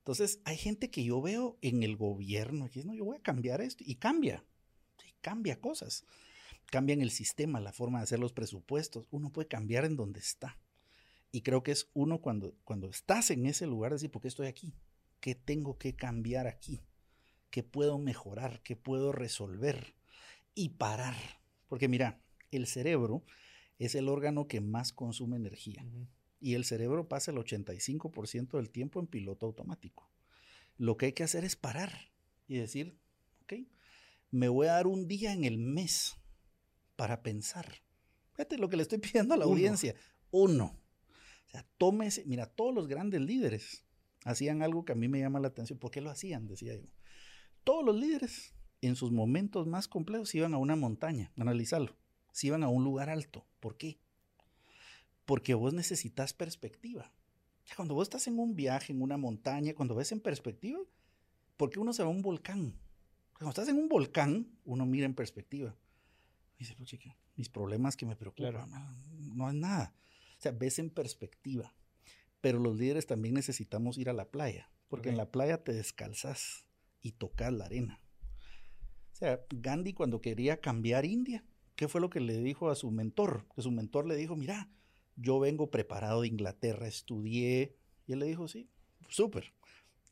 Entonces, 0.00 0.40
hay 0.44 0.56
gente 0.56 0.90
que 0.90 1.04
yo 1.04 1.20
veo 1.20 1.58
en 1.60 1.82
el 1.82 1.96
gobierno, 1.96 2.70
que 2.70 2.82
no, 2.84 2.94
yo 2.94 3.04
voy 3.04 3.18
a 3.18 3.22
cambiar 3.22 3.60
esto, 3.60 3.84
y 3.86 3.96
cambia, 3.96 4.42
cambia 5.20 5.60
cosas. 5.60 6.06
Cambia 6.70 6.94
en 6.94 7.02
el 7.02 7.10
sistema, 7.10 7.60
la 7.60 7.72
forma 7.72 7.98
de 7.98 8.04
hacer 8.04 8.18
los 8.18 8.32
presupuestos. 8.32 9.06
Uno 9.10 9.30
puede 9.32 9.48
cambiar 9.48 9.84
en 9.84 9.96
donde 9.96 10.20
está. 10.20 10.56
Y 11.32 11.42
creo 11.42 11.62
que 11.62 11.72
es 11.72 11.90
uno 11.94 12.20
cuando, 12.20 12.54
cuando 12.64 12.88
estás 12.88 13.30
en 13.30 13.46
ese 13.46 13.66
lugar, 13.66 13.92
decir, 13.92 14.10
¿por 14.10 14.22
qué 14.22 14.28
estoy 14.28 14.46
aquí? 14.46 14.74
¿Qué 15.20 15.34
tengo 15.34 15.78
que 15.78 15.94
cambiar 15.94 16.46
aquí? 16.46 16.80
¿Qué 17.50 17.62
puedo 17.62 17.98
mejorar? 17.98 18.62
¿Qué 18.62 18.76
puedo 18.76 19.12
resolver? 19.12 19.94
Y 20.54 20.70
parar. 20.70 21.16
Porque 21.68 21.88
mira, 21.88 22.20
el 22.50 22.66
cerebro 22.66 23.24
es 23.78 23.94
el 23.94 24.08
órgano 24.08 24.46
que 24.46 24.60
más 24.60 24.92
consume 24.92 25.36
energía. 25.36 25.84
Y 26.40 26.54
el 26.54 26.64
cerebro 26.64 27.08
pasa 27.08 27.30
el 27.30 27.38
85% 27.38 28.56
del 28.56 28.70
tiempo 28.70 29.00
en 29.00 29.06
piloto 29.06 29.46
automático. 29.46 30.08
Lo 30.78 30.96
que 30.96 31.06
hay 31.06 31.12
que 31.12 31.24
hacer 31.24 31.44
es 31.44 31.56
parar 31.56 32.10
y 32.48 32.56
decir, 32.56 32.96
ok, 33.42 33.54
me 34.30 34.48
voy 34.48 34.68
a 34.68 34.72
dar 34.72 34.86
un 34.86 35.06
día 35.06 35.32
en 35.32 35.44
el 35.44 35.58
mes 35.58 36.16
para 37.00 37.22
pensar. 37.22 37.66
Fíjate 38.32 38.58
lo 38.58 38.68
que 38.68 38.76
le 38.76 38.82
estoy 38.82 38.98
pidiendo 38.98 39.32
a 39.32 39.38
la 39.38 39.46
audiencia. 39.46 39.94
Uno. 40.30 40.78
O 41.46 41.50
sea, 41.50 41.66
tómese, 41.78 42.26
mira, 42.26 42.44
todos 42.44 42.74
los 42.74 42.88
grandes 42.88 43.22
líderes 43.22 43.86
hacían 44.26 44.60
algo 44.60 44.84
que 44.84 44.92
a 44.92 44.96
mí 44.96 45.08
me 45.08 45.18
llama 45.18 45.40
la 45.40 45.48
atención. 45.48 45.78
¿Por 45.78 45.90
qué 45.90 46.02
lo 46.02 46.10
hacían? 46.10 46.46
Decía 46.46 46.76
yo. 46.76 46.90
Todos 47.64 47.86
los 47.86 47.96
líderes 47.96 48.52
en 48.82 48.96
sus 48.96 49.12
momentos 49.12 49.66
más 49.66 49.88
complejos 49.88 50.34
iban 50.34 50.52
a 50.52 50.58
una 50.58 50.76
montaña, 50.76 51.32
analizarlo. 51.38 51.96
Se 52.32 52.48
iban 52.48 52.62
a 52.64 52.68
un 52.68 52.84
lugar 52.84 53.08
alto. 53.08 53.46
¿Por 53.60 53.78
qué? 53.78 53.98
Porque 55.24 55.54
vos 55.54 55.72
necesitas 55.72 56.34
perspectiva. 56.34 57.10
Cuando 57.76 57.94
vos 57.94 58.08
estás 58.08 58.26
en 58.26 58.38
un 58.38 58.56
viaje, 58.56 58.92
en 58.92 59.00
una 59.00 59.16
montaña, 59.16 59.72
cuando 59.74 59.94
ves 59.94 60.12
en 60.12 60.20
perspectiva, 60.20 60.78
¿por 61.56 61.70
qué 61.70 61.80
uno 61.80 61.94
se 61.94 62.02
va 62.02 62.10
a 62.10 62.12
un 62.12 62.20
volcán? 62.20 62.78
Cuando 63.32 63.48
estás 63.48 63.68
en 63.68 63.78
un 63.78 63.88
volcán, 63.88 64.50
uno 64.66 64.84
mira 64.84 65.06
en 65.06 65.14
perspectiva. 65.14 65.74
Y 66.60 66.64
dice, 66.64 66.74
pues, 66.76 66.94
mis 67.36 67.48
problemas 67.48 67.96
que 67.96 68.04
me 68.04 68.16
preocupan, 68.16 68.70
no 69.34 69.48
es 69.48 69.54
nada. 69.54 69.94
O 70.38 70.42
sea, 70.42 70.52
ves 70.52 70.78
en 70.78 70.90
perspectiva. 70.90 71.74
Pero 72.42 72.58
los 72.58 72.76
líderes 72.76 73.06
también 73.06 73.34
necesitamos 73.34 73.96
ir 73.96 74.10
a 74.10 74.12
la 74.12 74.30
playa, 74.30 74.70
porque 74.88 75.08
en 75.08 75.16
la 75.16 75.30
playa 75.30 75.64
te 75.64 75.72
descalzas 75.72 76.66
y 77.00 77.12
tocas 77.12 77.50
la 77.54 77.64
arena. 77.64 78.02
O 79.14 79.16
sea, 79.16 79.40
Gandhi 79.48 79.94
cuando 79.94 80.20
quería 80.20 80.60
cambiar 80.60 81.06
India, 81.06 81.46
¿qué 81.76 81.88
fue 81.88 82.02
lo 82.02 82.10
que 82.10 82.20
le 82.20 82.36
dijo 82.42 82.68
a 82.68 82.74
su 82.74 82.90
mentor? 82.90 83.46
Que 83.54 83.62
su 83.62 83.70
mentor 83.70 84.06
le 84.06 84.16
dijo, 84.16 84.36
mira, 84.36 84.70
yo 85.16 85.40
vengo 85.40 85.70
preparado 85.70 86.20
de 86.20 86.28
Inglaterra, 86.28 86.86
estudié. 86.86 87.78
Y 88.06 88.12
él 88.12 88.18
le 88.18 88.26
dijo, 88.26 88.48
sí, 88.48 88.68
súper. 89.08 89.54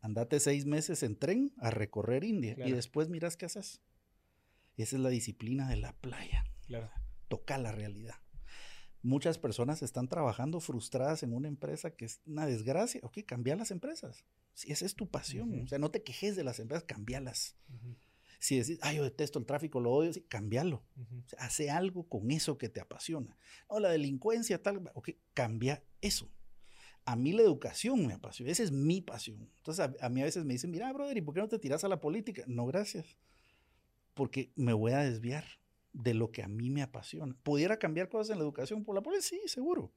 Andate 0.01 0.41
seis 0.41 0.65
meses 0.65 1.03
en 1.03 1.15
tren 1.15 1.53
a 1.59 1.71
recorrer 1.71 2.25
India 2.25 2.57
y 2.65 2.73
después 2.73 3.11
miras 3.11 3.37
qué 3.37 3.45
haces. 3.45 3.83
Esa 4.79 4.97
es 4.97 5.03
la 5.03 5.09
disciplina 5.09 5.69
de 5.69 5.77
la 5.77 5.93
playa. 5.93 6.45
Claro. 6.67 6.91
Toca 7.29 7.59
la 7.59 7.73
realidad. 7.73 8.15
Muchas 9.03 9.39
personas 9.39 9.83
están 9.83 10.09
trabajando 10.09 10.61
frustradas 10.61 11.23
en 11.23 11.33
una 11.33 11.49
empresa 11.49 11.91
que 11.91 12.05
es 12.05 12.21
una 12.27 12.47
desgracia. 12.47 13.01
Ok, 13.05 13.19
cambia 13.27 13.57
las 13.57 13.71
empresas. 13.71 14.25
Si 14.55 14.73
esa 14.73 14.87
es 14.87 14.95
tu 14.95 15.09
pasión. 15.09 15.63
O 15.63 15.67
sea, 15.69 15.79
no 15.79 15.91
te 15.91 16.03
quejes 16.03 16.37
de 16.37 16.45
las 16.45 16.59
empresas, 16.59 16.85
cambialas. 16.85 17.57
Si 18.41 18.57
decís, 18.59 18.79
ay, 18.83 18.97
yo 18.97 19.05
detesto 19.05 19.39
el 19.39 19.47
tráfico, 19.47 19.81
lo 19.81 19.93
odio, 19.93 20.13
sí, 20.13 20.23
cambialo. 20.23 20.85
hace 21.39 21.71
algo 21.71 22.09
con 22.09 22.31
eso 22.31 22.59
que 22.59 22.69
te 22.69 22.81
apasiona. 22.81 23.37
O 23.67 23.81
la 23.81 23.91
delincuencia, 23.91 24.63
tal, 24.63 24.91
ok, 24.95 25.11
cambia 25.35 25.83
eso. 26.01 26.31
A 27.05 27.17
mí 27.17 27.33
la 27.33 27.43
educación 27.43 28.07
me 28.07 28.15
apasiona, 28.15 28.53
esa 28.53 28.63
es 28.63 28.71
mi 28.71 29.01
pasión. 29.01 29.51
Entonces, 29.57 29.91
a, 30.01 30.09
mí 30.09 30.21
a 30.21 30.25
veces 30.25 30.45
me 30.45 30.53
dicen, 30.53 30.71
mira, 30.71 30.93
brother, 30.93 31.17
¿y 31.17 31.23
por 31.23 31.35
qué 31.35 31.41
no 31.41 31.49
te 31.49 31.59
tiras 31.59 31.83
a 31.83 31.89
la 31.89 32.01
política? 32.01 32.45
No, 32.47 32.67
gracias. 32.67 33.17
Porque 34.19 34.53
me 34.57 34.75
voy 34.75 34.93
a 34.93 34.99
desviar 34.99 35.45
de 35.95 36.13
lo 36.13 36.31
que 36.31 36.43
a 36.43 36.49
mí 36.49 36.69
me 36.69 36.83
apasiona. 36.83 37.35
¿Pudiera 37.43 37.79
cambiar 37.79 38.11
cosas 38.11 38.31
en 38.31 38.39
la 38.39 38.45
educación 38.45 38.85
por 38.85 38.95
la 38.95 39.01
política? 39.01 39.29
Sí, 39.29 39.41
seguro. 39.47 39.95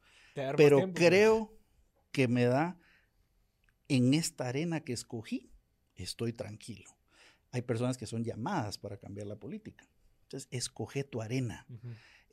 Pero 0.56 0.94
creo 0.94 1.58
que 2.14 2.28
me 2.28 2.46
da, 2.46 2.78
en 3.90 4.14
esta 4.14 4.48
arena 4.48 4.82
que 4.82 4.94
escogí, 4.94 5.52
estoy 5.96 6.34
tranquilo 6.34 6.96
hay 7.52 7.62
personas 7.62 7.98
que 7.98 8.06
son 8.06 8.24
llamadas 8.24 8.78
para 8.78 8.98
cambiar 8.98 9.28
la 9.28 9.36
política. 9.36 9.86
Entonces, 10.24 10.48
escoge 10.52 11.04
tu 11.04 11.22
arena, 11.22 11.68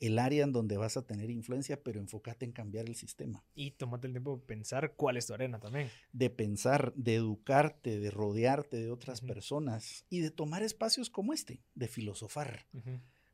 el 0.01 0.19
área 0.19 0.43
en 0.43 0.51
donde 0.51 0.77
vas 0.77 0.97
a 0.97 1.05
tener 1.05 1.29
influencia, 1.29 1.81
pero 1.81 1.99
enfócate 1.99 2.45
en 2.45 2.51
cambiar 2.51 2.87
el 2.87 2.95
sistema. 2.95 3.43
Y 3.55 3.71
tómate 3.71 4.07
el 4.07 4.13
tiempo 4.13 4.37
de 4.37 4.43
pensar 4.43 4.93
cuál 4.95 5.17
es 5.17 5.27
tu 5.27 5.33
arena 5.33 5.59
también. 5.59 5.89
De 6.13 6.29
pensar, 6.29 6.93
de 6.95 7.15
educarte, 7.15 7.99
de 7.99 8.11
rodearte 8.11 8.77
de 8.77 8.91
otras 8.91 9.21
personas 9.21 10.05
y 10.09 10.19
de 10.19 10.31
tomar 10.31 10.63
espacios 10.63 11.09
como 11.09 11.33
este, 11.33 11.61
de 11.75 11.87
filosofar. 11.87 12.65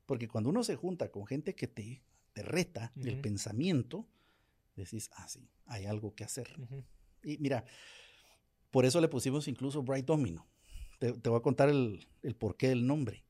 Porque 0.06 0.28
cuando 0.28 0.50
uno 0.50 0.62
se 0.64 0.76
junta 0.76 1.10
con 1.10 1.26
gente 1.26 1.54
que 1.54 1.66
te, 1.66 2.02
te 2.32 2.42
reta 2.42 2.92
el 2.96 3.20
pensamiento, 3.20 4.06
decís, 4.76 5.10
ah, 5.14 5.28
sí, 5.28 5.48
hay 5.66 5.86
algo 5.86 6.14
que 6.14 6.24
hacer. 6.24 6.48
Y 7.22 7.38
mira, 7.38 7.64
por 8.70 8.84
eso 8.84 9.00
le 9.00 9.08
pusimos 9.08 9.48
incluso 9.48 9.82
Bright 9.82 10.06
Domino 10.06 10.46
te, 10.98 11.12
voy 11.28 11.38
a 11.38 11.42
contar 11.42 11.68
el, 11.68 12.06
porqué 12.38 12.68
del 12.68 12.86
nombre. 12.86 13.24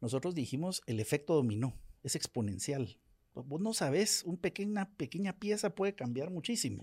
Nosotros 0.00 0.34
dijimos 0.34 0.82
el 0.86 1.00
efecto 1.00 1.34
dominó, 1.34 1.74
es 2.02 2.16
exponencial. 2.16 2.98
Vos 3.34 3.60
no 3.60 3.72
sabes, 3.72 4.24
una 4.24 4.40
pequeña, 4.40 4.90
pequeña 4.96 5.38
pieza 5.38 5.74
puede 5.74 5.94
cambiar 5.94 6.30
muchísimo. 6.30 6.82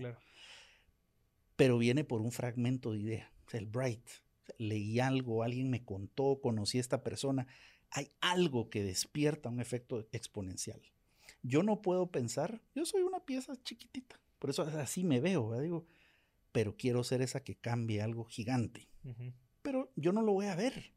Pero 1.56 1.78
viene 1.78 2.04
por 2.04 2.20
un 2.20 2.32
fragmento 2.32 2.92
de 2.92 3.00
idea, 3.00 3.32
el 3.52 3.66
bright. 3.66 4.08
leí 4.58 4.98
algo, 5.00 5.42
alguien 5.42 5.70
me 5.70 5.84
contó, 5.84 6.40
conocí 6.40 6.78
a 6.78 6.80
esta 6.80 7.02
persona. 7.02 7.46
Hay 7.90 8.10
algo 8.20 8.70
que 8.70 8.82
despierta 8.82 9.48
un 9.48 9.60
efecto 9.60 10.08
exponencial. 10.12 10.80
Yo 11.42 11.62
no 11.62 11.82
puedo 11.82 12.10
pensar, 12.10 12.62
yo 12.74 12.84
soy 12.84 13.02
una 13.02 13.20
pieza 13.20 13.54
chiquitita, 13.62 14.20
por 14.38 14.50
eso 14.50 14.62
así 14.62 15.04
me 15.04 15.20
veo, 15.20 15.58
digo, 15.60 15.86
pero 16.50 16.76
quiero 16.76 17.04
ser 17.04 17.22
esa 17.22 17.44
que 17.44 17.54
cambie 17.54 18.02
algo 18.02 18.24
gigante 18.24 18.88
pero 19.68 19.92
yo 19.96 20.12
no 20.12 20.22
lo 20.22 20.32
voy 20.32 20.46
a 20.46 20.56
ver. 20.56 20.94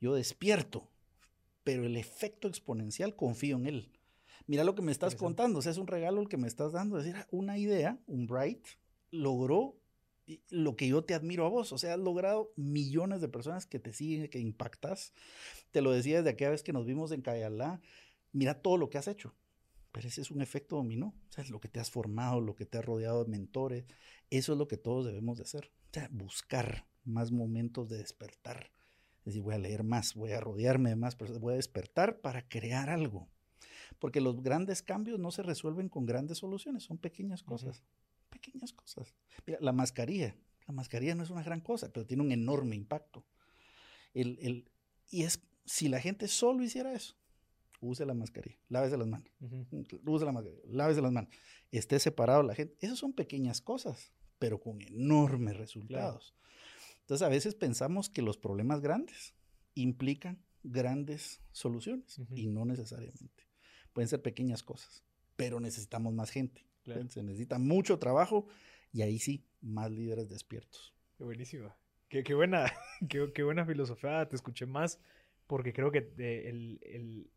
Yo 0.00 0.14
despierto, 0.14 0.89
pero 1.64 1.84
el 1.84 1.96
efecto 1.96 2.48
exponencial 2.48 3.16
confío 3.16 3.56
en 3.56 3.66
él. 3.66 3.92
Mira 4.46 4.64
lo 4.64 4.74
que 4.74 4.82
me 4.82 4.92
estás 4.92 5.14
contando, 5.14 5.60
o 5.60 5.62
sea, 5.62 5.72
es 5.72 5.78
un 5.78 5.86
regalo 5.86 6.20
el 6.20 6.28
que 6.28 6.36
me 6.36 6.48
estás 6.48 6.72
dando, 6.72 6.98
es 6.98 7.04
decir, 7.04 7.26
una 7.30 7.58
idea, 7.58 7.98
un 8.06 8.26
Bright, 8.26 8.66
logró 9.10 9.76
lo 10.48 10.76
que 10.76 10.88
yo 10.88 11.04
te 11.04 11.14
admiro 11.14 11.44
a 11.44 11.48
vos, 11.48 11.72
o 11.72 11.78
sea, 11.78 11.94
has 11.94 12.00
logrado 12.00 12.52
millones 12.56 13.20
de 13.20 13.28
personas 13.28 13.66
que 13.66 13.78
te 13.78 13.92
siguen, 13.92 14.28
que 14.28 14.38
impactas. 14.38 15.12
Te 15.70 15.82
lo 15.82 15.92
decía 15.92 16.18
desde 16.18 16.30
aquella 16.30 16.50
vez 16.50 16.62
que 16.62 16.72
nos 16.72 16.86
vimos 16.86 17.12
en 17.12 17.22
Cayalá, 17.22 17.80
mira 18.32 18.60
todo 18.60 18.76
lo 18.76 18.90
que 18.90 18.98
has 18.98 19.08
hecho. 19.08 19.34
Pero 19.92 20.06
ese 20.06 20.20
es 20.20 20.30
un 20.30 20.40
efecto 20.40 20.76
dominó, 20.76 21.14
o 21.28 21.32
sea, 21.32 21.42
es 21.42 21.50
lo 21.50 21.60
que 21.60 21.68
te 21.68 21.80
has 21.80 21.90
formado, 21.90 22.40
lo 22.40 22.54
que 22.54 22.64
te 22.64 22.78
has 22.78 22.84
rodeado 22.84 23.24
de 23.24 23.30
mentores, 23.30 23.86
eso 24.30 24.52
es 24.52 24.58
lo 24.58 24.68
que 24.68 24.76
todos 24.76 25.04
debemos 25.04 25.38
de 25.38 25.44
hacer, 25.44 25.72
o 25.90 25.94
sea, 25.94 26.08
buscar, 26.12 26.86
más 27.04 27.32
momentos 27.32 27.88
de 27.88 27.98
despertar. 27.98 28.70
Es 29.20 29.26
decir, 29.26 29.42
voy 29.42 29.54
a 29.54 29.58
leer 29.58 29.82
más, 29.82 30.14
voy 30.14 30.32
a 30.32 30.40
rodearme 30.40 30.90
de 30.90 30.96
más 30.96 31.16
voy 31.18 31.54
a 31.54 31.56
despertar 31.56 32.20
para 32.20 32.48
crear 32.48 32.88
algo. 32.88 33.28
Porque 33.98 34.20
los 34.20 34.42
grandes 34.42 34.82
cambios 34.82 35.18
no 35.18 35.30
se 35.30 35.42
resuelven 35.42 35.88
con 35.88 36.06
grandes 36.06 36.38
soluciones, 36.38 36.84
son 36.84 36.98
pequeñas 36.98 37.42
cosas. 37.42 37.82
Pequeñas 38.30 38.72
cosas. 38.72 39.14
Mira, 39.46 39.58
la 39.60 39.72
mascarilla. 39.72 40.36
La 40.66 40.72
mascarilla 40.72 41.14
no 41.14 41.22
es 41.22 41.30
una 41.30 41.42
gran 41.42 41.60
cosa, 41.60 41.92
pero 41.92 42.06
tiene 42.06 42.22
un 42.22 42.32
enorme 42.32 42.76
impacto. 42.76 43.26
El, 44.14 44.38
el, 44.40 44.70
y 45.10 45.24
es, 45.24 45.42
si 45.64 45.88
la 45.88 46.00
gente 46.00 46.28
solo 46.28 46.62
hiciera 46.62 46.92
eso, 46.92 47.16
use 47.80 48.04
la 48.06 48.14
mascarilla, 48.14 48.58
lávese 48.68 48.96
las 48.96 49.06
manos, 49.06 49.28
use 49.40 50.24
la 50.24 50.32
mascarilla, 50.32 50.62
lávese 50.66 51.00
las 51.00 51.12
manos, 51.12 51.30
esté 51.70 51.98
separado 51.98 52.42
la 52.42 52.54
gente. 52.54 52.76
Esas 52.80 52.98
son 52.98 53.12
pequeñas 53.12 53.60
cosas, 53.60 54.12
pero 54.38 54.60
con 54.60 54.80
enormes 54.80 55.56
resultados. 55.56 56.34
Entonces 57.10 57.26
a 57.26 57.28
veces 57.28 57.56
pensamos 57.56 58.08
que 58.08 58.22
los 58.22 58.38
problemas 58.38 58.80
grandes 58.82 59.34
implican 59.74 60.40
grandes 60.62 61.40
soluciones 61.50 62.20
y 62.36 62.46
no 62.46 62.64
necesariamente. 62.64 63.48
Pueden 63.92 64.06
ser 64.06 64.22
pequeñas 64.22 64.62
cosas, 64.62 65.02
pero 65.34 65.58
necesitamos 65.58 66.14
más 66.14 66.30
gente. 66.30 66.64
Se 67.08 67.24
necesita 67.24 67.58
mucho 67.58 67.98
trabajo 67.98 68.46
y 68.92 69.02
ahí 69.02 69.18
sí, 69.18 69.44
más 69.60 69.90
líderes 69.90 70.28
despiertos. 70.28 70.94
Qué 71.18 71.24
buenísima. 71.24 71.76
Qué, 72.08 72.22
buena, 72.32 72.72
qué, 73.08 73.42
buena 73.42 73.66
filosofía. 73.66 74.28
Te 74.28 74.36
escuché 74.36 74.66
más 74.66 75.00
porque 75.48 75.72
creo 75.72 75.90
que 75.90 76.12
el, 76.16 77.28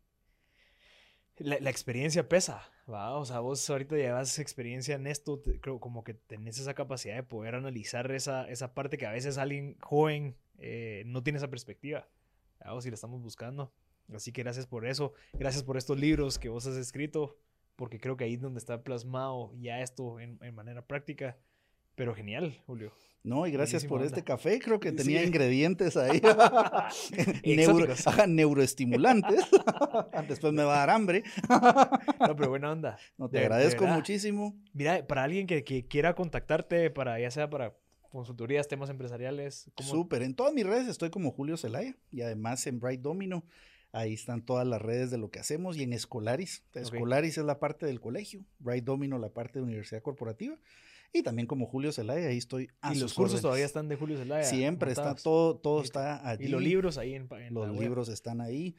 la, 1.38 1.70
experiencia 1.70 2.28
pesa, 2.28 2.70
¿va? 2.90 3.16
O 3.16 3.24
sea, 3.24 3.40
vos 3.40 3.68
ahorita 3.68 3.96
llevas 3.96 4.38
experiencia 4.38 4.94
en 4.94 5.06
esto, 5.06 5.42
creo 5.60 5.80
como 5.80 6.04
que 6.04 6.14
tenés 6.14 6.58
esa 6.58 6.74
capacidad 6.74 7.16
de 7.16 7.22
poder 7.22 7.54
analizar 7.54 8.10
esa, 8.12 8.48
esa 8.48 8.74
parte 8.74 8.98
que 8.98 9.06
a 9.06 9.12
veces 9.12 9.38
alguien 9.38 9.76
joven 9.80 10.36
eh, 10.58 11.02
no 11.06 11.22
tiene 11.22 11.38
esa 11.38 11.50
perspectiva, 11.50 12.08
o 12.66 12.80
si 12.80 12.90
la 12.90 12.94
estamos 12.94 13.20
buscando. 13.22 13.72
Así 14.12 14.32
que 14.32 14.42
gracias 14.42 14.66
por 14.66 14.86
eso, 14.86 15.14
gracias 15.32 15.64
por 15.64 15.76
estos 15.76 15.98
libros 15.98 16.38
que 16.38 16.48
vos 16.48 16.66
has 16.66 16.76
escrito, 16.76 17.38
porque 17.74 17.98
creo 17.98 18.16
que 18.16 18.24
ahí 18.24 18.34
es 18.34 18.40
donde 18.40 18.58
está 18.58 18.82
plasmado 18.82 19.52
ya 19.56 19.80
esto 19.80 20.20
en, 20.20 20.38
en 20.42 20.54
manera 20.54 20.86
práctica. 20.86 21.36
Pero 21.94 22.14
genial, 22.14 22.60
Julio. 22.66 22.92
No, 23.24 23.46
y 23.46 23.52
gracias 23.52 23.86
por 23.86 24.02
este 24.02 24.22
café. 24.22 24.58
Creo 24.58 24.78
que 24.78 24.92
tenía 24.92 25.24
ingredientes 25.24 25.96
ahí. 25.96 26.20
Neuro, 27.44 27.86
neuroestimulantes. 28.28 29.46
Después 30.28 30.52
me 30.52 30.62
va 30.62 30.74
a 30.74 30.78
dar 30.80 30.90
hambre. 30.90 31.24
no, 31.48 32.36
pero 32.36 32.50
buena 32.50 32.72
onda. 32.72 32.98
No, 33.16 33.30
te 33.30 33.38
agradezco 33.38 33.86
muchísimo. 33.86 34.54
Mira, 34.74 35.06
para 35.06 35.22
alguien 35.22 35.46
que, 35.46 35.86
quiera 35.88 36.14
contactarte, 36.14 36.90
para 36.90 37.18
ya 37.18 37.30
sea 37.30 37.48
para 37.48 37.74
consultorías, 38.10 38.68
temas 38.68 38.90
empresariales. 38.90 39.70
Súper. 39.78 40.22
En 40.22 40.34
todas 40.34 40.52
mis 40.52 40.66
redes 40.66 40.86
estoy 40.86 41.08
como 41.08 41.32
Julio 41.32 41.56
Zelaya 41.56 41.96
y 42.10 42.20
además 42.20 42.66
en 42.66 42.78
Bright 42.78 43.00
Domino. 43.00 43.42
Ahí 43.92 44.12
están 44.12 44.42
todas 44.44 44.66
las 44.66 44.82
redes 44.82 45.10
de 45.10 45.18
lo 45.18 45.30
que 45.30 45.38
hacemos 45.38 45.78
y 45.78 45.84
en 45.84 45.92
Escolaris. 45.92 46.64
Escolaris 46.74 47.38
es 47.38 47.44
la 47.44 47.58
parte 47.58 47.86
del 47.86 48.00
colegio, 48.00 48.44
Bright 48.58 48.84
Domino 48.84 49.18
la 49.18 49.30
parte 49.30 49.60
de 49.60 49.64
universidad 49.64 50.02
corporativa. 50.02 50.58
Y 51.16 51.22
también 51.22 51.46
como 51.46 51.66
Julio 51.66 51.92
Zelaya, 51.92 52.26
ahí 52.26 52.38
estoy. 52.38 52.68
y 52.92 52.98
los 52.98 53.14
cursos 53.14 53.40
todavía 53.40 53.64
están 53.64 53.88
de 53.88 53.94
Julio 53.94 54.18
Zelaya. 54.18 54.42
Siempre 54.42 54.90
está, 54.90 55.14
todo, 55.14 55.56
todo 55.56 55.80
está 55.80 56.28
allí. 56.28 56.46
Y 56.46 56.48
los 56.48 56.60
libros 56.60 56.98
ahí 56.98 57.14
en, 57.14 57.28
en 57.30 57.54
Los 57.54 57.70
libros 57.78 58.08
están 58.08 58.40
ahí. 58.40 58.74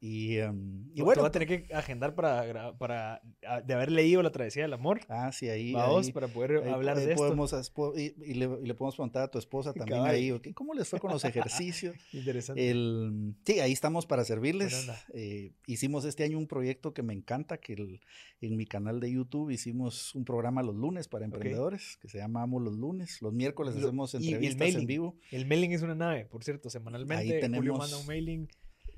Y, 0.00 0.38
um, 0.38 0.88
y 0.94 1.02
bueno. 1.02 1.16
Te 1.16 1.20
va 1.20 1.28
a 1.28 1.30
tener 1.30 1.46
que 1.46 1.74
agendar 1.74 2.14
para, 2.14 2.72
para 2.78 3.20
de 3.66 3.74
haber 3.74 3.92
leído 3.92 4.22
La 4.22 4.32
Travesía 4.32 4.62
del 4.62 4.72
Amor. 4.72 5.00
Ah, 5.10 5.30
sí, 5.30 5.50
ahí. 5.50 5.74
Vamos, 5.74 6.10
para 6.10 6.26
poder 6.28 6.66
hablar 6.68 6.98
de 6.98 7.14
podemos, 7.14 7.52
esto. 7.52 7.92
Y, 7.94 8.14
y, 8.24 8.32
le, 8.32 8.48
y, 8.62 8.66
le, 8.66 8.74
podemos 8.74 8.94
preguntar 8.94 9.24
a 9.24 9.28
tu 9.28 9.38
esposa 9.38 9.72
también 9.74 10.06
ahí, 10.06 10.32
¿cómo 10.54 10.72
les 10.72 10.88
fue 10.88 10.98
con 11.00 11.10
los 11.10 11.22
ejercicios? 11.26 11.94
Interesante. 12.14 12.70
El, 12.70 13.34
sí, 13.44 13.60
ahí 13.60 13.72
estamos 13.72 14.06
para 14.06 14.24
servirles. 14.24 14.88
Eh, 15.12 15.52
hicimos 15.66 16.06
este 16.06 16.24
año 16.24 16.38
un 16.38 16.46
proyecto 16.46 16.94
que 16.94 17.02
me 17.02 17.12
encanta, 17.12 17.58
que 17.58 17.74
el, 17.74 18.00
en 18.40 18.56
mi 18.56 18.66
canal 18.66 19.00
de 19.00 19.12
YouTube 19.12 19.50
hicimos 19.50 20.14
un 20.14 20.24
programa 20.24 20.62
los 20.62 20.74
lunes 20.74 21.08
para 21.08 21.24
emprendedores, 21.24 21.73
que 22.00 22.08
se 22.08 22.18
llama 22.18 22.46
los 22.46 22.74
lunes. 22.74 23.20
Los 23.22 23.32
miércoles 23.32 23.76
hacemos 23.76 24.14
entrevistas 24.14 24.74
en 24.74 24.86
vivo. 24.86 25.16
El 25.30 25.46
mailing 25.46 25.72
es 25.72 25.82
una 25.82 25.94
nave, 25.94 26.26
por 26.26 26.44
cierto, 26.44 26.70
semanalmente. 26.70 27.34
Ahí 27.34 27.40
tenemos, 27.40 27.58
Julio 27.58 27.76
manda 27.76 27.96
un 27.96 28.06
mailing 28.06 28.48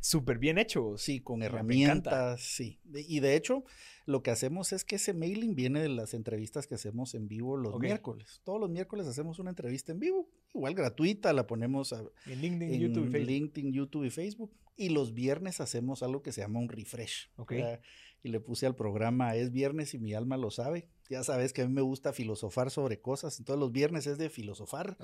súper 0.01 0.39
bien 0.39 0.59
hecho. 0.59 0.97
Sí, 0.97 1.20
con 1.20 1.43
herramientas, 1.43 2.41
sí. 2.41 2.79
Y 2.93 3.20
de 3.20 3.37
hecho, 3.37 3.64
lo 4.05 4.22
que 4.22 4.31
hacemos 4.31 4.72
es 4.72 4.85
que 4.85 4.97
ese 4.97 5.12
mailing 5.12 5.55
viene 5.55 5.81
de 5.81 5.89
las 5.89 6.14
entrevistas 6.14 6.66
que 6.66 6.77
hacemos 6.77 7.14
en 7.14 7.29
vivo 7.29 7.57
los 7.57 7.79
miércoles. 7.79 8.41
Todos 8.45 8.61
los 8.61 8.70
miércoles 8.70 9.07
hacemos 9.07 9.39
una 9.39 9.51
entrevista 9.51 9.93
en 9.93 10.01
vivo, 10.01 10.29
igual 10.55 10.74
gratuita, 10.74 11.33
la 11.33 11.47
ponemos 11.47 11.93
en 11.93 12.41
LinkedIn, 12.41 12.81
YouTube, 12.81 13.16
y 13.16 13.24
LinkedIn, 13.24 13.72
YouTube 13.72 14.05
y 14.05 14.11
Facebook. 14.11 14.53
Y 14.79 14.91
los 14.91 15.14
viernes 15.14 15.61
hacemos 15.61 16.03
algo 16.03 16.22
que 16.22 16.33
se 16.33 16.43
llama 16.43 16.59
un 16.59 16.68
refresh. 16.68 17.31
Okay 17.37 17.79
y 18.27 18.29
le 18.29 18.41
puse 18.41 18.66
al 18.66 18.74
programa 18.74 19.37
Es 19.37 19.53
viernes 19.53 19.95
y 19.95 19.99
mi 19.99 20.12
alma 20.12 20.37
lo 20.37 20.51
sabe. 20.51 20.89
Ya 21.09 21.22
sabes 21.22 21.53
que 21.53 21.62
a 21.62 21.66
mí 21.66 21.72
me 21.72 21.81
gusta 21.81 22.12
filosofar 22.12 22.72
sobre 22.72 23.01
cosas, 23.01 23.39
entonces 23.39 23.61
los 23.61 23.70
viernes 23.70 24.09
es 24.09 24.18
de 24.18 24.29
filosofar, 24.29 24.97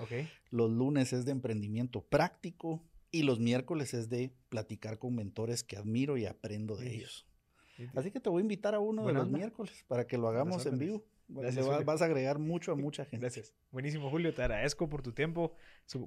los 0.50 0.70
lunes 0.70 1.12
es 1.12 1.24
de 1.24 1.30
emprendimiento 1.30 2.02
práctico 2.02 2.82
y 3.12 3.22
los 3.22 3.38
miércoles 3.38 3.94
es 3.94 4.08
de 4.08 4.34
platicar 4.48 4.98
con 4.98 5.14
mentores 5.14 5.62
que 5.62 5.76
admiro 5.76 6.16
y 6.16 6.26
aprendo 6.26 6.76
de 6.76 6.94
ellos. 6.96 7.26
Así 7.94 8.10
que 8.10 8.18
te 8.18 8.28
voy 8.28 8.40
a 8.40 8.42
invitar 8.42 8.74
a 8.74 8.80
uno 8.80 9.06
de 9.06 9.12
los 9.12 9.30
miércoles 9.30 9.84
para 9.86 10.06
que 10.06 10.18
lo 10.18 10.28
hagamos 10.28 10.66
en 10.66 10.78
vivo. 10.78 11.04
vas, 11.28 12.02
a 12.02 12.04
agregar 12.04 12.40
mucho 12.40 12.72
a 12.72 12.74
mucha 12.74 13.04
gente. 13.04 13.24
Gracias. 13.24 13.54
Buenísimo, 13.70 14.10
Julio. 14.10 14.34
Te 14.34 14.42
agradezco 14.42 14.88
por 14.88 15.02
tu 15.02 15.12
tiempo. 15.12 15.54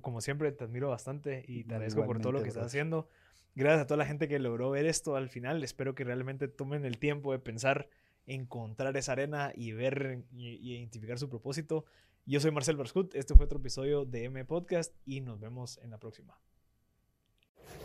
Como 0.01 0.19
siempre, 0.19 0.51
te 0.51 0.65
admiro 0.65 0.89
bastante 0.89 1.45
y 1.47 1.63
te 1.63 1.75
agradezco 1.75 2.05
por 2.05 2.19
todo 2.19 2.33
lo 2.33 2.43
que 2.43 2.49
estás 2.49 2.65
haciendo. 2.65 3.09
Gracias 3.55 3.83
a 3.83 3.87
toda 3.87 3.97
la 3.97 4.05
gente 4.05 4.27
que 4.27 4.37
logró 4.37 4.69
ver 4.69 4.85
esto 4.85 5.15
al 5.15 5.29
final. 5.29 5.63
Espero 5.63 5.95
que 5.95 6.03
realmente 6.03 6.49
tomen 6.49 6.83
el 6.83 6.97
tiempo 6.97 7.31
de 7.31 7.39
pensar, 7.39 7.87
encontrar 8.25 8.97
esa 8.97 9.13
arena 9.13 9.53
y 9.55 9.71
ver 9.71 10.25
y, 10.33 10.73
identificar 10.73 11.17
su 11.17 11.29
propósito. 11.29 11.85
Yo 12.25 12.41
soy 12.41 12.51
Marcel 12.51 12.75
Barscut. 12.75 13.15
Este 13.15 13.33
fue 13.33 13.45
otro 13.45 13.59
episodio 13.59 14.03
de 14.03 14.25
M 14.25 14.43
Podcast 14.43 14.93
y 15.05 15.21
nos 15.21 15.39
vemos 15.39 15.79
en 15.81 15.91
la 15.91 15.97
próxima. 15.97 16.37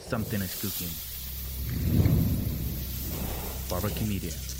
Something 0.01 0.41
is 0.41 0.57
cooking. 0.61 0.89
Barbecue 3.71 4.07
Media. 4.09 4.60